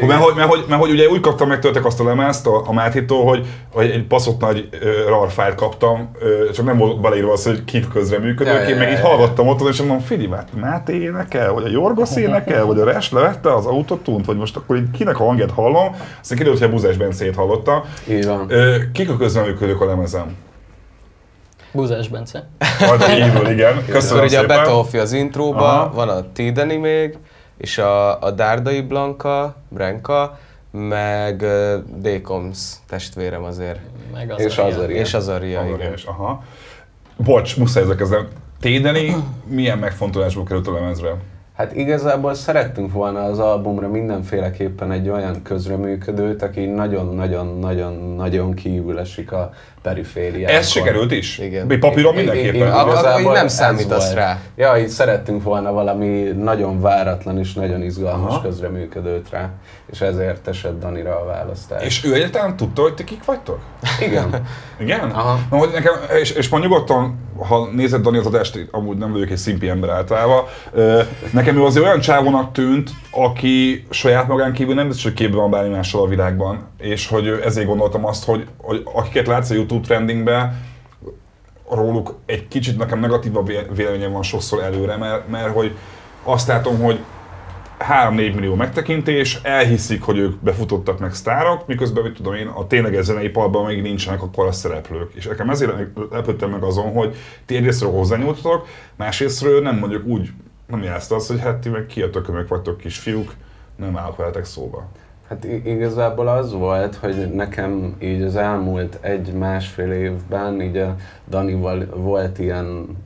mert, 0.00 0.22
hogy, 0.22 0.34
mert, 0.34 0.48
hogy, 0.48 0.64
mert, 0.68 0.80
hogy 0.80 0.90
ugye 0.90 1.08
úgy 1.08 1.20
kaptam 1.20 1.48
meg 1.48 1.58
tőletek 1.58 1.84
azt 1.84 2.00
a 2.00 2.04
lemezt 2.04 2.46
a, 2.46 2.62
a 2.66 2.72
Mátétól, 2.72 3.24
hogy, 3.24 3.46
hogy 3.72 3.90
egy 3.90 4.06
baszott 4.06 4.40
nagy 4.40 4.68
uh, 4.72 5.08
RAR 5.08 5.30
fájlt 5.30 5.54
kaptam, 5.54 6.10
uh, 6.22 6.50
csak 6.50 6.64
nem 6.64 6.76
volt 6.76 7.00
beleírva 7.00 7.32
az, 7.32 7.44
hogy 7.44 7.64
kik 7.64 7.88
közreműködők, 7.88 8.54
Ja, 8.54 8.60
ja, 8.60 8.68
én 8.68 8.76
meg 8.76 8.86
ja, 8.86 8.92
így 8.92 9.00
ja. 9.00 9.06
hallgattam 9.06 9.48
ott, 9.48 9.68
és 9.68 9.78
mondom, 9.78 10.00
Fili, 10.00 10.28
hát 10.30 10.48
Máté 10.60 11.00
énekel, 11.00 11.52
vagy 11.52 11.64
a 11.64 11.68
Jorgos 11.68 12.16
énekel, 12.16 12.64
vagy 12.64 12.78
a 12.78 12.84
Res 12.84 13.12
levette 13.12 13.54
az 13.54 13.66
autotunt, 13.66 14.26
vagy 14.26 14.36
most 14.36 14.56
akkor 14.56 14.76
így 14.76 14.90
kinek 14.90 15.20
a 15.20 15.24
hangját 15.24 15.50
hallom, 15.50 15.94
aztán 16.20 16.38
kiderült, 16.38 16.58
hogy 16.58 16.68
a 16.68 16.70
Buzás 16.70 16.96
Bencét 16.96 17.34
hallotta. 17.34 17.84
Így 18.10 18.26
van. 18.26 18.46
Ö, 18.48 18.76
Kik 18.92 19.10
a 19.10 19.16
közreműködők 19.16 19.80
a 19.80 19.84
lemezen? 19.84 20.36
Búzás 21.72 22.08
Bence. 22.08 22.48
Majd 22.88 23.00
a 23.02 23.04
kívül, 23.04 23.48
igen. 23.50 23.84
Köszönöm 23.84 24.24
ugye 24.24 24.38
a 24.38 24.40
szépen. 24.40 24.56
Beethoven 24.56 25.00
az 25.00 25.12
intróba, 25.12 25.72
Aha. 25.80 25.92
van 25.94 26.08
a 26.08 26.32
Tideni 26.32 26.76
még, 26.76 27.18
és 27.56 27.78
a, 27.78 28.22
a 28.22 28.30
Dárdai 28.30 28.80
Blanka, 28.80 29.54
Brenka, 29.68 30.38
meg 30.70 31.40
uh, 31.42 31.74
Dékoms 31.96 32.58
testvérem 32.88 33.44
azért. 33.44 33.78
Meg 34.12 34.30
az 34.30 34.40
És 34.40 34.58
a- 34.58 34.64
Azari. 34.64 34.94
És 34.94 35.14
az 35.14 35.28
Aria, 35.28 35.64
igen. 35.64 35.94
Aha. 36.06 36.42
Bocs, 37.16 37.56
muszáj 37.56 37.82
ezzel 37.82 37.94
kezdem. 37.96 38.28
Tédeni 38.60 39.16
milyen 39.46 39.78
megfontolásból 39.78 40.44
került 40.44 40.66
a 40.66 40.72
lemezre? 40.72 41.14
Hát 41.58 41.76
igazából 41.76 42.34
szerettünk 42.34 42.92
volna 42.92 43.22
az 43.22 43.38
albumra 43.38 43.88
mindenféleképpen 43.88 44.92
egy 44.92 45.08
olyan 45.08 45.42
közreműködőt, 45.42 46.42
aki 46.42 46.66
nagyon-nagyon-nagyon-nagyon 46.66 48.54
kívül 48.54 48.98
esik 48.98 49.32
a 49.32 49.50
perifériákon. 49.82 50.56
Ez 50.56 50.68
sikerült 50.68 51.12
is? 51.12 51.38
Igen. 51.38 51.78
Papíron 51.80 52.14
mindenképpen? 52.14 52.54
i- 52.54 52.60
Ak- 52.62 52.74
akkor 52.74 52.92
igazából 52.92 53.32
nem 53.32 53.48
számítasz 53.48 54.12
rá. 54.12 54.38
Ja, 54.56 54.78
így 54.78 54.88
szerettünk 54.88 55.42
volna 55.42 55.72
valami 55.72 56.22
nagyon 56.22 56.80
váratlan 56.80 57.38
és 57.38 57.52
nagyon 57.52 57.82
izgalmas 57.82 58.32
Aha. 58.32 58.42
közreműködőt 58.42 59.30
rá, 59.30 59.50
és 59.90 60.00
ezért 60.00 60.48
esett 60.48 60.80
Danira 60.80 61.20
a 61.20 61.24
választás. 61.24 61.84
És 61.84 62.04
ő 62.04 62.14
egyáltalán 62.14 62.56
tudta, 62.56 62.82
hogy 62.82 62.94
ti 62.94 63.04
kik 63.04 63.24
vagytok? 63.24 63.58
igen. 64.00 64.46
Igen? 64.80 65.10
Aha. 65.10 65.38
Na, 65.50 65.56
hogy 65.56 65.70
nekem, 65.72 65.94
és, 66.20 66.30
és 66.30 66.48
ma 66.48 66.58
nyugodtan, 66.58 67.18
ha 67.48 67.68
nézed 67.72 68.02
Dani 68.02 68.18
az 68.18 68.26
adást, 68.26 68.68
amúgy 68.70 68.96
nem 68.96 69.12
vagyok 69.12 69.30
egy 69.30 69.36
szimpi 69.36 69.68
ember 69.68 69.90
általában, 69.90 70.44
nekem 71.32 71.56
ő 71.56 71.64
azért 71.64 71.86
olyan 71.86 72.00
csávónak 72.00 72.52
tűnt, 72.52 72.90
aki 73.10 73.86
saját 73.90 74.28
magán 74.28 74.52
kívül 74.52 74.74
nem 74.74 74.86
biztos, 74.86 75.04
hogy 75.04 75.14
képben 75.14 75.40
van 75.40 75.50
bármi 75.50 75.74
mással 75.74 76.02
a 76.02 76.08
világban, 76.08 76.68
és 76.78 77.06
hogy 77.06 77.40
ezért 77.44 77.66
gondoltam 77.66 78.04
azt, 78.04 78.24
hogy, 78.24 78.46
hogy 78.56 78.82
akiket 78.84 79.26
látsz 79.26 79.50
a 79.50 79.54
YouTube 79.54 79.86
trendingben, 79.86 80.66
róluk 81.70 82.18
egy 82.26 82.48
kicsit 82.48 82.78
nekem 82.78 83.00
negatívabb 83.00 83.46
vé- 83.46 83.68
véleményem 83.74 84.12
van 84.12 84.22
sokszor 84.22 84.62
előre, 84.62 84.96
mert, 84.96 85.28
mert 85.28 85.52
hogy 85.52 85.76
azt 86.22 86.48
látom, 86.48 86.80
hogy 86.80 87.00
3-4 87.78 88.34
millió 88.34 88.54
megtekintés, 88.54 89.40
elhiszik, 89.42 90.02
hogy 90.02 90.18
ők 90.18 90.40
befutottak 90.40 90.98
meg 90.98 91.14
sztárok, 91.14 91.66
miközben, 91.66 92.02
mit 92.02 92.14
tudom 92.14 92.34
én, 92.34 92.46
a 92.46 92.66
tényleges 92.66 93.04
zeneiparban 93.04 93.64
még 93.64 93.82
nincsenek 93.82 94.22
akkor 94.22 94.46
a 94.46 94.52
szereplők. 94.52 95.14
És 95.14 95.26
nekem 95.26 95.50
ezért 95.50 95.72
lepődtem 96.10 96.50
meg 96.50 96.62
azon, 96.62 96.92
hogy 96.92 97.16
ti 97.46 97.56
egyrésztről 97.56 97.90
hozzányúltatok, 97.90 98.66
másrésztről 98.96 99.62
nem 99.62 99.78
mondjuk 99.78 100.06
úgy, 100.06 100.30
nem 100.66 100.82
jelzte 100.82 101.14
azt, 101.14 101.28
hogy 101.28 101.40
hát 101.40 101.58
ti 101.58 101.68
meg 101.68 101.86
ki 101.86 102.02
a 102.02 102.10
tökömök 102.10 102.48
vagytok 102.48 102.78
kisfiúk, 102.78 103.34
nem 103.76 103.96
állok 103.96 104.16
veletek 104.16 104.44
szóba. 104.44 104.88
Hát 105.28 105.44
igazából 105.44 106.28
az 106.28 106.52
volt, 106.52 106.94
hogy 106.94 107.34
nekem 107.34 107.96
így 107.98 108.22
az 108.22 108.36
elmúlt 108.36 108.98
egy-másfél 109.00 109.92
évben 109.92 110.60
így 110.62 110.76
a 110.76 110.96
Danival 111.28 111.86
volt 111.94 112.38
ilyen 112.38 112.96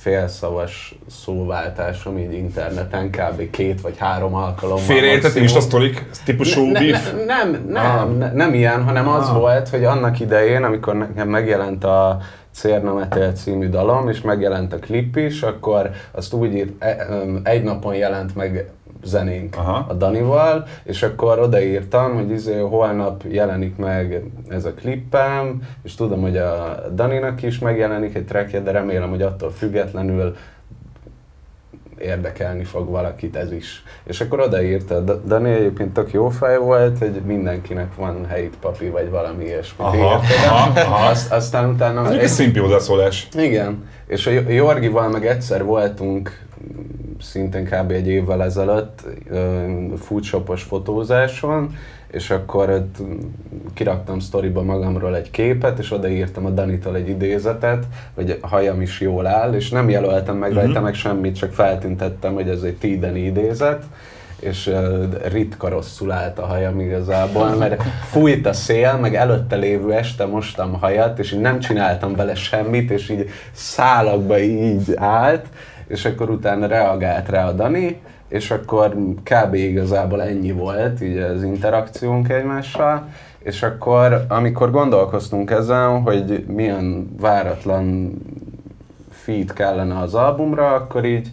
félszavas 0.00 0.94
szóváltásom 1.10 2.18
így 2.18 2.32
interneten, 2.32 3.10
kb. 3.10 3.50
két 3.50 3.80
vagy 3.80 3.96
három 3.98 4.34
alkalommal. 4.34 4.84
Félreértett 4.84 5.22
maximum. 5.22 5.42
Insta 5.42 5.60
sztorik, 5.60 6.06
típusú 6.24 6.70
Ne- 6.70 6.78
beef? 6.80 7.12
ne- 7.12 7.24
Nem, 7.24 7.64
nem, 7.68 7.84
Ah. 7.98 8.16
ne, 8.16 8.32
nem 8.32 8.54
ilyen, 8.54 8.84
hanem 8.84 9.08
az 9.08 9.28
Ah. 9.28 9.36
volt, 9.36 9.68
hogy 9.68 9.84
annak 9.84 10.20
idején, 10.20 10.62
amikor 10.62 10.94
nekem 10.96 11.28
megjelent 11.28 11.84
a 11.84 12.18
Cérna 12.52 12.94
Metel 12.94 13.32
című 13.32 13.68
dalom, 13.68 14.08
és 14.08 14.20
megjelent 14.20 14.72
a 14.72 14.78
klip 14.78 15.16
is, 15.16 15.42
akkor 15.42 15.90
azt 16.12 16.32
úgy 16.32 16.54
írt, 16.54 16.72
e- 16.82 17.06
egy 17.42 17.62
napon 17.62 17.94
jelent 17.94 18.34
meg 18.36 18.70
zenénk 19.04 19.56
Aha. 19.56 19.86
a 19.88 19.92
Danival, 19.92 20.66
és 20.82 21.02
akkor 21.02 21.38
odaírtam, 21.38 22.14
hogy 22.14 22.30
izé, 22.30 22.58
holnap 22.58 23.22
jelenik 23.28 23.76
meg 23.76 24.22
ez 24.48 24.64
a 24.64 24.74
klippem, 24.74 25.62
és 25.82 25.94
tudom, 25.94 26.20
hogy 26.20 26.36
a 26.36 26.82
Daninak 26.94 27.42
is 27.42 27.58
megjelenik 27.58 28.14
egy 28.14 28.24
trackje, 28.24 28.60
de 28.60 28.70
remélem, 28.70 29.10
hogy 29.10 29.22
attól 29.22 29.50
függetlenül 29.50 30.36
érdekelni 32.00 32.64
fog 32.64 32.88
valakit 32.90 33.36
ez 33.36 33.52
is. 33.52 33.82
És 34.04 34.20
akkor 34.20 34.40
odaírta, 34.40 35.00
Da- 35.00 35.26
Dani 35.26 35.50
egyébként 35.50 35.92
tök 35.92 36.12
jó 36.12 36.28
fej 36.28 36.58
volt, 36.58 36.98
hogy 36.98 37.20
mindenkinek 37.26 37.94
van 37.94 38.26
helyit 38.26 38.56
papi, 38.60 38.88
vagy 38.88 39.10
valami 39.10 39.44
ilyesmi. 39.44 39.84
Aha, 39.84 40.20
aha, 40.46 40.80
aha. 40.80 41.08
Azt, 41.08 41.32
aztán 41.32 41.68
utána... 41.68 42.06
Ez 42.06 42.12
egy 42.12 42.28
szimpi 42.28 42.58
hozzászólás. 42.58 43.28
Igen, 43.34 43.84
és 44.06 44.26
a 44.26 44.30
Jorgival 44.48 45.08
meg 45.08 45.26
egyszer 45.26 45.64
voltunk 45.64 46.38
szintén 47.20 47.64
kb. 47.64 47.90
egy 47.90 48.08
évvel 48.08 48.42
ezelőtt 48.42 49.04
foodshopos 49.96 50.62
fotózáson, 50.62 51.74
és 52.10 52.30
akkor 52.30 52.70
ott 52.70 52.96
kiraktam 53.74 54.20
sztoriba 54.20 54.62
magamról 54.62 55.16
egy 55.16 55.30
képet, 55.30 55.78
és 55.78 55.92
odaírtam 55.92 56.46
a 56.46 56.50
Danitól 56.50 56.96
egy 56.96 57.08
idézetet, 57.08 57.84
hogy 58.14 58.38
a 58.40 58.46
hajam 58.46 58.80
is 58.80 59.00
jól 59.00 59.26
áll, 59.26 59.54
és 59.54 59.70
nem 59.70 59.88
jelöltem 59.88 60.36
meg 60.36 60.52
rajta 60.52 60.80
meg 60.80 60.94
semmit, 60.94 61.36
csak 61.36 61.52
feltüntettem, 61.52 62.34
hogy 62.34 62.48
ez 62.48 62.62
egy 62.62 62.76
Tideni 62.76 63.20
idézet, 63.20 63.84
és 64.40 64.70
ritka 65.28 65.68
rosszul 65.68 66.10
állt 66.10 66.38
a 66.38 66.46
hajam 66.46 66.80
igazából, 66.80 67.54
mert 67.56 67.82
fújt 67.82 68.46
a 68.46 68.52
szél, 68.52 68.96
meg 68.96 69.14
előtte 69.14 69.56
lévő 69.56 69.92
este 69.92 70.26
mostam 70.26 70.72
hajat, 70.72 71.18
és 71.18 71.32
így 71.32 71.40
nem 71.40 71.60
csináltam 71.60 72.16
vele 72.16 72.34
semmit, 72.34 72.90
és 72.90 73.08
így 73.08 73.28
szálakba 73.52 74.38
így 74.38 74.94
állt, 74.96 75.46
és 75.90 76.04
akkor 76.04 76.30
utána 76.30 76.66
reagált 76.66 77.28
rá 77.28 77.46
a 77.46 77.52
Dani, 77.52 78.00
és 78.28 78.50
akkor 78.50 78.96
kb. 79.22 79.54
igazából 79.54 80.22
ennyi 80.22 80.52
volt 80.52 81.00
így 81.02 81.16
az 81.16 81.42
interakciónk 81.42 82.28
egymással, 82.28 83.08
és 83.38 83.62
akkor, 83.62 84.24
amikor 84.28 84.70
gondolkoztunk 84.70 85.50
ezen, 85.50 86.02
hogy 86.02 86.44
milyen 86.46 87.14
váratlan 87.20 88.14
feed 89.10 89.52
kellene 89.52 89.98
az 89.98 90.14
albumra, 90.14 90.74
akkor 90.74 91.04
így, 91.04 91.32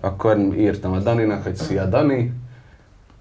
akkor 0.00 0.36
írtam 0.56 0.92
a 0.92 0.98
Daninak, 0.98 1.42
hogy 1.42 1.56
szia 1.56 1.84
Dani, 1.84 2.32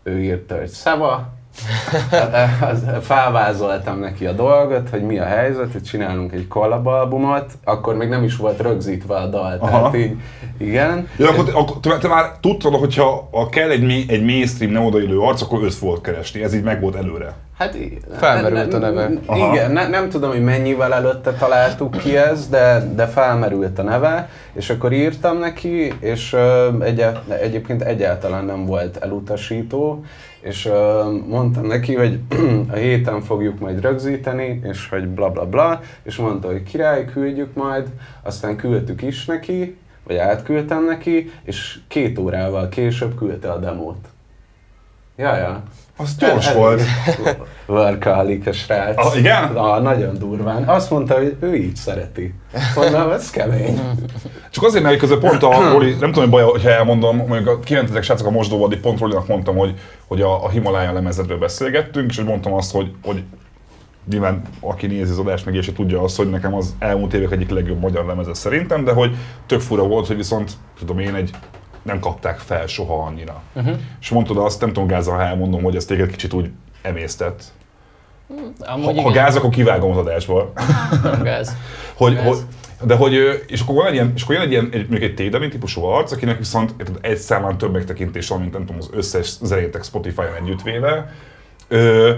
ő 0.04 0.20
írta, 0.20 0.58
hogy 0.58 0.68
szava, 0.68 1.28
Az- 2.72 2.86
felvázoltam 3.02 4.00
neki 4.00 4.26
a 4.26 4.32
dolgot, 4.32 4.90
hogy 4.90 5.02
mi 5.02 5.20
a 5.20 5.26
helyzet, 5.26 5.72
hogy 5.72 5.84
csinálunk 5.84 6.34
egy 6.34 6.48
collab 6.48 6.88
albumot, 6.88 7.52
akkor 7.64 7.96
még 7.96 8.10
nem 8.10 8.24
is 8.24 8.36
volt 8.36 8.62
rögzítve 8.62 9.16
a 9.16 9.26
dal, 9.26 9.58
Aha. 9.60 9.70
tehát 9.70 9.96
így, 9.96 10.16
igen. 10.58 11.08
Ja, 11.18 11.30
akkor, 11.30 11.44
te, 11.44 11.52
akkor 11.52 11.78
te, 11.80 11.98
te 11.98 12.08
már 12.08 12.32
tudtad, 12.42 12.74
hogyha 12.74 13.30
ha 13.32 13.50
kell 13.50 13.70
egy, 13.70 14.06
egy 14.08 14.24
mainstream, 14.24 14.72
nem 14.72 14.86
odaillő 14.86 15.20
arc, 15.20 15.42
akkor 15.42 15.64
őt 15.64 15.74
fogod 15.74 16.02
keresni. 16.02 16.44
Ez 16.44 16.54
így 16.54 16.64
meg 16.64 16.82
volt 16.82 16.96
előre. 16.96 17.34
Hát 17.58 17.78
Felmerült 18.18 18.74
a 18.74 18.78
neve. 18.78 19.10
Aha. 19.26 19.54
Igen, 19.54 19.72
ne, 19.72 19.88
nem 19.88 20.10
tudom, 20.10 20.30
hogy 20.30 20.44
mennyivel 20.44 20.94
előtte 20.94 21.32
találtuk 21.32 21.98
ki 21.98 22.18
ezt, 22.18 22.50
de, 22.50 22.92
de 22.96 23.08
felmerült 23.08 23.80
a 23.80 23.84
neve, 23.84 24.30
és 24.54 24.70
akkor 24.70 24.92
írtam 24.94 25.38
neki, 25.38 25.94
és 26.00 26.34
ö, 26.34 26.70
egy, 26.84 27.06
egyébként 27.42 27.82
egyáltalán 27.82 28.46
nem 28.46 28.66
volt 28.66 28.98
elutasító, 28.98 30.04
és 30.42 30.70
mondtam 31.28 31.66
neki, 31.66 31.96
hogy 31.96 32.20
a 32.72 32.76
héten 32.76 33.22
fogjuk 33.22 33.60
majd 33.60 33.82
rögzíteni, 33.82 34.62
és 34.64 34.90
hogy 34.90 35.08
bla 35.08 35.30
bla 35.32 35.46
bla, 35.46 35.82
és 36.04 36.16
mondta, 36.16 36.48
hogy 36.48 36.64
király, 36.64 37.06
küldjük 37.06 37.54
majd, 37.54 37.88
aztán 38.22 38.56
küldtük 38.56 39.02
is 39.02 39.26
neki, 39.26 39.78
vagy 40.04 40.16
átküldtem 40.16 40.86
neki, 40.86 41.32
és 41.44 41.80
két 41.88 42.20
órával 42.20 42.70
később 42.70 43.16
küldte 43.18 43.52
a 43.52 43.60
demót. 43.60 44.08
Ja, 45.16 45.36
ja. 45.36 45.64
Az 46.02 46.16
gyors 46.16 46.54
volt. 46.54 46.82
Varkálik 47.66 48.48
a 48.48 48.52
srác. 48.52 49.06
Ah, 49.06 49.18
igen? 49.18 49.56
Ah, 49.56 49.82
nagyon 49.82 50.18
durván. 50.18 50.64
Azt 50.64 50.90
mondta, 50.90 51.14
hogy 51.14 51.36
ő 51.40 51.56
így 51.56 51.76
szereti. 51.76 52.34
Mondom, 52.76 53.12
ez 53.12 53.30
kemény. 53.30 53.80
Csak 54.52 54.64
azért, 54.64 54.84
mert 54.84 54.98
közben 54.98 55.20
pont 55.20 55.44
a 55.44 55.70
Roli, 55.72 55.90
nem 55.90 56.12
tudom, 56.12 56.30
hogy 56.30 56.30
baj, 56.30 56.44
hogyha 56.44 56.70
elmondom, 56.70 57.18
mondjuk 57.18 57.48
a 57.48 57.60
kimentetek 57.60 58.04
srácok 58.04 58.28
a 58.28 58.32
mosdóval, 58.32 58.66
addig 58.66 58.80
pont 58.80 59.00
Rolinak 59.00 59.28
mondtam, 59.28 59.56
hogy, 59.56 59.74
hogy 60.08 60.22
a, 60.22 60.44
a 60.44 60.50
Himalája 60.50 60.94
lemezedről 60.94 61.38
beszélgettünk, 61.38 62.10
és 62.10 62.16
hogy 62.16 62.26
mondtam 62.26 62.54
azt, 62.54 62.72
hogy, 62.72 62.92
hogy 63.04 63.24
nyilván 64.10 64.42
aki 64.60 64.88
nézi 64.88 65.12
az 65.12 65.20
adást, 65.20 65.46
meg 65.46 65.56
és 65.56 65.72
tudja 65.76 66.02
azt, 66.02 66.18
hogy 66.18 66.30
nekem 66.30 66.54
az 66.54 66.76
elmúlt 66.80 67.14
évek 67.14 67.32
egyik 67.32 67.50
legjobb 67.50 67.80
magyar 67.80 68.06
lemeze 68.06 68.34
szerintem, 68.34 68.84
de 68.84 68.92
hogy 68.92 69.16
tök 69.46 69.62
fura 69.62 69.84
volt, 69.84 70.08
hogy 70.08 70.16
viszont 70.16 70.52
tudom 70.80 71.00
én 71.00 71.16
egy 71.16 71.32
nem 71.82 72.00
kapták 72.00 72.38
fel 72.38 72.68
soha 72.68 73.04
annyira. 73.06 73.42
Uh-huh. 73.54 73.76
És 74.02 74.10
mondtad 74.10 74.38
azt, 74.38 74.62
nem 74.62 74.74
tudom 74.74 74.88
Gáza, 74.88 75.12
ha 75.12 75.22
elmondom, 75.24 75.64
hogy 75.64 75.76
ez 75.76 75.86
téged 75.86 76.10
kicsit 76.12 76.34
úgy 76.34 76.50
emésztett. 76.82 77.44
Amúgy 78.60 78.86
Ha, 78.86 78.92
igen, 78.92 79.04
ha 79.04 79.12
gáz, 79.12 79.36
akkor 79.36 79.50
kivágom 79.50 79.92
az 79.92 79.98
adásból. 79.98 80.52
nem 81.04 81.24
gáz. 81.24 81.56
hogy, 81.96 82.14
Gáz. 82.14 82.26
hogy, 82.26 82.38
de 82.88 82.96
hogy, 82.96 83.14
és 83.48 83.62
akkor 83.62 83.76
van 83.76 83.86
egy 83.86 83.94
ilyen, 83.94 84.12
és 84.16 84.24
akkor 84.24 84.36
jön 84.36 84.44
egy 84.44 84.52
ilyen, 84.52 84.70
egy, 84.72 84.80
mondjuk 84.80 85.02
egy 85.02 85.16
Tédemin 85.16 85.50
típusú 85.50 85.84
arc, 85.84 86.12
akinek 86.12 86.38
viszont 86.38 86.76
egy 87.02 87.18
számán 87.18 87.58
több 87.58 87.72
megtekintés 87.72 88.28
van, 88.28 88.40
mint 88.40 88.54
nem 88.54 88.66
tudom, 88.66 88.82
az 88.82 88.90
összes 88.94 89.28
zenétek 89.42 89.84
Spotify-on 89.84 90.36
együttvéve. 90.42 91.14
Ö, 91.68 92.14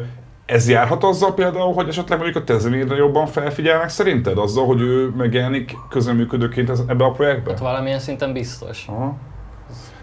ez 0.46 0.70
járhat 0.70 1.04
azzal 1.04 1.34
például, 1.34 1.74
hogy 1.74 1.88
esetleg 1.88 2.20
mondjuk 2.20 2.44
a 2.44 2.46
te 2.46 2.58
zenédre 2.58 2.96
jobban 2.96 3.28
felfigyelnek 3.28 3.90
szerinted? 3.90 4.38
Azzal, 4.38 4.66
hogy 4.66 4.82
ő 4.82 5.10
megjelenik 5.18 5.76
közreműködőként 5.90 6.72
ebbe 6.88 7.04
a 7.04 7.12
projektbe? 7.12 7.50
Hát 7.52 7.60
valamilyen 7.60 8.00
szinten 8.00 8.34
biztos. 8.34 8.86
Aha. 8.88 9.16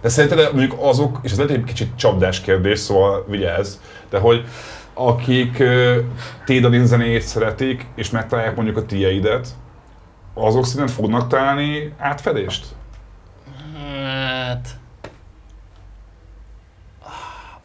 De 0.00 0.08
szerinted 0.08 0.54
mondjuk 0.54 0.80
azok, 0.80 1.18
és 1.22 1.30
ez 1.30 1.36
lehet 1.36 1.52
egy 1.52 1.64
kicsit 1.64 1.96
csapdás 1.96 2.40
kérdés, 2.40 2.78
szóval 2.78 3.24
vigyázz, 3.28 3.76
de 4.10 4.18
hogy 4.18 4.44
akik 4.94 5.58
ö, 5.58 6.00
Tédalin 6.44 6.86
zenéjét 6.86 7.22
szeretik, 7.22 7.86
és 7.94 8.10
megtalálják 8.10 8.56
mondjuk 8.56 8.76
a 8.76 8.86
tieidet, 8.86 9.48
azok 10.34 10.66
szerinted 10.66 10.94
fognak 10.94 11.28
találni 11.28 11.92
átfedést? 11.98 12.66
Hát... 14.04 14.68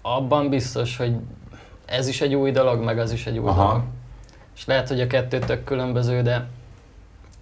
Abban 0.02 0.50
biztos, 0.50 0.98
hogy 0.98 1.16
ez 1.86 2.08
is 2.08 2.22
egy 2.22 2.36
új 2.36 2.52
dolog, 2.52 2.84
meg 2.84 2.98
az 2.98 3.12
is 3.12 3.26
egy 3.26 3.38
új 3.38 3.48
Aha. 3.48 3.68
dolog. 3.68 3.84
És 4.56 4.66
lehet, 4.66 4.88
hogy 4.88 5.02
a 5.02 5.08
kettő 5.08 5.40
tök 5.40 5.64
különböző, 5.64 6.22
de 6.22 6.48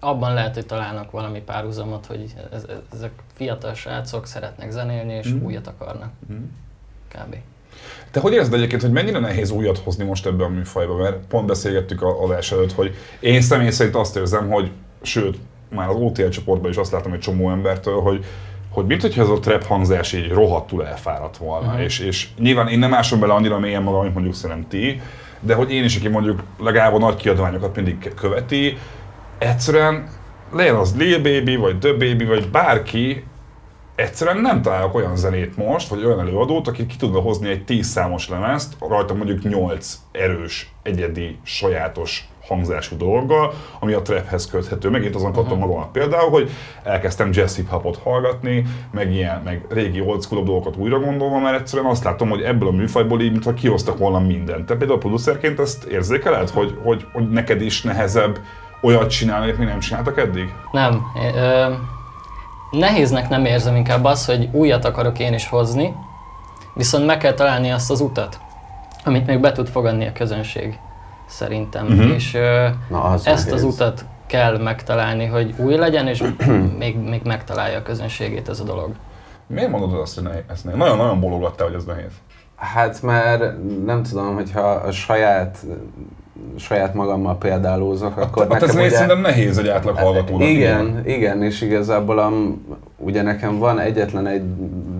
abban 0.00 0.34
lehet, 0.34 0.54
hogy 0.54 0.66
találnak 0.66 1.10
valami 1.10 1.40
párhuzamot, 1.40 2.06
hogy 2.06 2.34
ez, 2.52 2.66
ezek 2.92 3.12
fiatal 3.42 3.74
srácok 3.74 4.26
szeretnek 4.26 4.70
zenélni, 4.70 5.12
és 5.12 5.32
Mhm. 5.32 5.44
újat 5.44 5.66
akarnak. 5.66 6.10
Kb. 7.08 7.36
Te 8.10 8.20
hogy 8.20 8.32
érzed 8.32 8.54
egyébként, 8.54 8.82
hogy 8.82 8.90
mennyire 8.90 9.18
nehéz 9.18 9.50
újat 9.50 9.78
hozni 9.78 10.04
most 10.04 10.26
ebben 10.26 10.46
a 10.46 10.48
műfajban? 10.48 10.96
Mert 10.96 11.16
pont 11.28 11.46
beszélgettük 11.46 12.02
a 12.02 12.22
adás 12.22 12.52
előtt, 12.52 12.72
hogy 12.72 12.94
én 13.20 13.40
személy 13.40 13.70
szerint 13.70 13.96
azt 13.96 14.16
érzem, 14.16 14.50
hogy 14.50 14.70
sőt, 15.02 15.38
már 15.68 15.88
az 15.88 15.96
OTL 15.96 16.28
csoportban 16.28 16.70
is 16.70 16.76
azt 16.76 16.92
látom 16.92 17.12
egy 17.12 17.18
csomó 17.18 17.50
embertől, 17.50 18.00
hogy 18.00 18.24
hogy 18.70 18.86
mint 18.86 19.00
hogyha 19.00 19.22
ez 19.22 19.28
a 19.28 19.38
trap 19.40 19.64
hangzás 19.64 20.12
így 20.12 20.28
rohadtul 20.30 20.86
elfáradt 20.86 21.36
volna. 21.36 21.66
Uh-huh. 21.66 21.82
És, 21.82 21.98
és 21.98 22.28
nyilván 22.38 22.68
én 22.68 22.78
nem 22.78 22.94
ásom 22.94 23.20
bele 23.20 23.32
annyira 23.32 23.58
mélyen 23.58 23.82
magam, 23.82 24.00
mint 24.02 24.14
mondjuk 24.14 24.34
szerintem 24.34 24.68
ti, 24.68 25.00
de 25.40 25.54
hogy 25.54 25.70
én 25.72 25.84
is, 25.84 25.96
aki 25.96 26.08
mondjuk 26.08 26.42
legalább 26.58 26.94
a 26.94 26.98
nagy 26.98 27.16
kiadványokat 27.16 27.76
mindig 27.76 28.14
követi, 28.14 28.78
egyszerűen 29.38 30.08
legyen 30.52 30.74
az 30.74 30.96
Lil 30.96 31.16
Baby, 31.22 31.56
vagy 31.56 31.78
The 31.78 31.92
Baby, 31.92 32.24
vagy 32.24 32.50
bárki, 32.50 33.24
egyszerűen 34.02 34.38
nem 34.38 34.62
találok 34.62 34.94
olyan 34.94 35.16
zenét 35.16 35.56
most, 35.56 35.88
vagy 35.88 36.04
olyan 36.04 36.20
előadót, 36.20 36.68
aki 36.68 36.86
ki 36.86 36.96
tudna 36.96 37.20
hozni 37.20 37.48
egy 37.48 37.64
10 37.64 37.86
számos 37.86 38.28
lemezt, 38.28 38.76
rajta 38.88 39.14
mondjuk 39.14 39.42
8 39.42 39.98
erős, 40.12 40.72
egyedi, 40.82 41.38
sajátos 41.42 42.28
hangzású 42.46 42.96
dologgal, 42.96 43.52
ami 43.80 43.92
a 43.92 44.02
traphez 44.02 44.46
köthető. 44.46 44.88
Megint 44.88 45.14
azon 45.14 45.32
kaptam 45.32 45.58
magamat 45.58 45.90
például, 45.90 46.30
hogy 46.30 46.50
elkezdtem 46.82 47.30
jazz 47.32 47.56
hip 47.56 47.68
hopot 47.68 47.96
hallgatni, 47.96 48.64
meg 48.90 49.12
ilyen, 49.12 49.40
meg 49.44 49.66
régi 49.68 50.00
old 50.00 50.22
school 50.22 50.44
dolgokat 50.44 50.76
újra 50.76 51.00
gondolva, 51.00 51.38
mert 51.38 51.60
egyszerűen 51.60 51.90
azt 51.90 52.04
látom, 52.04 52.28
hogy 52.28 52.42
ebből 52.42 52.68
a 52.68 52.72
műfajból 52.72 53.20
így, 53.20 53.30
mintha 53.30 53.54
kihoztak 53.54 53.98
volna 53.98 54.18
mindent. 54.18 54.66
Te 54.66 54.76
például 54.76 54.98
producerként 54.98 55.60
ezt 55.60 55.84
érzékeled, 55.84 56.48
hogy, 56.48 56.78
hogy, 56.82 57.06
hogy 57.12 57.30
neked 57.30 57.60
is 57.60 57.82
nehezebb 57.82 58.38
olyat 58.82 59.10
csinálni, 59.10 59.44
amit 59.44 59.58
még 59.58 59.68
nem 59.68 59.78
csináltak 59.78 60.18
eddig? 60.18 60.54
Nem. 60.72 61.02
Ö, 61.34 61.72
nehéznek 62.72 63.28
nem 63.28 63.44
érzem 63.44 63.76
inkább 63.76 64.04
az, 64.04 64.26
hogy 64.26 64.48
újat 64.52 64.84
akarok 64.84 65.18
én 65.18 65.34
is 65.34 65.48
hozni, 65.48 65.94
viszont 66.74 67.06
meg 67.06 67.18
kell 67.18 67.34
találni 67.34 67.70
azt 67.70 67.90
az 67.90 68.00
utat, 68.00 68.40
amit 69.04 69.26
még 69.26 69.40
be 69.40 69.52
tud 69.52 69.68
fogadni 69.68 70.06
a 70.06 70.12
közönség, 70.12 70.78
szerintem. 71.26 71.86
Uh-huh. 71.86 72.14
És 72.14 72.34
ö, 72.34 72.68
Na, 72.88 73.02
az 73.02 73.26
ezt 73.26 73.46
nehéz. 73.46 73.62
az 73.64 73.72
utat 73.72 74.04
kell 74.26 74.58
megtalálni, 74.58 75.26
hogy 75.26 75.54
új 75.56 75.76
legyen, 75.76 76.06
és 76.06 76.22
még, 76.78 76.96
még 76.96 77.20
megtalálja 77.24 77.78
a 77.78 77.82
közönségét 77.82 78.48
ez 78.48 78.60
a 78.60 78.64
dolog. 78.64 78.90
Miért 79.46 79.70
mondod 79.70 80.00
azt, 80.00 80.14
hogy 80.14 80.24
nehéz? 80.24 80.42
Ezt 80.50 80.64
nehéz? 80.64 80.78
Nagyon-nagyon 80.78 81.20
bologattál, 81.20 81.66
hogy 81.66 81.76
ez 81.76 81.84
nehéz. 81.84 82.12
Hát 82.56 83.02
mert 83.02 83.56
nem 83.84 84.02
tudom, 84.02 84.34
hogyha 84.34 84.60
a 84.60 84.92
saját, 84.92 85.58
saját 86.56 86.94
magammal 86.94 87.38
példálózok, 87.38 88.16
akkor 88.16 88.46
Hát 88.50 88.62
ez 88.62 88.68
nekem 88.68 88.76
nehéz, 88.76 88.90
ugye... 88.90 88.96
szerintem 88.96 89.20
nehéz 89.20 89.58
egy 89.58 89.68
átlag 89.68 89.96
hallgatónak. 89.96 90.48
Igen, 90.48 91.02
igen, 91.06 91.42
és 91.42 91.60
igazából 91.60 92.18
a, 92.18 92.32
ugye 92.96 93.22
nekem 93.22 93.58
van 93.58 93.78
egyetlen 93.78 94.26
egy 94.26 94.42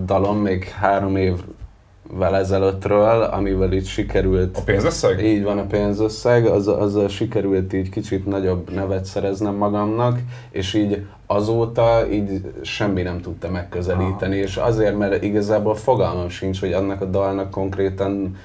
dalom 0.04 0.38
még 0.38 0.64
három 0.64 1.16
évvel 1.16 2.36
ezelőttről, 2.36 3.22
amivel 3.22 3.72
így 3.72 3.86
sikerült 3.86 4.56
A 4.56 4.62
pénzösszeg? 4.64 5.24
így 5.24 5.42
van 5.42 5.58
a 5.58 5.66
pénzösszeg, 5.66 6.46
az, 6.46 6.68
azzal 6.68 7.08
sikerült 7.08 7.72
így 7.72 7.88
kicsit 7.88 8.26
nagyobb 8.26 8.74
nevet 8.74 9.04
szereznem 9.04 9.54
magamnak, 9.54 10.18
és 10.50 10.74
így 10.74 11.04
azóta 11.26 12.06
így 12.10 12.40
semmi 12.62 13.02
nem 13.02 13.20
tudta 13.20 13.50
megközelíteni, 13.50 14.36
és 14.36 14.56
azért, 14.56 14.98
mert 14.98 15.22
igazából 15.22 15.74
fogalmam 15.74 16.28
sincs, 16.28 16.60
hogy 16.60 16.72
annak 16.72 17.00
a 17.00 17.04
dalnak 17.04 17.50
konkrétan 17.50 18.36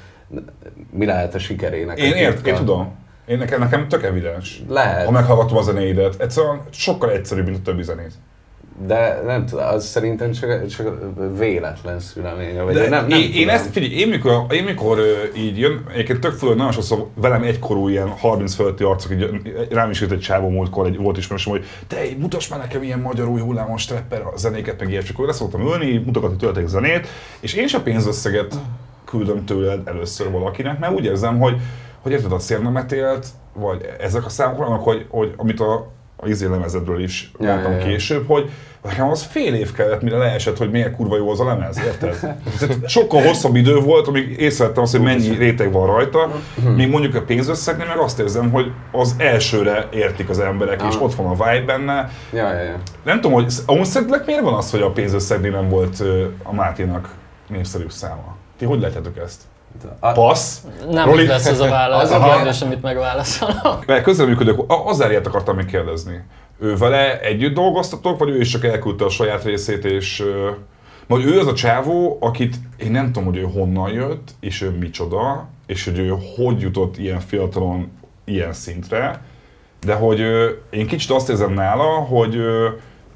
mi 0.91 1.05
lehet 1.05 1.35
a 1.35 1.39
sikerének. 1.39 1.99
Én 1.99 2.11
a 2.11 2.15
ért, 2.15 2.35
titka. 2.35 2.49
én 2.49 2.55
tudom. 2.55 2.95
Én 3.27 3.37
nekem, 3.37 3.59
nekem 3.59 3.87
tök 3.87 4.03
evidens. 4.03 4.61
Lehet. 4.67 5.05
Ha 5.05 5.11
meghallgatom 5.11 5.57
a 5.57 5.61
zenéidet, 5.61 6.21
egyszerűen 6.21 6.61
sokkal 6.69 7.11
egyszerűbb, 7.11 7.45
mint 7.45 7.57
a 7.57 7.61
többi 7.61 7.83
zenét. 7.83 8.11
De 8.85 9.21
nem 9.25 9.45
tudom, 9.45 9.65
az 9.65 9.85
szerintem 9.85 10.31
csak, 10.31 10.65
csak 10.67 10.99
véletlen 11.37 11.99
szüleménye, 11.99 12.61
vagy 12.61 12.73
De 12.73 12.89
nem, 12.89 13.07
nem 13.07 13.19
én, 13.19 13.31
én 13.33 13.49
ezt, 13.49 13.71
figyelj, 13.71 13.93
én 13.93 14.07
mikor, 14.07 14.45
én 14.51 14.63
mikor 14.63 14.97
ö, 14.97 15.13
így 15.37 15.59
jön, 15.59 15.83
egyébként 15.91 16.19
tök 16.19 16.39
hogy 16.39 16.55
nagyon 16.55 16.71
sokszor 16.71 17.07
velem 17.15 17.43
egykorú 17.43 17.87
ilyen 17.87 18.07
30 18.07 18.53
fölötti 18.53 18.83
arcok, 18.83 19.11
így, 19.11 19.29
rám 19.69 19.89
is 19.89 20.01
jött 20.01 20.11
egy 20.11 20.19
csávó 20.19 20.49
múltkor, 20.49 20.85
egy 20.85 20.97
volt 20.97 21.17
ismerősöm, 21.17 21.51
hogy 21.51 21.65
te 21.87 22.05
így, 22.05 22.17
mutass 22.17 22.47
már 22.47 22.59
nekem 22.59 22.83
ilyen 22.83 22.99
magyar 22.99 23.27
új 23.27 23.41
hullámos 23.41 23.85
trapper 23.85 24.21
a 24.21 24.37
zenéket, 24.37 24.79
meg 24.79 24.89
ilyesmi. 24.89 25.09
Akkor 25.13 25.25
le 25.25 25.33
szoktam 25.33 25.61
ülni, 25.61 25.97
mutogatni 25.97 26.37
töltek 26.37 26.67
zenét, 26.67 27.07
és 27.39 27.53
én 27.53 27.63
is 27.63 27.73
a 27.73 27.81
pénzösszeget 27.81 28.55
küldöm 29.09 29.45
tőled 29.45 29.87
először 29.87 30.31
valakinek, 30.31 30.79
mert 30.79 30.93
úgy 30.93 31.05
érzem, 31.05 31.39
hogy, 31.39 31.55
hogy 32.01 32.11
érted 32.11 32.31
a 32.31 32.39
szérnemetélt, 32.39 33.27
vagy 33.53 33.89
ezek 33.99 34.25
a 34.25 34.29
számok 34.29 34.59
olyanok, 34.59 34.83
hogy, 34.83 35.05
hogy 35.09 35.33
amit 35.37 35.59
a, 35.59 35.91
a 36.15 36.27
izé 36.27 36.45
lemezedről 36.45 37.03
is 37.03 37.31
Ja, 37.39 37.47
láttam 37.47 37.71
ja, 37.71 37.77
ja. 37.77 37.85
később, 37.85 38.27
hogy 38.27 38.49
nekem 38.83 39.09
az 39.09 39.23
fél 39.23 39.53
év 39.53 39.71
kellett, 39.71 40.01
mire 40.01 40.17
leesett, 40.17 40.57
hogy 40.57 40.71
milyen 40.71 40.95
kurva 40.95 41.17
jó 41.17 41.31
az 41.31 41.39
a 41.39 41.45
lemez, 41.45 41.79
érted? 41.85 42.19
Tehát 42.59 42.89
sokkal 42.89 43.21
hosszabb 43.21 43.55
idő 43.55 43.75
volt, 43.79 44.07
amíg 44.07 44.39
észrevettem 44.39 44.83
azt, 44.83 44.91
hogy 44.91 45.01
mennyi 45.01 45.35
réteg 45.35 45.71
van 45.71 45.87
rajta, 45.87 46.31
míg 46.75 46.89
mondjuk 46.89 47.15
a 47.15 47.21
pénzösszegnél 47.21 47.87
meg 47.87 47.97
azt 47.97 48.19
érzem, 48.19 48.51
hogy 48.51 48.71
az 48.91 49.15
elsőre 49.17 49.87
értik 49.91 50.29
az 50.29 50.39
emberek, 50.39 50.83
és 50.89 51.01
ott 51.01 51.15
van 51.15 51.25
a 51.25 51.43
vibe 51.43 51.65
benne. 51.65 52.09
Ja, 52.33 52.53
ja, 52.53 52.63
ja. 52.63 52.77
Nem 53.03 53.21
tudom, 53.21 53.31
hogy 53.31 53.53
amúgy 53.65 53.85
szerintetek 53.85 54.25
miért 54.25 54.41
van 54.41 54.53
az, 54.53 54.71
hogy 54.71 54.81
a 54.81 54.91
pénzösszegnél 54.91 55.51
nem 55.51 55.69
volt 55.69 56.03
a 56.43 56.53
Máténak 56.53 57.13
népszerűbb 57.47 57.91
száma? 57.91 58.36
Ti 58.57 58.65
hogy 58.65 58.79
látjátok 58.81 59.17
ezt? 59.17 59.41
A, 59.99 60.11
Passz? 60.11 60.61
Nem 60.89 61.09
Roli? 61.09 61.25
Lesz 61.27 61.45
az 61.45 61.59
a 61.59 61.69
válasz, 61.69 62.11
Az 62.11 62.21
a 62.21 62.33
kérdés, 62.35 62.61
amit 62.61 62.81
megválaszolok. 62.81 63.85
Mert 63.85 64.03
közreműködők, 64.03 64.59
a- 64.71 64.85
az 64.87 65.01
Áriát 65.01 65.27
akartam 65.27 65.55
még 65.55 65.65
kérdezni. 65.65 66.23
Ő 66.59 66.75
vele 66.75 67.19
együtt 67.21 67.53
dolgoztatok, 67.53 68.19
vagy 68.19 68.29
ő 68.29 68.39
is 68.39 68.49
csak 68.49 68.63
elküldte 68.65 69.05
a 69.05 69.09
saját 69.09 69.43
részét, 69.43 69.85
és... 69.85 70.23
Vagy 71.07 71.25
ő 71.25 71.39
az 71.39 71.47
a 71.47 71.53
csávó, 71.53 72.17
akit 72.21 72.55
én 72.77 72.91
nem 72.91 73.05
tudom, 73.05 73.23
hogy 73.23 73.37
ő 73.37 73.41
honnan 73.53 73.91
jött, 73.91 74.31
és 74.39 74.61
ő 74.61 74.69
micsoda, 74.69 75.47
és 75.65 75.85
hogy 75.85 75.99
ő 75.99 76.13
hogy 76.35 76.61
jutott 76.61 76.97
ilyen 76.97 77.19
fiatalon 77.19 77.91
ilyen 78.25 78.53
szintre, 78.53 79.21
de 79.85 79.93
hogy 79.93 80.19
én 80.69 80.87
kicsit 80.87 81.11
azt 81.11 81.29
érzem 81.29 81.53
nála, 81.53 81.83
hogy, 81.83 82.37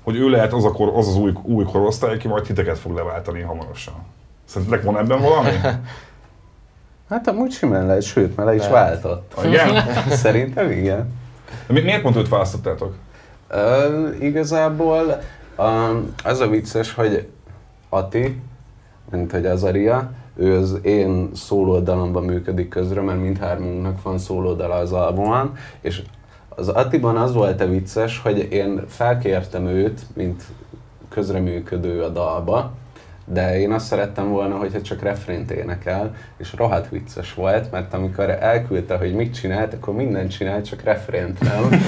hogy 0.03 0.15
ő 0.15 0.29
lehet 0.29 0.53
az, 0.53 0.65
a 0.65 0.71
kor, 0.71 0.91
az 0.95 1.07
az 1.07 1.15
új, 1.17 1.31
új 1.43 1.63
korosztály, 1.63 2.13
aki 2.13 2.27
majd 2.27 2.43
titeket 2.43 2.79
fog 2.79 2.95
leváltani 2.95 3.41
hamarosan. 3.41 3.93
Szerintetek 4.51 4.83
van 4.83 4.97
ebben 4.97 5.21
valami? 5.21 5.49
Hát 7.09 7.27
amúgy 7.27 7.51
simán 7.51 7.85
lehet, 7.85 8.01
sőt, 8.01 8.35
már 8.35 8.45
le 8.45 8.55
is 8.55 8.67
váltott. 8.67 9.33
Igen? 9.45 9.83
Szerintem 10.23 10.71
igen. 10.71 11.13
Mi- 11.67 11.81
Miért 11.81 12.01
pont 12.01 12.15
őt 12.15 12.29
választottátok? 12.29 12.95
Ö, 13.47 14.09
igazából 14.19 15.21
um, 15.57 16.13
az 16.23 16.39
a 16.39 16.47
vicces, 16.47 16.93
hogy 16.93 17.27
Ati, 17.89 18.41
mint 19.11 19.31
hogy 19.31 19.45
az 19.45 19.63
Aria, 19.63 20.11
ő 20.35 20.57
az 20.57 20.79
én 20.81 21.29
szólódalamban 21.33 22.23
működik 22.23 22.69
közre, 22.69 23.01
mert 23.01 23.21
mindhármunknak 23.21 24.01
van 24.01 24.17
szólódala 24.17 24.75
az 24.75 24.91
albumon, 24.91 25.55
és 25.81 26.01
az 26.49 26.67
Atiban 26.67 27.17
az 27.17 27.33
volt 27.33 27.61
a 27.61 27.67
vicces, 27.67 28.19
hogy 28.19 28.47
én 28.51 28.83
felkértem 28.87 29.67
őt, 29.67 30.01
mint 30.13 30.43
közreműködő 31.09 32.01
a 32.03 32.09
dalba, 32.09 32.71
de 33.33 33.59
én 33.59 33.71
azt 33.71 33.85
szerettem 33.85 34.29
volna, 34.29 34.55
hogyha 34.55 34.81
csak 34.81 35.01
refrént 35.01 35.51
énekel, 35.51 36.15
és 36.37 36.53
rohadt 36.57 36.89
vicces 36.89 37.33
volt, 37.33 37.71
mert 37.71 37.93
amikor 37.93 38.29
elküldte, 38.29 38.97
hogy 38.97 39.13
mit 39.13 39.33
csinált, 39.33 39.73
akkor 39.73 39.93
mindent 39.95 40.31
csinált, 40.31 40.65
csak 40.65 40.83
refrént 40.83 41.39
nem. 41.39 41.81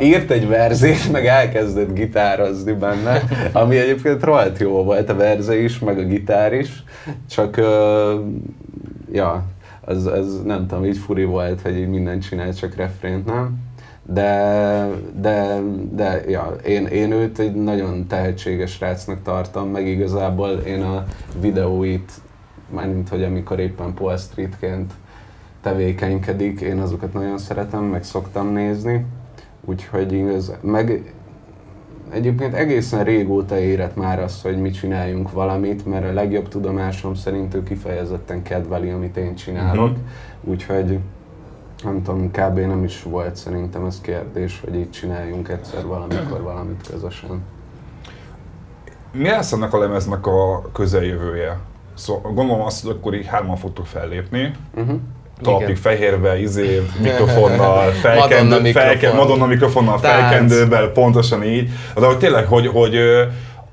Írt, 0.00 0.30
egy 0.30 0.48
verzét, 0.48 1.12
meg 1.12 1.26
elkezdett 1.26 1.92
gitározni 1.92 2.72
benne, 2.72 3.22
ami 3.52 3.78
egyébként 3.78 4.22
rohadt 4.22 4.58
jó 4.58 4.84
volt 4.84 5.08
a 5.08 5.16
verze 5.16 5.58
is, 5.58 5.78
meg 5.78 5.98
a 5.98 6.04
gitár 6.04 6.52
is, 6.52 6.82
csak 7.30 7.56
ja, 9.12 9.44
az, 9.80 10.06
az 10.06 10.42
nem 10.44 10.66
tudom, 10.66 10.84
így 10.84 10.98
furi 10.98 11.24
volt, 11.24 11.60
hogy 11.60 11.76
így 11.76 11.88
mindent 11.88 12.28
csinált, 12.28 12.58
csak 12.58 12.74
refrént 12.74 13.26
nem. 13.26 13.56
De, 14.06 14.86
de, 15.20 15.60
de 15.92 16.24
ja, 16.28 16.56
én, 16.64 16.86
én 16.86 17.12
őt 17.12 17.38
egy 17.38 17.54
nagyon 17.54 18.06
tehetséges 18.06 18.70
srácnak 18.72 19.22
tartom, 19.22 19.68
meg 19.68 19.86
igazából 19.86 20.50
én 20.50 20.82
a 20.82 21.04
videóit, 21.40 22.12
mármint 22.70 23.08
hogy 23.08 23.22
amikor 23.22 23.58
éppen 23.58 23.94
Paul 23.94 24.16
Streetként 24.16 24.92
tevékenykedik, 25.62 26.60
én 26.60 26.78
azokat 26.78 27.12
nagyon 27.12 27.38
szeretem, 27.38 27.82
meg 27.82 28.04
szoktam 28.04 28.52
nézni. 28.52 29.06
Úgyhogy 29.64 30.12
igaz, 30.12 30.52
meg 30.60 31.12
egyébként 32.10 32.54
egészen 32.54 33.04
régóta 33.04 33.58
érett 33.58 33.96
már 33.96 34.22
az, 34.22 34.42
hogy 34.42 34.60
mi 34.60 34.70
csináljunk 34.70 35.32
valamit, 35.32 35.86
mert 35.86 36.04
a 36.04 36.12
legjobb 36.12 36.48
tudomásom 36.48 37.14
szerint 37.14 37.54
ő 37.54 37.62
kifejezetten 37.62 38.42
kedveli, 38.42 38.90
amit 38.90 39.16
én 39.16 39.34
csinálok. 39.34 39.90
Mhm. 39.90 40.00
Úgyhogy 40.44 40.98
nem 41.82 42.02
tudom, 42.02 42.30
kb. 42.30 42.58
nem 42.58 42.84
is 42.84 43.02
volt 43.02 43.36
szerintem 43.36 43.84
ez 43.84 44.00
kérdés, 44.00 44.60
hogy 44.64 44.74
így 44.74 44.90
csináljunk 44.90 45.48
egyszer 45.48 45.86
valamikor 45.86 46.42
valamit 46.52 46.86
közösen. 46.90 47.42
Mi 49.12 49.28
lesz 49.28 49.52
ennek 49.52 49.72
a 49.72 49.78
lemeznek 49.78 50.26
a 50.26 50.62
közeljövője? 50.72 51.58
Szóval 51.94 52.32
gondolom 52.32 52.62
azt, 52.62 52.82
hogy 52.82 52.90
akkor 52.98 53.14
így 53.14 53.26
hárman 53.26 53.56
fogtok 53.56 53.86
fellépni, 53.86 54.52
Uh-huh. 54.76 54.98
talpig 55.42 55.76
fehérbe, 55.76 56.40
izé, 56.40 56.82
mikrofonnal, 57.02 57.90
felkendő, 57.90 58.34
Madonna 58.48 58.60
mikrofon. 58.62 58.88
Felke, 58.90 59.12
Madonna 59.12 59.46
mikrofonnal, 59.46 60.00
Tánc. 60.00 60.20
felkendővel, 60.20 60.88
pontosan 60.88 61.42
így. 61.42 61.70
De 61.94 62.06
hogy 62.06 62.18
tényleg, 62.18 62.46
hogy, 62.46 62.66
hogy 62.66 62.96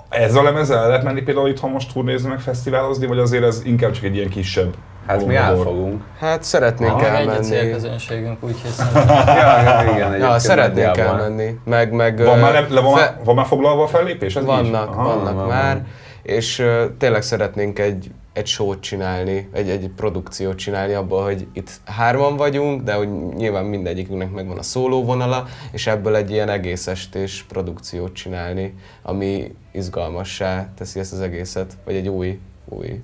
ez 0.09 0.35
a 0.35 0.43
lemezzel 0.43 0.77
el 0.77 0.87
lehet 0.87 1.03
menni 1.03 1.21
például 1.21 1.49
itthon 1.49 1.71
most 1.71 1.93
turnézni, 1.93 2.29
meg 2.29 2.39
fesztiválozni, 2.39 3.05
vagy 3.07 3.17
azért 3.19 3.43
ez 3.43 3.61
inkább 3.65 3.91
csak 3.91 4.03
egy 4.03 4.15
ilyen 4.15 4.29
kisebb 4.29 4.73
Hát 5.07 5.25
mi 5.25 5.35
elfogunk. 5.35 6.03
Hát 6.19 6.43
szeretnénk 6.43 6.91
Van 6.91 7.03
egy 7.03 7.07
a 7.11 7.15
elmenni. 7.15 7.45
célközönségünk, 7.45 8.43
úgy 8.43 8.55
hiszem. 8.63 8.87
ja, 9.25 9.61
ja, 9.61 9.91
igen, 9.93 10.17
Ja, 10.17 10.39
szeretnénk 10.39 10.97
elmenni. 10.97 11.57
Meg, 11.65 11.91
meg, 11.91 12.23
Van 12.23 12.39
már, 12.39 12.69
le, 12.69 12.79
van, 12.81 12.97
fe- 12.97 13.15
van 13.23 13.35
már 13.35 13.45
foglalva 13.45 13.83
a 13.83 13.87
fellépés? 13.87 14.35
Ez? 14.35 14.45
Vannak, 14.45 14.89
Aha. 14.89 15.03
vannak 15.15 15.35
van, 15.35 15.47
már, 15.47 15.73
van. 15.75 15.87
és 16.21 16.59
ö, 16.59 16.85
tényleg 16.97 17.21
szeretnénk 17.21 17.79
egy, 17.79 18.11
egy 18.33 18.47
show-t 18.47 18.79
csinálni, 18.81 19.49
egy, 19.53 19.69
egy 19.69 19.89
produkciót 19.95 20.55
csinálni 20.57 20.93
abból, 20.93 21.23
hogy 21.23 21.47
itt 21.53 21.71
hárman 21.85 22.37
vagyunk, 22.37 22.81
de 22.83 22.93
hogy 22.93 23.09
nyilván 23.35 23.65
mindegyikünknek 23.65 24.31
megvan 24.31 24.57
a 24.57 24.63
szóló 24.63 25.03
vonala, 25.03 25.45
és 25.71 25.87
ebből 25.87 26.15
egy 26.15 26.31
ilyen 26.31 26.49
egész 26.49 26.87
estés 26.87 27.45
produkciót 27.47 28.13
csinálni, 28.13 28.75
ami 29.01 29.55
izgalmassá 29.71 30.67
teszi 30.77 30.99
ezt 30.99 31.13
az 31.13 31.19
egészet, 31.21 31.73
vagy 31.85 31.95
egy 31.95 32.07
új, 32.07 32.39
új 32.65 32.99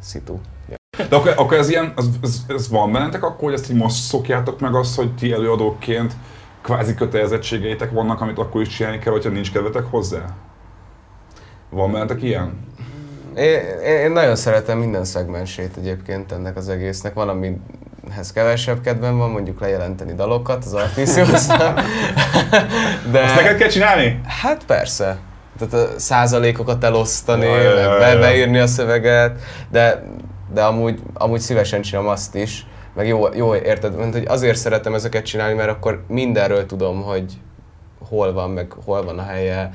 szitu. 0.00 0.38
De 0.96 1.16
akkor, 1.16 1.32
akkor 1.36 1.58
ez 1.58 1.68
ilyen, 1.68 1.92
ez, 1.96 2.04
ez, 2.22 2.40
ez 2.48 2.68
van 2.68 2.92
bennetek 2.92 3.22
akkor, 3.22 3.42
hogy 3.42 3.52
ezt 3.52 3.70
így 3.70 3.76
most 3.76 3.94
szokjátok 3.94 4.60
meg 4.60 4.74
azt, 4.74 4.96
hogy 4.96 5.14
ti 5.14 5.32
előadóként 5.32 6.12
kvázi 6.62 6.94
kötelezettségeitek 6.94 7.90
vannak, 7.90 8.20
amit 8.20 8.38
akkor 8.38 8.60
is 8.60 8.68
csinálni 8.68 8.98
kell, 8.98 9.12
hogyha 9.12 9.30
nincs 9.30 9.52
kedvetek 9.52 9.84
hozzá? 9.90 10.24
Van 11.70 11.92
bennetek 11.92 12.22
ilyen? 12.22 12.72
Én, 13.36 13.60
én 13.86 14.10
nagyon 14.10 14.36
szeretem 14.36 14.78
minden 14.78 15.04
szegmensét 15.04 15.76
egyébként 15.76 16.32
ennek 16.32 16.56
az 16.56 16.68
egésznek. 16.68 17.14
Van, 17.14 17.28
amihez 17.28 18.32
kevesebb 18.32 18.80
kedvem 18.80 19.16
van, 19.16 19.30
mondjuk 19.30 19.60
lejelenteni 19.60 20.14
dalokat 20.14 20.64
az 20.64 20.74
Artisiusnál. 20.74 21.74
De... 23.12 23.20
Ezt 23.20 23.34
neked 23.34 23.56
kell 23.56 23.68
csinálni? 23.68 24.20
Hát 24.26 24.64
persze. 24.64 25.18
Tehát 25.58 25.88
a 25.88 25.98
százalékokat 25.98 26.84
elosztani, 26.84 27.46
Ja, 27.46 27.96
meg 27.98 28.14
ja. 28.14 28.20
beírni 28.20 28.58
a 28.58 28.66
szöveget, 28.66 29.40
de, 29.70 30.04
de 30.54 30.62
amúgy, 30.62 31.02
amúgy 31.14 31.40
szívesen 31.40 31.82
csinálom 31.82 32.08
azt 32.08 32.34
is. 32.34 32.66
Meg 32.94 33.06
jó, 33.06 33.34
jó 33.34 33.54
érted, 33.54 33.96
mert 33.96 34.12
hogy 34.12 34.26
azért 34.26 34.56
szeretem 34.56 34.94
ezeket 34.94 35.24
csinálni, 35.24 35.54
mert 35.54 35.70
akkor 35.70 36.04
mindenről 36.08 36.66
tudom, 36.66 37.02
hogy 37.02 37.32
hol 38.08 38.32
van, 38.32 38.50
meg 38.50 38.72
hol 38.84 39.04
van 39.04 39.18
a 39.18 39.22
helye, 39.22 39.70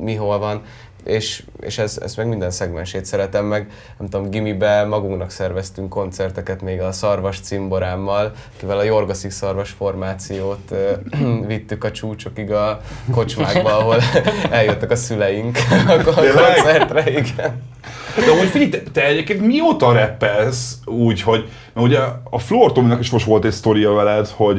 mi 0.00 0.14
hol 0.14 0.38
van, 0.38 0.62
és, 1.04 1.42
és 1.60 1.78
ez, 1.78 1.98
ezt 2.02 2.16
meg 2.16 2.28
minden 2.28 2.50
szegmensét 2.50 3.04
szeretem, 3.04 3.44
meg 3.44 3.70
nem 3.98 4.08
tudom, 4.08 4.30
gimibe 4.30 4.84
magunknak 4.84 5.30
szerveztünk 5.30 5.88
koncerteket 5.88 6.62
még 6.62 6.80
a 6.80 6.92
Szarvas 6.92 7.40
cimborámmal, 7.40 8.32
akivel 8.56 8.78
a 8.78 8.82
Jorgaszik 8.82 9.30
Szarvas 9.30 9.70
formációt 9.70 10.70
ö, 10.70 10.92
vittük 11.46 11.84
a 11.84 11.90
csúcsokig 11.90 12.50
a 12.50 12.80
kocsmákba, 13.10 13.78
ahol 13.78 13.96
eljöttek 14.50 14.90
a 14.90 14.96
szüleink 14.96 15.58
a 15.88 16.02
koncertre, 16.02 17.10
igen. 17.10 17.62
De 18.14 18.30
úgy 18.40 18.48
figyelj, 18.48 18.70
te, 18.70 18.90
te 18.92 19.06
egyébként 19.06 19.46
mióta 19.46 19.92
rappelsz 19.92 20.78
úgy, 20.84 21.22
hogy 21.22 21.48
mert 21.74 21.86
ugye 21.86 21.98
a 22.30 22.38
Flor 22.38 22.72
Tominak 22.72 23.00
is 23.00 23.10
most 23.10 23.26
volt 23.26 23.44
egy 23.44 23.52
sztoria 23.52 23.92
veled, 23.92 24.28
hogy 24.28 24.58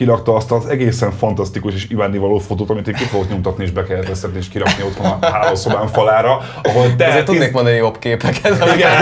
ö, 0.00 0.10
kirakta 0.10 0.34
azt 0.34 0.52
az 0.52 0.66
egészen 0.66 1.10
fantasztikus 1.10 1.74
és 1.74 1.86
imádnivaló 1.88 2.38
fotót, 2.38 2.70
amit 2.70 2.88
én 2.88 2.94
ki 2.94 3.04
fogok 3.04 3.28
nyomtatni 3.28 3.64
és 3.64 3.70
bekeresztetni 3.70 4.38
és 4.38 4.48
kirakni 4.48 4.82
otthon 4.82 5.06
a 5.06 5.26
hálószobám 5.26 5.86
falára, 5.86 6.40
ahol 6.62 6.96
te... 6.96 7.04
Ezért 7.04 7.24
tiz- 7.24 7.34
tudnék 7.34 7.52
mondani 7.52 7.76
jobb 7.76 7.98
képeket, 7.98 8.64
Igen. 8.74 8.92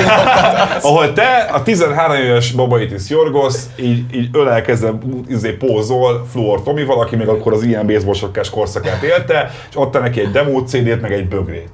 Ahol 0.82 1.12
te, 1.12 1.50
a 1.52 1.62
13 1.62 2.16
éves 2.16 2.52
Babaitis 2.52 3.08
Jorgos, 3.08 3.54
így, 3.76 4.14
így 4.14 4.28
ölelkezve 4.32 4.98
izé, 5.28 5.50
pózol 5.50 6.26
Fluor 6.30 6.62
Tomi, 6.62 6.84
valaki 6.84 7.16
még 7.16 7.28
akkor 7.28 7.52
az 7.52 7.62
ilyen 7.62 7.86
baseball 7.86 8.30
korszakát 8.50 9.02
élte, 9.02 9.50
és 9.70 9.74
adta 9.74 9.98
neki 9.98 10.20
egy 10.20 10.30
demo 10.30 10.60
CD-t, 10.60 11.00
meg 11.00 11.12
egy 11.12 11.28
bögrét. 11.28 11.70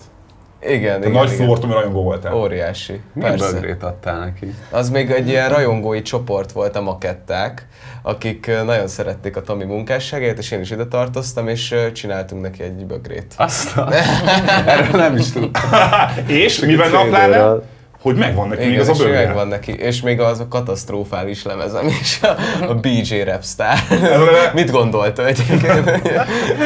Igen, 0.68 0.98
igen, 1.00 1.10
nagy 1.10 1.32
igen. 1.32 1.44
Fluor 1.44 1.58
Tomi 1.58 1.72
rajongó 1.72 2.02
voltál. 2.02 2.34
Óriási. 2.34 3.00
Milyen 3.12 3.36
bögrét 3.36 3.82
adtál 3.82 4.18
neki? 4.18 4.54
Az 4.70 4.90
még 4.90 5.10
egy 5.10 5.28
ilyen 5.28 5.48
rajongói 5.48 6.02
csoport 6.02 6.52
volt 6.52 6.76
a 6.76 6.80
maketták, 6.80 7.66
akik 8.02 8.50
nagyon 8.64 8.88
szerették 8.88 9.36
a 9.36 9.40
Tomi 9.42 9.64
munkásságát, 9.64 10.38
és 10.38 10.50
én 10.50 10.60
is 10.60 10.70
ide 10.70 10.86
tartoztam, 10.86 11.48
és 11.48 11.74
csináltunk 11.92 12.42
neki 12.42 12.62
egy 12.62 12.86
bögrét. 12.86 13.34
Aztán. 13.36 13.92
Erről 14.66 15.00
nem 15.00 15.16
is 15.16 15.30
tudtam. 15.30 15.70
És 16.26 16.58
mi 16.58 16.76
benne 16.76 16.98
a 16.98 17.04
pláne? 17.04 17.54
Hogy 18.00 18.16
megvan 18.16 18.48
neki 18.48 18.60
még 18.60 18.70
Igen, 18.70 18.80
az 18.80 18.88
a 18.88 18.92
és 18.92 18.98
még 18.98 19.06
bögre. 19.06 19.24
megvan 19.24 19.48
neki. 19.48 19.72
És 19.72 20.00
még 20.02 20.20
az 20.20 20.40
a 20.40 20.48
katasztrofális 20.48 21.44
lemezem 21.44 21.86
is, 21.86 22.20
a, 22.22 22.36
a 22.68 22.74
BJ 22.74 23.22
Rapstar. 23.22 23.74
Mit 24.54 24.70
gondolta 24.70 25.26
egyébként? 25.26 25.90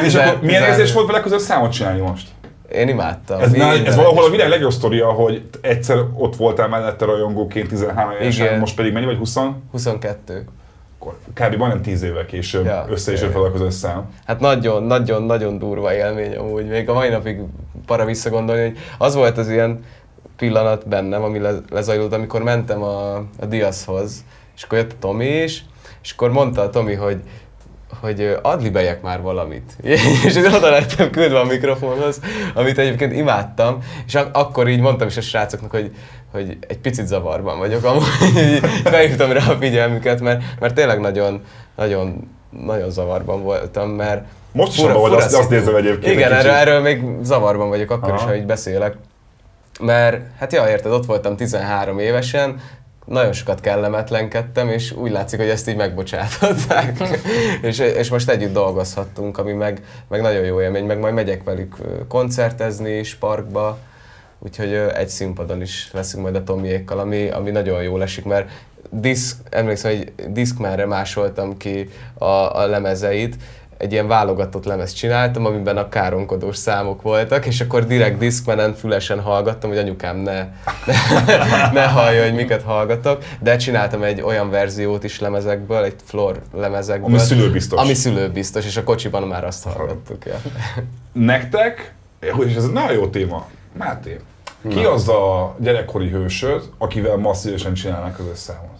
És 0.05 0.14
akkor 0.14 0.38
milyen 0.42 0.62
érzés 0.62 0.92
volt 0.92 1.07
vele 1.07 1.20
között 1.20 1.40
számot 1.40 1.72
csinálni 1.72 2.01
most? 2.01 2.26
Én 2.73 2.89
imádtam. 2.89 3.41
Ez, 3.41 3.51
Minden 3.51 3.85
ez 3.87 3.97
valahol 3.97 4.25
a 4.25 4.31
világ 4.31 4.49
legjobb 4.49 4.71
sztoria, 4.71 5.07
hogy 5.11 5.49
egyszer 5.61 5.99
ott 6.14 6.37
voltál 6.37 6.69
mellette 6.69 7.05
rajongóként 7.05 7.69
13 7.69 8.11
évesen, 8.21 8.59
most 8.59 8.77
pedig 8.77 8.93
mennyi 8.93 9.07
vagy 9.07 9.16
20? 9.16 9.37
22. 9.71 10.45
Akkor 10.99 11.16
kb. 11.35 11.55
majdnem 11.55 11.83
10 11.83 12.03
évvel 12.03 12.27
később 12.27 12.64
Ja. 12.64 12.87
össze 12.89 13.12
is 13.12 13.21
fel 13.21 13.43
a 13.43 13.53
közös 13.53 13.75
szám. 13.75 14.11
Hát 14.27 14.41
nagyon, 14.41 14.83
nagyon, 14.83 15.23
nagyon 15.23 15.59
durva 15.59 15.95
élmény 15.95 16.37
amúgy. 16.37 16.69
Még 16.69 16.89
a 16.89 16.93
mai 16.93 17.09
napig 17.09 17.41
para 17.87 18.05
visszagondolni, 18.05 18.62
hogy 18.62 18.79
az 18.99 19.14
volt 19.14 19.39
az 19.39 19.51
ilyen 19.51 19.85
pillanat 20.37 20.89
bennem, 20.89 21.23
ami 21.23 21.39
le, 21.39 21.53
lezajlott, 21.71 22.12
amikor 22.12 22.43
mentem 22.43 22.83
a, 22.83 23.14
a 23.16 23.47
Diaszhoz, 23.49 24.25
és 24.57 24.62
akkor 24.62 24.79
jött 24.79 24.93
a 24.93 24.97
Tomi 24.99 25.27
is, 25.27 25.64
és 26.03 26.12
akkor 26.12 26.31
mondta 26.31 26.62
a 26.62 26.71
Tomi, 26.71 26.95
hogy 26.95 27.21
hogy 28.01 28.36
adlibeljek 28.42 29.03
már 29.03 29.20
valamit. 29.22 29.72
és 30.26 30.36
így 30.36 30.46
oda 30.55 30.70
lettem 30.70 31.11
küldve 31.11 31.38
a 31.38 31.44
mikrofonhoz, 31.44 32.20
amit 32.55 32.78
egyébként 32.78 33.12
imádtam, 33.12 33.78
és 34.07 34.14
ak- 34.14 34.36
akkor 34.36 34.68
így 34.68 34.80
mondtam 34.80 35.07
is 35.09 35.16
a 35.16 35.20
srácoknak, 35.20 35.70
hogy, 35.70 35.90
hogy 36.32 36.57
egy 36.68 36.78
picit 36.78 37.07
zavarban 37.07 37.59
vagyok, 37.59 37.84
amúgy 37.84 38.03
felhívtam 38.84 39.32
rá 39.32 39.46
a 39.49 39.57
figyelmüket, 39.61 40.20
mert, 40.20 40.42
mert 40.61 40.74
tényleg 40.74 41.01
nagyon, 41.01 41.42
nagyon, 41.76 42.28
nagyon 42.64 42.90
zavarban 42.90 43.42
voltam, 43.42 43.88
mert 43.90 44.24
Most 44.53 44.72
is 44.72 44.78
Fura- 44.78 44.90
abban 44.94 45.03
vagy, 45.03 45.12
fura 45.12 45.24
azt, 45.24 45.34
azt 45.36 45.51
nézem 45.51 45.74
egyébként. 45.76 46.14
igen, 46.14 46.32
egy 46.32 46.38
erről, 46.38 46.53
erről 46.53 46.80
még 46.80 47.03
zavarban 47.22 47.68
vagyok 47.68 47.90
akkor 47.90 48.14
is, 48.14 48.20
Aha. 48.20 48.28
ha 48.28 48.36
így 48.36 48.46
beszélek. 48.46 48.94
mert 49.80 50.20
hát 50.38 50.53
ja, 50.53 50.68
érted, 50.68 50.92
ott 50.92 51.07
voltam 51.07 51.36
13 51.36 51.99
évesen, 51.99 52.61
nagyon 53.09 53.32
sokat 53.32 53.61
kellemetlenkedtem, 53.61 54.68
és 54.68 54.92
úgy 54.92 55.11
látszik, 55.11 55.38
hogy 55.38 55.48
ezt 55.48 55.68
így 55.68 55.76
megbocsátották. 55.76 57.02
és, 57.62 57.78
és 57.78 58.11
most 58.11 58.28
együtt 58.30 58.52
dolgozhattunk, 58.52 59.38
ami 59.38 59.52
meg, 59.52 59.82
meg 60.09 60.20
nagyon 60.20 60.44
jó 60.44 60.61
élmény, 60.61 60.84
meg 60.84 60.98
majd 60.98 61.14
megyek 61.14 61.44
velük 61.44 61.76
koncertezni 62.09 62.90
is 62.90 63.14
parkba, 63.14 63.78
úgyhogy 64.38 64.72
egy 64.72 65.09
színpadon 65.09 65.61
is 65.62 65.88
leszünk 65.92 66.22
majd 66.22 66.34
a 66.34 66.44
Tomiékkal, 66.44 66.98
ami, 66.98 67.28
ami 67.28 67.50
nagyon 67.50 67.82
jól 67.82 68.02
esik, 68.02 68.24
mert 68.24 68.50
diszk, 68.90 69.36
emlékszem, 69.50 69.96
hogy 69.96 70.12
Discmanre 70.28 70.86
másoltam 70.86 71.56
ki 71.56 71.90
a, 72.14 72.24
a 72.24 72.66
lemezeit, 72.66 73.36
egy 73.79 73.93
ilyen 73.93 74.09
válogatott 74.09 74.64
lemezt 74.64 74.97
csináltam, 74.97 75.47
amiben 75.47 75.76
a 75.76 75.89
káronkodós 75.89 76.57
számok 76.57 77.03
voltak, 77.03 77.47
és 77.47 77.61
akkor 77.61 77.87
direkt 77.87 78.18
Discmanen 78.18 78.74
fülesen 78.74 79.20
hallgattam, 79.20 79.70
hogy 79.70 79.79
anyukám 79.79 80.16
ne, 80.16 80.49
ne, 81.26 81.70
ne 81.72 81.87
hallja, 81.87 82.22
hogy 82.22 82.35
miket 82.35 82.62
hallgatok, 82.62 83.24
de 83.41 83.57
csináltam 83.57 84.03
egy 84.03 84.20
olyan 84.20 84.51
verziót 84.51 85.05
is 85.05 85.20
lemezekből, 85.20 85.85
egy 85.85 85.95
floor 86.05 86.41
lemezekből. 86.55 87.09
Ami 87.09 87.18
szülőbiztos. 87.18 87.81
Ami 87.81 87.95
szülőbiztos, 87.95 88.64
és 88.64 88.76
a 88.76 88.85
kocsiban 88.85 89.22
már 89.22 89.45
azt 89.45 89.64
hallgattuk. 89.64 90.24
Ja. 90.26 90.41
Nektek, 91.12 91.95
és 92.20 92.55
ez 92.55 92.64
egy 92.64 92.72
nagyon 92.72 92.93
jó 92.93 93.09
téma, 93.09 93.47
Máté, 93.72 94.20
ki 94.68 94.85
az 94.85 95.09
a 95.09 95.55
gyerekkori 95.59 96.09
hősöd, 96.09 96.70
akivel 96.79 97.16
ma 97.16 97.35
szívesen 97.35 97.74
csinálnak 97.74 98.16
közös 98.16 98.39
számot? 98.39 98.79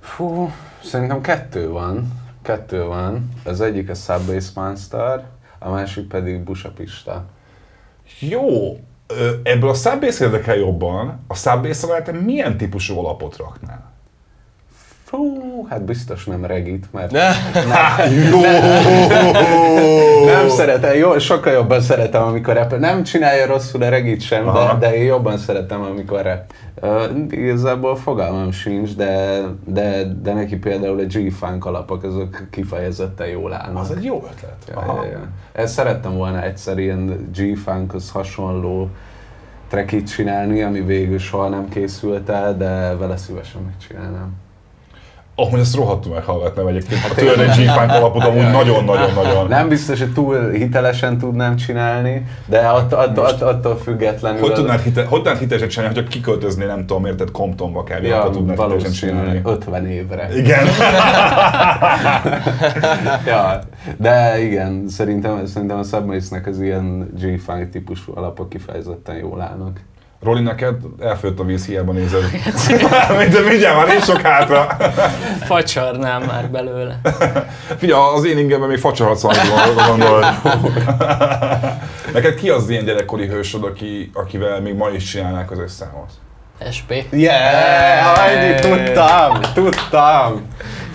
Fú, 0.00 0.52
szerintem 0.82 1.20
kettő 1.20 1.68
van. 1.68 2.22
Kettő 2.44 2.84
van. 2.84 3.28
Az 3.44 3.60
egyik 3.60 3.88
a 3.90 3.94
Subbase 3.94 4.50
Monster, 4.54 5.24
a 5.58 5.70
másik 5.70 6.08
pedig 6.08 6.42
Busapista. 6.42 7.24
Jó, 8.20 8.78
ebből 9.42 9.70
a 9.70 9.74
Subbase 9.74 10.24
érdekel 10.24 10.56
jobban, 10.56 11.24
a 11.26 11.34
Subbase-ra 11.34 12.02
te 12.02 12.12
milyen 12.12 12.56
típusú 12.56 12.98
alapot 12.98 13.36
raknál? 13.36 13.93
Fú, 15.14 15.66
hát 15.68 15.84
biztos 15.84 16.24
nem 16.24 16.44
regit, 16.44 16.86
mert 16.92 17.12
Jó! 18.30 18.40
nem 20.32 20.48
szeretem, 20.48 20.94
jó, 20.96 21.18
sokkal 21.18 21.52
jobban 21.52 21.80
szeretem, 21.80 22.22
amikor 22.22 22.54
rap. 22.54 22.78
Nem 22.78 23.02
csinálja 23.02 23.46
rosszul 23.46 23.82
a 23.82 23.88
regit 23.88 24.20
sem, 24.20 24.48
Aha. 24.48 24.78
de, 24.78 24.86
de 24.88 24.96
én 24.96 25.04
jobban 25.04 25.38
szeretem, 25.38 25.82
amikor 25.82 26.22
rap. 26.22 26.52
Uh, 26.82 27.26
igazából 27.30 27.96
fogalmam 27.96 28.50
sincs, 28.50 28.96
de, 28.96 29.40
de, 29.64 30.04
de 30.22 30.32
neki 30.32 30.56
például 30.56 30.98
a 30.98 31.04
G-Funk 31.04 31.64
alapok, 31.64 32.02
azok 32.02 32.46
kifejezetten 32.50 33.26
jól 33.26 33.52
állnak. 33.52 33.82
Az 33.82 33.90
egy 33.90 34.04
jó 34.04 34.16
ötlet. 34.16 34.56
Ja, 34.68 34.76
Aha. 34.76 35.04
ja, 35.04 35.10
ja. 35.10 35.28
Ezt 35.52 35.72
szerettem 35.72 36.16
volna 36.16 36.42
egyszer 36.42 36.78
ilyen 36.78 37.30
G-Funkhoz 37.36 38.10
hasonló 38.10 38.88
trackit 39.68 40.10
csinálni, 40.10 40.62
ami 40.62 40.80
végül 40.80 41.18
soha 41.18 41.48
nem 41.48 41.68
készült 41.68 42.28
el, 42.28 42.56
de 42.56 42.96
vele 42.96 43.16
szívesen 43.16 43.62
megcsinálnám. 43.62 44.42
Amúgy 45.36 45.60
ezt 45.60 45.76
rohadtul 45.76 46.12
meghallgatnám 46.12 46.66
egyébként. 46.66 47.00
A 47.10 47.14
tőled 47.14 47.40
egy 47.40 47.64
G-Funk 47.64 47.90
alapot 47.90 48.24
amúgy 48.24 48.50
nagyon-nagyon-nagyon. 48.50 49.48
Nem 49.48 49.68
biztos, 49.68 49.98
hogy 49.98 50.12
túl 50.12 50.50
hitelesen 50.50 51.18
tudnám 51.18 51.56
csinálni, 51.56 52.26
de 52.46 52.58
att, 52.58 52.92
att, 52.92 53.18
att, 53.18 53.42
attól 53.42 53.76
függetlenül... 53.76 54.40
Hogy 54.40 54.52
tudnád, 54.52 54.80
hite, 54.80 55.04
hogy 55.04 55.22
tudnád 55.22 55.38
hitelesen 55.38 55.68
csinálni, 55.68 55.94
hogyha 55.94 56.10
kiköltöznél, 56.10 56.66
nem 56.66 56.86
tudom, 56.86 57.06
érted, 57.06 57.30
Comptonba 57.30 57.82
kb. 57.82 58.04
ja, 58.04 58.30
tudnád 58.30 58.60
hitelesen 58.60 58.92
csinálni. 58.92 59.40
50 59.44 59.86
évre. 59.86 60.28
Igen. 60.36 60.66
ja, 63.26 63.58
de 63.96 64.42
igen, 64.42 64.88
szerintem, 64.88 65.46
szerintem 65.46 65.78
a 65.78 65.82
Submace-nek 65.82 66.46
az 66.46 66.60
ilyen 66.60 67.10
G-Funk 67.20 67.70
típusú 67.70 68.12
alapok 68.14 68.48
kifejezetten 68.48 69.16
jól 69.16 69.40
állnak. 69.40 69.80
Roli, 70.24 70.42
neked 70.42 70.74
elfőtt 71.00 71.38
a 71.38 71.44
víz, 71.44 71.66
hiába 71.66 71.92
nézed. 71.92 72.22
Mind- 73.18 73.46
Mindjárt 73.48 73.76
már 73.76 73.86
nincs 73.86 74.02
sok 74.02 74.20
hátra. 74.20 74.76
Facsarnám 75.40 76.22
már 76.22 76.50
belőle. 76.50 77.00
Figyelj, 77.78 78.00
az 78.14 78.24
én 78.24 78.38
ingemben 78.38 78.68
még 78.68 78.78
facsarhatsz 78.78 79.22
valamit 79.22 79.86
gondolod. 79.88 80.24
Neked 82.12 82.34
ki 82.34 82.50
az 82.50 82.68
ilyen 82.70 82.84
gyerekkori 82.84 83.26
hősöd, 83.26 83.64
aki, 83.64 84.10
akivel 84.14 84.60
még 84.60 84.74
ma 84.74 84.88
is 84.88 85.04
csinálnák 85.04 85.50
az 85.50 85.58
összehamot? 85.58 86.10
SP. 86.76 86.90
Yeah! 87.10 88.18
Annyi, 88.18 88.54
tudtam, 88.60 89.40
tudtam! 89.54 90.42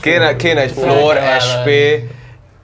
Kéne, 0.02 0.36
kéne 0.36 0.62
egy 0.62 0.74
Elkezdem 0.78 1.40
SP 1.46 1.68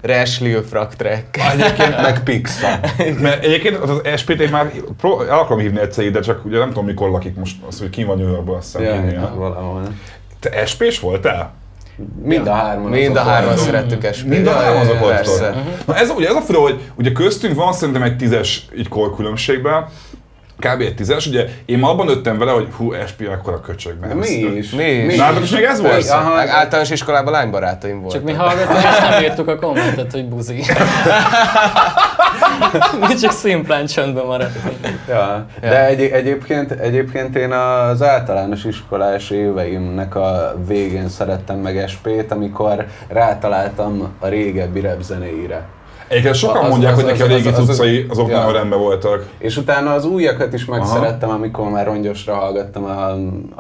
Rashly 0.06 0.58
Frack 0.70 0.96
track. 0.96 1.38
Egyébként 1.54 2.02
meg 2.02 2.24
Pixar. 2.24 2.80
Mert 3.22 3.44
egyébként 3.44 3.76
az 3.78 4.02
SPT 4.16 4.40
én 4.40 4.50
már 4.50 4.72
pró- 4.98 5.22
el 5.22 5.40
akarom 5.40 5.60
hívni 5.60 5.80
egyszer 5.80 6.04
ide, 6.06 6.20
csak 6.20 6.46
ugye 6.46 6.58
nem 6.58 6.68
tudom 6.68 6.86
mikor 6.86 7.10
lakik 7.10 7.36
most, 7.36 7.56
azt, 7.68 7.80
hogy 7.80 7.90
ki 7.90 8.04
van 8.04 8.18
New 8.18 8.30
Yorkban, 8.30 8.56
azt 8.58 8.78
hiszem. 8.78 9.10
Ja, 9.10 9.34
valahol. 9.36 9.82
Te 10.40 10.66
SP-s 10.66 11.00
voltál? 11.00 11.54
Mind 12.24 12.48
a 12.48 12.54
hárman. 12.54 12.92
Mind 12.92 13.16
a 13.16 13.22
hárman 13.22 13.58
szerettük 13.58 14.14
SP. 14.18 14.26
Mind 14.26 14.48
a 14.48 14.52
hárman 14.52 14.82
azok. 14.82 15.08
Persze. 15.08 15.64
Na 15.86 15.96
ez, 15.96 16.10
ugye 16.10 16.28
ez 16.28 16.36
a 16.36 16.42
fura, 16.42 16.60
hogy 16.60 16.80
ugye 16.96 17.12
köztünk 17.12 17.56
van 17.56 17.74
szerintem 17.74 18.04
egy 18.04 18.18
tízes 18.18 18.66
így 18.78 18.88
korkülönbségben, 18.88 19.86
kb. 20.60 20.82
egy 20.82 20.96
tízes, 20.96 21.28
ugye 21.28 21.46
én 21.66 21.80
ma 21.80 21.90
abban 21.90 22.06
nőttem 22.06 22.38
vele, 22.38 22.52
hogy 22.52 22.68
hú, 22.78 22.94
SP 23.10 23.20
akkora 23.32 23.60
köcsög. 23.62 24.00
mert 24.00 24.14
Mi 24.14 24.28
is. 24.28 24.70
Mi 24.70 24.84
is. 24.84 25.16
Nálatok 25.16 25.44
is 25.44 25.50
még 25.50 25.64
ez 25.64 25.80
volt? 25.80 25.92
Persze. 25.94 26.16
Aha. 26.16 26.36
Meg 26.36 26.48
általános 26.48 26.90
iskolában 26.90 27.34
lánybarátaim 27.34 28.02
voltak. 28.02 28.20
Csak 28.22 28.30
mi 28.30 28.38
hallgatunk, 28.38 28.78
és 28.78 29.00
nem 29.10 29.24
írtuk 29.24 29.48
a 29.48 29.56
kommentet, 29.56 30.12
hogy 30.12 30.26
buzi. 30.26 30.64
mi 33.08 33.16
csak 33.16 33.32
szimplán 33.32 33.86
csöndben 33.86 34.26
maradtunk. 34.26 34.76
Ja, 35.08 35.46
de 35.62 35.86
egy, 35.86 36.02
egyébként, 36.02 36.72
egyébként 36.72 37.36
én 37.36 37.52
az 37.52 38.02
általános 38.02 38.64
iskolás 38.64 39.30
éveimnek 39.30 40.16
a 40.16 40.56
végén 40.68 41.10
szerettem 41.10 41.58
meg 41.58 41.90
SP-t, 41.90 42.32
amikor 42.32 42.86
rátaláltam 43.08 44.14
a 44.20 44.28
régebbi 44.28 44.80
rap 44.80 45.02
zenéire. 45.02 45.66
Egyébként 46.08 46.36
sokan 46.36 46.64
Az- 46.64 46.70
mondják, 46.70 46.92
az- 46.94 47.02
hogy 47.02 47.10
neki 47.12 47.22
a 47.22 47.26
régi 47.28 47.48
az- 47.48 47.60
az- 47.60 47.66
cuccai 47.68 48.06
azok 48.10 48.30
ja. 48.30 48.38
nagyon 48.38 48.54
rendben 48.54 48.80
voltak. 48.80 49.28
És 49.38 49.58
utána 49.58 49.94
az 49.94 50.06
újakat 50.06 50.54
is 50.54 50.66
megszerettem, 50.66 51.30
amikor 51.30 51.70
már 51.70 51.86
rongyosra 51.86 52.34
hallgattam 52.36 52.84
a, 52.84 53.10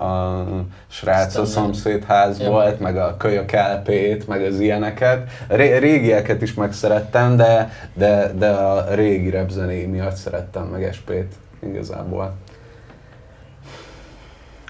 a 0.06 0.44
srác 0.88 1.36
a 1.36 1.42
Aztán 1.42 1.64
szomszédház 1.64 2.40
Ja. 2.40 2.50
volt, 2.50 2.80
meg 2.80 2.98
a 2.98 3.16
kölyök 3.18 3.52
LP-t, 3.52 4.28
meg 4.28 4.44
az 4.44 4.60
ilyeneket. 4.60 5.30
Ré- 5.48 5.78
régieket 5.80 6.42
is 6.42 6.54
megszerettem, 6.54 7.36
de, 7.36 7.72
de, 7.94 8.32
de 8.38 8.50
a 8.50 8.86
régi 8.94 9.30
rap 9.30 9.50
zené 9.50 9.86
miatt 9.86 10.16
szerettem 10.16 10.64
meg 10.64 10.90
SP-t 10.94 11.34
igazából. 11.70 12.34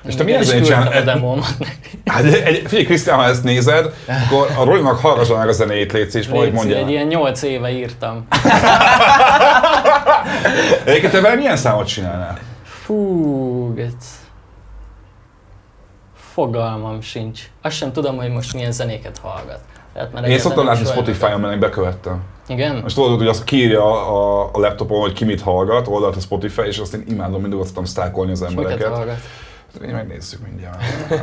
És 0.07 0.15
te 0.15 0.23
milyen 0.23 0.43
zenét 0.43 0.69
a 0.71 1.01
demómat. 1.01 1.55
Hát 2.05 2.23
egy, 2.23 2.61
figyelj, 2.65 2.85
Krisztián, 2.85 3.17
ha 3.17 3.25
ezt 3.25 3.43
nézed, 3.43 3.93
akkor 4.25 4.51
a 4.57 4.63
Rolinak 4.63 4.99
hallgasson 4.99 5.37
meg 5.37 5.47
a 5.47 5.51
zenét, 5.51 5.91
légy 5.91 6.15
és 6.15 6.29
Léci, 6.29 6.51
mondja. 6.51 6.77
egy 6.77 6.89
ilyen 6.89 7.07
8 7.07 7.41
éve 7.41 7.71
írtam. 7.71 8.27
Egyébként 10.85 11.11
te 11.11 11.21
vele 11.21 11.35
milyen 11.35 11.57
számot 11.57 11.87
csinálnál? 11.87 12.39
Fú, 12.63 13.73
gec. 13.73 14.05
Fogalmam 16.33 17.01
sincs. 17.01 17.41
Azt 17.61 17.75
sem 17.75 17.91
tudom, 17.91 18.17
hogy 18.17 18.29
most 18.29 18.53
milyen 18.53 18.71
zenéket 18.71 19.17
hallgat. 19.21 19.59
Tehát 19.93 20.13
már 20.13 20.29
Én 20.29 20.39
szoktam 20.39 20.65
látni 20.65 20.85
Spotify-on, 20.85 21.39
mert 21.39 21.59
bekövettem. 21.59 22.21
Igen? 22.47 22.75
Most 22.75 22.95
tudod, 22.95 23.17
hogy 23.17 23.27
azt 23.27 23.43
kiírja 23.43 23.83
a, 23.83 24.43
a 24.53 24.59
laptopon, 24.59 24.99
hogy 24.99 25.13
ki 25.13 25.25
mit 25.25 25.41
hallgat, 25.41 25.87
oldalt 25.87 26.15
a 26.15 26.19
Spotify, 26.19 26.61
és 26.61 26.77
azt 26.77 26.93
én 26.93 27.03
imádom, 27.07 27.41
mindig 27.41 27.59
azt 27.59 27.79
sztákolni 27.83 28.31
az 28.31 28.41
És 28.41 28.47
miket 28.47 28.63
embereket. 28.71 28.95
hallgat? 28.95 29.17
Én 29.87 29.93
megnézzük 29.93 30.39
mindjárt. 30.47 30.77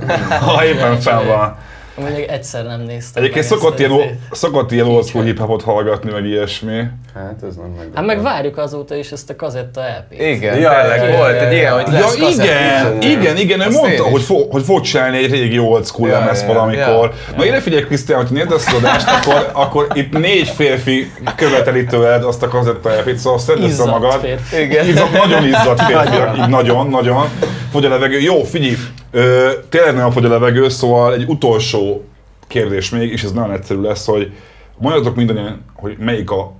ha 0.46 0.64
éppen 0.64 1.00
fenn 1.00 1.26
van. 1.26 1.56
Mondjuk 1.96 2.30
egyszer 2.30 2.64
nem 2.64 2.80
néztem 2.80 3.22
Egyébként 3.22 3.44
szokott 3.46 3.78
ilyen, 3.78 3.90
izét. 3.92 4.14
szokott 4.30 4.72
ilyen 4.72 4.86
old 4.86 5.04
school 5.06 5.24
hip-hopot 5.24 5.62
hallgatni, 5.62 6.10
meg 6.10 6.24
ilyesmi. 6.24 6.82
Hát 7.14 7.34
ez 7.48 7.54
nem 7.56 7.70
meg. 7.78 7.88
Hát 7.94 8.04
meg 8.04 8.22
várjuk 8.22 8.58
azóta 8.58 8.94
is 8.94 9.10
ezt 9.12 9.30
a 9.30 9.36
kazetta 9.36 9.80
LP-t. 9.80 10.20
Igen, 10.20 10.58
Ja, 10.58 10.70
tényleg 10.80 11.10
ja, 11.10 11.16
volt 11.16 11.30
ja, 11.34 11.46
egy 11.46 11.52
ja, 11.52 11.58
ilyen, 11.58 11.72
ja. 11.72 11.82
hogy 11.82 11.92
Ja, 11.92 11.98
lesz 12.00 12.16
kazettás. 12.16 12.46
igen, 12.46 13.02
igen, 13.18 13.36
igen, 13.36 13.60
ő 13.60 13.70
mondta, 13.70 14.02
hogy, 14.04 14.22
fog, 14.22 14.52
hogy 14.52 14.62
fog 14.62 14.80
csinálni 14.80 15.16
egy 15.16 15.30
régi 15.30 15.58
old 15.58 15.86
school 15.86 16.08
Ja, 16.08 16.18
lemez 16.18 16.40
ja, 16.40 16.46
valamikor. 16.46 17.12
ja. 17.30 17.36
Na 17.36 17.44
ide 17.44 17.60
figyelj 17.60 17.82
Krisztián, 17.82 18.20
hogy 18.26 18.36
nézd 18.36 18.52
ezt 18.52 18.68
az 18.68 18.74
adást, 18.74 19.06
akkor, 19.08 19.50
akkor 19.52 19.86
itt 19.94 20.18
négy 20.18 20.48
férfi 20.48 21.12
követeli 21.36 21.84
tőled 21.84 22.24
azt 22.24 22.42
a 22.42 22.48
kazetta 22.48 22.88
LP-t, 22.88 23.16
szóval 23.18 23.38
szedd 23.38 23.56
össze 23.56 23.66
Izzadt 23.66 23.90
magad. 23.90 24.20
férfi. 24.20 24.60
Igen. 24.62 24.86
Izzad, 24.88 25.10
nagyon 25.12 25.44
izzadt 25.46 25.80
férfiak, 25.82 26.36
így 26.38 26.48
nagyon, 26.48 26.86
nagyon. 26.88 27.28
Fogy 27.72 27.84
a 27.84 27.88
levegő. 27.88 28.20
Jó, 28.20 28.42
figyelj, 28.42 28.74
ö, 29.10 29.50
tényleg 29.68 29.94
nagyon 29.94 30.10
fogy 30.10 30.24
a 30.24 30.28
levegő, 30.28 30.68
szóval 30.68 31.12
egy 31.12 31.24
utolsó 31.28 32.04
kérdés 32.46 32.90
még, 32.90 33.12
és 33.12 33.22
ez 33.22 33.32
nagyon 33.32 33.52
egyszerű 33.52 33.80
lesz, 33.80 34.06
hogy 34.06 34.32
mondjatok 34.78 35.16
mindannyian, 35.16 35.64
hogy 35.74 35.96
melyik 35.98 36.30
a 36.30 36.52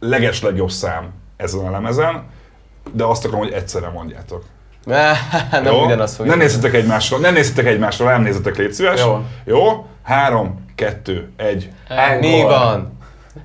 leges 0.00 0.42
legjobb 0.42 0.70
szám 0.70 1.12
ezen 1.36 1.66
a 1.66 1.70
lemezen, 1.70 2.22
de 2.92 3.04
azt 3.04 3.24
akarom, 3.24 3.44
hogy 3.44 3.52
egyszerre 3.52 3.88
mondjátok. 3.88 4.44
nem 5.50 5.64
Jó? 5.64 5.84
ugyanaz 5.84 6.16
fog. 6.16 6.26
Ne 6.26 6.34
nézzetek 6.34 6.74
egymásra, 6.74 7.18
ne 7.18 7.30
nézzetek 7.30 7.66
egymásra, 7.66 8.04
nem 8.04 8.22
nézzetek, 8.22 8.56
légy 8.56 8.72
szíves. 8.72 9.00
Jó. 9.00 9.24
Jó? 9.44 9.86
Három, 10.02 10.64
kettő, 10.74 11.30
egy. 11.36 11.70
Mi 12.20 12.42
van? 12.42 12.98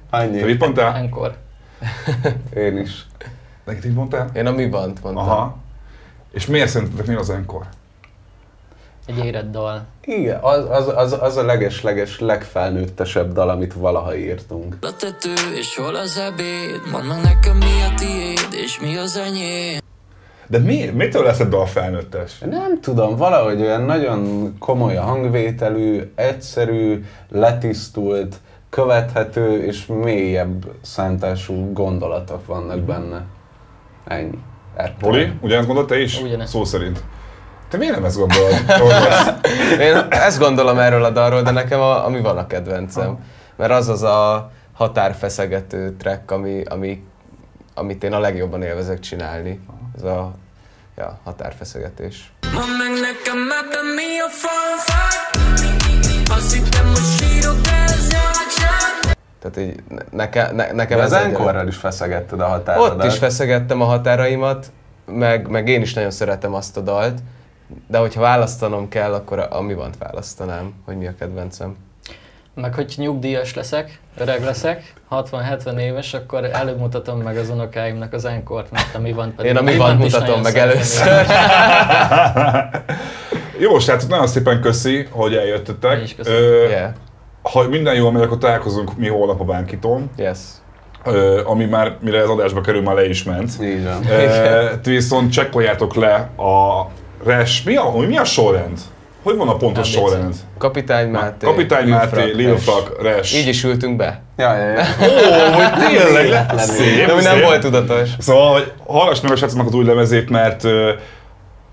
Te 0.09 0.17
Annyi. 0.17 0.41
mit 0.41 0.59
mondtál? 0.59 0.95
Enkor. 0.95 1.35
Én 2.65 2.77
is. 2.77 3.05
Neked 3.65 3.85
mit 3.85 3.95
mondtál? 3.95 4.29
Én 4.33 4.45
a 4.45 4.51
mi 4.51 4.69
van 4.69 4.81
mondtam. 4.81 5.17
Aha. 5.17 5.60
És 6.31 6.45
miért 6.45 6.69
szerintetek 6.69 7.05
mi 7.05 7.13
az 7.13 7.29
enkor? 7.29 7.65
Egy 9.05 9.25
érett 9.25 9.51
dal. 9.51 9.85
Igen, 10.01 10.39
az, 10.41 10.65
az, 10.69 10.87
az, 10.95 11.17
az 11.21 11.37
a 11.37 11.45
leges-leges 11.45 12.19
legfelnőttesebb 12.19 13.33
dal, 13.33 13.49
amit 13.49 13.73
valaha 13.73 14.15
írtunk. 14.15 14.77
A 14.81 14.95
tető, 14.95 15.33
és 15.55 15.75
hol 15.75 15.95
az 15.95 16.17
ebéd? 16.17 16.91
Mondd 16.91 17.05
meg 17.05 17.21
nekem 17.21 17.57
mi 17.57 17.81
a 17.89 17.93
tiéd, 17.95 18.47
és 18.51 18.79
mi 18.79 18.97
az 18.97 19.17
enyém 19.17 19.79
De 20.47 20.57
mi, 20.57 20.85
mitől 20.85 21.23
lesz 21.23 21.39
a 21.39 21.65
felnőttes? 21.65 22.39
Nem 22.39 22.81
tudom, 22.81 23.15
valahogy 23.15 23.61
olyan 23.61 23.81
nagyon 23.81 24.53
komoly 24.59 24.97
a 24.97 25.01
hangvételű, 25.01 26.11
egyszerű, 26.15 27.05
letisztult, 27.29 28.35
követhető 28.69 29.63
és 29.63 29.85
mélyebb 29.85 30.65
szántású 30.81 31.73
gondolatok 31.73 32.45
vannak 32.45 32.79
benne. 32.79 33.25
Ennyi. 34.05 34.39
Ettől. 34.81 34.95
Poli, 34.99 35.31
ugyanezt 35.41 35.67
gondolod 35.67 35.89
te 35.89 35.99
is? 35.99 36.21
Ugyanezt. 36.21 36.51
Szó 36.51 36.63
szerint. 36.63 37.03
Te 37.69 37.77
miért 37.77 37.95
nem 37.95 38.05
ezt 38.05 38.17
gondolod? 38.17 38.53
Én 39.87 39.95
ezt 40.09 40.39
gondolom 40.39 40.77
erről 40.77 41.03
a 41.03 41.09
dalról, 41.09 41.41
de 41.41 41.51
nekem 41.51 41.79
a, 41.79 42.05
ami 42.05 42.21
van 42.21 42.37
a 42.37 42.47
kedvencem. 42.47 43.19
Mert 43.55 43.71
az 43.71 43.89
az 43.89 44.03
a 44.03 44.51
határfeszegető 44.73 45.95
track, 45.97 46.31
ami, 46.31 46.63
ami, 46.63 47.03
amit 47.73 48.03
én 48.03 48.13
a 48.13 48.19
legjobban 48.19 48.63
élvezek 48.63 48.99
csinálni. 48.99 49.59
Ez 49.95 50.03
a 50.03 50.33
ja, 50.97 51.19
határfeszegetés. 51.23 52.31
Mondd 52.53 52.77
meg 52.77 52.91
nekem 52.91 53.37
ebben 53.61 53.85
mi 53.95 54.19
a 54.19 54.29
fanfár 54.29 55.13
Azt 56.37 56.53
hittem, 56.53 56.85
hogy 56.85 57.17
sírok, 57.17 57.61
de 57.61 57.90
Tehát 59.41 59.57
így 59.57 59.83
ne- 59.89 60.03
neke, 60.11 60.51
ne, 60.51 60.71
nekem 60.71 60.97
De 60.97 61.03
ez 61.03 61.11
egy- 61.11 61.23
enkorral 61.23 61.67
is 61.67 61.75
feszegetted 61.75 62.39
a 62.39 62.45
határodat. 62.45 62.91
Ott 62.97 63.03
is 63.03 63.17
feszegettem 63.17 63.81
a 63.81 63.85
határaimat, 63.85 64.71
meg, 65.05 65.47
meg 65.47 65.67
én 65.69 65.81
is 65.81 65.93
nagyon 65.93 66.11
szeretem 66.11 66.53
azt 66.53 66.77
a 66.77 66.81
dalt, 66.81 67.19
de 67.87 67.97
hogyha 67.97 68.21
választanom 68.21 68.89
kell, 68.89 69.13
akkor 69.13 69.39
a, 69.39 69.47
a 69.57 69.61
mi 69.61 69.73
van 69.73 69.89
választanám, 69.99 70.73
hogy 70.85 70.97
mi 70.97 71.07
a 71.07 71.13
kedvencem. 71.19 71.75
Meg 72.53 72.73
hogy 72.73 72.93
nyugdíjas 72.97 73.53
leszek, 73.55 73.99
öreg 74.17 74.43
leszek, 74.43 74.93
60-70 75.11 75.77
éves, 75.79 76.13
akkor 76.13 76.43
előbb 76.45 76.79
mutatom 76.79 77.19
meg 77.19 77.37
az 77.37 77.49
unokáimnak 77.49 78.13
az 78.13 78.25
enkort, 78.25 78.71
mert 78.71 78.95
a 78.95 78.99
mi 78.99 79.11
van 79.11 79.33
pedig. 79.35 79.51
Én 79.51 79.57
a 79.57 79.61
mi 79.61 79.75
van 79.77 79.95
mutatom 79.95 80.41
meg 80.41 80.55
először. 80.57 81.07
Jó, 83.59 83.79
srácok, 83.79 84.09
nagyon 84.09 84.27
szépen 84.27 84.61
köszi, 84.61 85.07
hogy 85.11 85.35
eljöttetek. 85.35 85.97
Mi 85.97 86.03
is 86.03 86.15
köszönjük. 86.15 86.43
Ö, 86.43 86.67
Yeah, 86.69 86.91
Ha 87.41 87.67
minden 87.69 87.95
jól 87.95 88.11
megy, 88.11 88.21
akkor 88.21 88.37
találkozunk 88.37 88.97
mi 88.97 89.07
holnap 89.07 89.39
a 89.41 89.43
Bánkiton, 89.43 90.09
yes. 90.17 90.37
ö, 91.05 91.41
ami 91.45 91.65
már, 91.65 91.97
mire 92.01 92.21
az 92.21 92.29
adásba 92.29 92.61
kerül, 92.61 92.81
már 92.81 92.95
le 92.95 93.09
is 93.09 93.23
ment. 93.23 93.51
Így 93.63 93.83
van. 93.83 94.01
Ti 94.81 94.91
viszont 94.91 95.31
csekkoljátok 95.31 95.95
le 95.95 96.13
a 96.37 96.87
res... 97.25 97.63
Mi 97.63 97.75
a, 97.75 97.91
mi 98.07 98.17
a 98.17 98.23
sorrend? 98.23 98.79
Hogy 99.23 99.35
van 99.35 99.47
a 99.47 99.55
pontos 99.55 99.95
ABC. 99.95 100.09
sorrend? 100.09 100.35
Kapitány 100.57 101.09
Máté, 101.09 101.45
Kapitány 101.45 101.87
Máté, 101.87 102.07
Frak, 102.15 102.35
Lil 102.35 102.57
Res. 103.01 103.33
Így 103.33 103.47
is 103.47 103.63
ültünk 103.63 103.95
be. 103.95 104.21
Ja, 104.37 104.53
ja, 104.57 104.67
ja. 104.69 104.79
Ó, 105.01 105.51
hogy 105.53 105.87
tényleg 105.87 106.29
le- 106.29 106.57
szép, 106.57 107.05
De 107.05 107.13
nem 107.13 107.21
szép. 107.21 107.43
volt 107.43 107.61
tudatos. 107.61 108.09
Szóval, 108.19 108.51
hogy 108.53 108.71
hallgass 108.87 109.21
meg 109.21 109.31
a 109.31 109.35
srácoknak 109.35 109.67
az 109.67 109.73
új 109.73 109.85
lemezét, 109.85 110.29
mert 110.29 110.63
ö, 110.63 110.91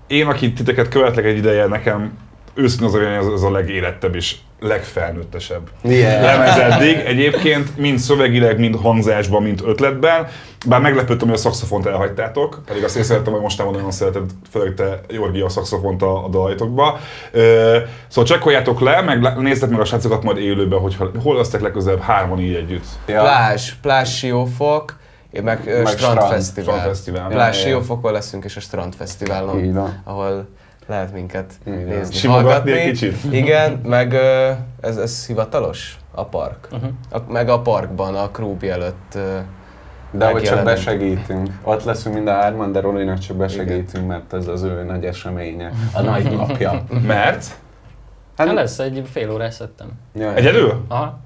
én, 0.07 0.27
aki 0.27 0.53
titeket 0.53 0.87
követlek 0.89 1.25
egy 1.25 1.37
ideje, 1.37 1.65
nekem 1.67 2.17
őszintén 2.53 2.87
az 2.87 2.93
a 2.93 2.97
vélemény, 2.97 3.19
ez, 3.19 3.33
ez 3.33 3.41
a 3.41 3.51
legérettebb 3.51 4.15
és 4.15 4.35
legfelnőttesebb 4.59 5.69
Yeah. 5.83 6.21
lemez 6.23 6.57
eddig. 6.57 6.95
Egyébként 7.05 7.77
mind 7.77 7.97
szövegileg, 7.97 8.59
mind 8.59 8.75
hangzásban, 8.75 9.43
mind 9.43 9.61
ötletben. 9.65 10.27
Bár 10.67 10.81
meglepődtem, 10.81 11.27
hogy 11.27 11.37
a 11.37 11.39
szaxofont 11.39 11.85
elhagytátok, 11.85 12.61
pedig 12.65 12.83
azt 12.83 12.95
észrevettem, 12.97 13.33
hogy 13.33 13.41
mostában 13.41 13.73
nagyon 13.73 13.91
szereted, 13.91 14.23
főleg 14.51 14.73
te, 14.73 14.99
Jorgi, 15.09 15.41
a 15.41 15.49
szaxofont 15.49 16.01
a, 16.01 16.25
a 16.25 16.27
dalaitokba. 16.27 16.99
Ö, 17.31 17.77
szóval 18.07 18.23
csekkoljátok 18.29 18.79
le, 18.79 19.01
meg 19.01 19.37
nézzetek 19.37 19.69
meg 19.69 19.79
a 19.79 19.85
srácokat 19.85 20.23
majd 20.23 20.37
élőben, 20.37 20.79
hogy 20.79 20.97
hol 21.23 21.35
lesztek 21.35 21.61
legközelebb 21.61 22.01
hárman 22.01 22.39
így 22.39 22.53
együtt. 22.53 22.85
Ja. 23.07 23.21
Plázs, 23.21 23.73
Plázs 23.81 24.17
Siófok, 24.17 24.97
meg, 25.31 25.43
meg 25.83 25.87
Strand. 25.87 26.17
Plázs 26.17 26.47
Ja, 27.05 27.27
ja, 27.29 27.45
ja. 27.45 27.51
Siófokon 27.51 28.11
leszünk, 28.11 28.43
és 28.43 28.55
a 28.55 28.59
Strandfesztiválon, 28.59 29.63
Így 29.63 29.73
van. 29.73 30.01
ahol 30.03 30.47
lehet 30.89 31.13
minket 31.13 31.53
Így 31.67 31.73
van. 31.73 31.83
nézni, 31.83 32.13
Simogatni 32.15 32.49
hallgatni. 32.49 32.71
egy 32.71 32.89
kicsit? 32.91 33.33
Igen, 33.33 33.71
meg 33.83 34.13
ez, 34.81 34.97
ez 34.97 35.25
hivatalos? 35.27 35.97
A 36.11 36.25
park. 36.25 36.67
Uh-huh. 36.71 36.89
A, 37.11 37.17
meg 37.31 37.49
a 37.49 37.61
parkban, 37.61 38.15
a 38.15 38.29
Krúbi 38.31 38.69
előtt 38.69 39.17
De 40.11 40.31
hogy 40.31 40.43
csak 40.43 40.63
besegítünk. 40.63 41.49
Ott 41.63 41.83
leszünk 41.83 42.15
mind 42.15 42.27
a 42.27 42.33
hárman, 42.33 42.71
de 42.71 42.79
Rolinak 42.79 43.17
csak 43.17 43.37
besegítünk, 43.37 44.07
mert 44.07 44.33
ez 44.33 44.47
az 44.47 44.63
ő 44.63 44.83
nagy 44.83 45.05
eseménye. 45.05 45.71
A 45.93 46.01
nagy 46.01 46.31
napja. 46.37 46.83
Mert? 47.07 47.45
Hát 48.37 48.53
lesz 48.53 48.79
egy 48.79 49.03
fél 49.11 49.31
órás 49.31 49.53
szedtem. 49.53 49.87
Ja, 50.15 50.33
Egyedül? 50.33 50.85
Aha, 50.87 51.19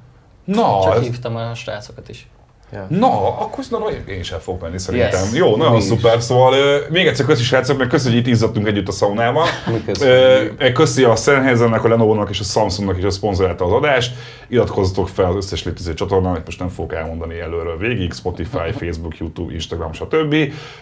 Na, 0.45 0.79
csak 0.83 0.95
ez, 0.95 1.01
hívtam 1.01 1.35
a 1.35 1.53
srácokat 1.53 2.09
is. 2.09 2.27
Ja. 2.73 2.85
na, 2.89 3.37
akkor 3.39 3.63
na, 3.69 3.77
én 4.13 4.19
is 4.19 4.31
el 4.31 4.39
fogok 4.39 4.61
menni 4.61 4.79
szerintem. 4.79 5.23
Yes. 5.23 5.33
Jó, 5.33 5.55
nagyon 5.55 5.71
Mi 5.71 5.77
is. 5.77 5.83
szuper. 5.83 6.21
Szóval 6.21 6.53
ö, 6.53 6.77
még 6.89 7.07
egyszer 7.07 7.25
köszi 7.25 7.43
srácok, 7.43 7.77
meg 7.77 7.87
köszi, 7.87 8.07
hogy 8.09 8.17
itt 8.17 8.27
izzadtunk 8.27 8.67
együtt 8.67 8.87
a 8.87 8.91
szaunában. 8.91 9.47
Köszönjük. 9.85 10.71
Köszi 10.73 11.03
a 11.03 11.15
Sennheisernek, 11.15 11.83
a 11.83 11.87
Lenovo-nak 11.87 12.29
és 12.29 12.39
a 12.39 12.43
Samsungnak 12.43 12.97
is, 12.97 13.03
hogy 13.03 13.11
szponzorálta 13.11 13.65
az 13.65 13.71
adást. 13.71 14.13
Iratkozzatok 14.47 15.09
fel 15.09 15.25
az 15.25 15.35
összes 15.35 15.63
létező 15.63 15.93
csatornán, 15.93 16.41
most 16.45 16.59
nem 16.59 16.69
fogok 16.69 16.93
elmondani 16.93 17.39
előről 17.39 17.77
végig, 17.77 18.13
Spotify, 18.13 18.71
Facebook, 18.79 19.17
YouTube, 19.17 19.53
Instagram, 19.53 19.93
stb. 19.93 20.35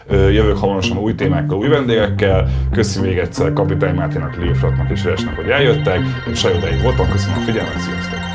Ö, 0.08 0.30
Jövök 0.30 0.58
hamarosan 0.58 0.98
új 0.98 1.16
témákkal, 1.16 1.58
új 1.58 1.68
vendégekkel. 1.68 2.48
Köszi 2.72 3.00
még 3.00 3.18
egyszer 3.18 3.54
Kapitány 3.54 3.96
Máténak, 3.96 4.36
Lil 4.36 4.54
Fratnak 4.54 4.90
és 4.92 5.04
Resnek, 5.04 5.36
hogy 5.36 5.50
eljöttek. 5.50 6.00
Én 6.28 6.34
Sajodáig 6.36 6.82
voltam, 6.82 7.10
köszönöm 7.12 7.38
a 7.38 7.42
figyelmet, 7.46 7.80
sziasztok! 7.80 8.31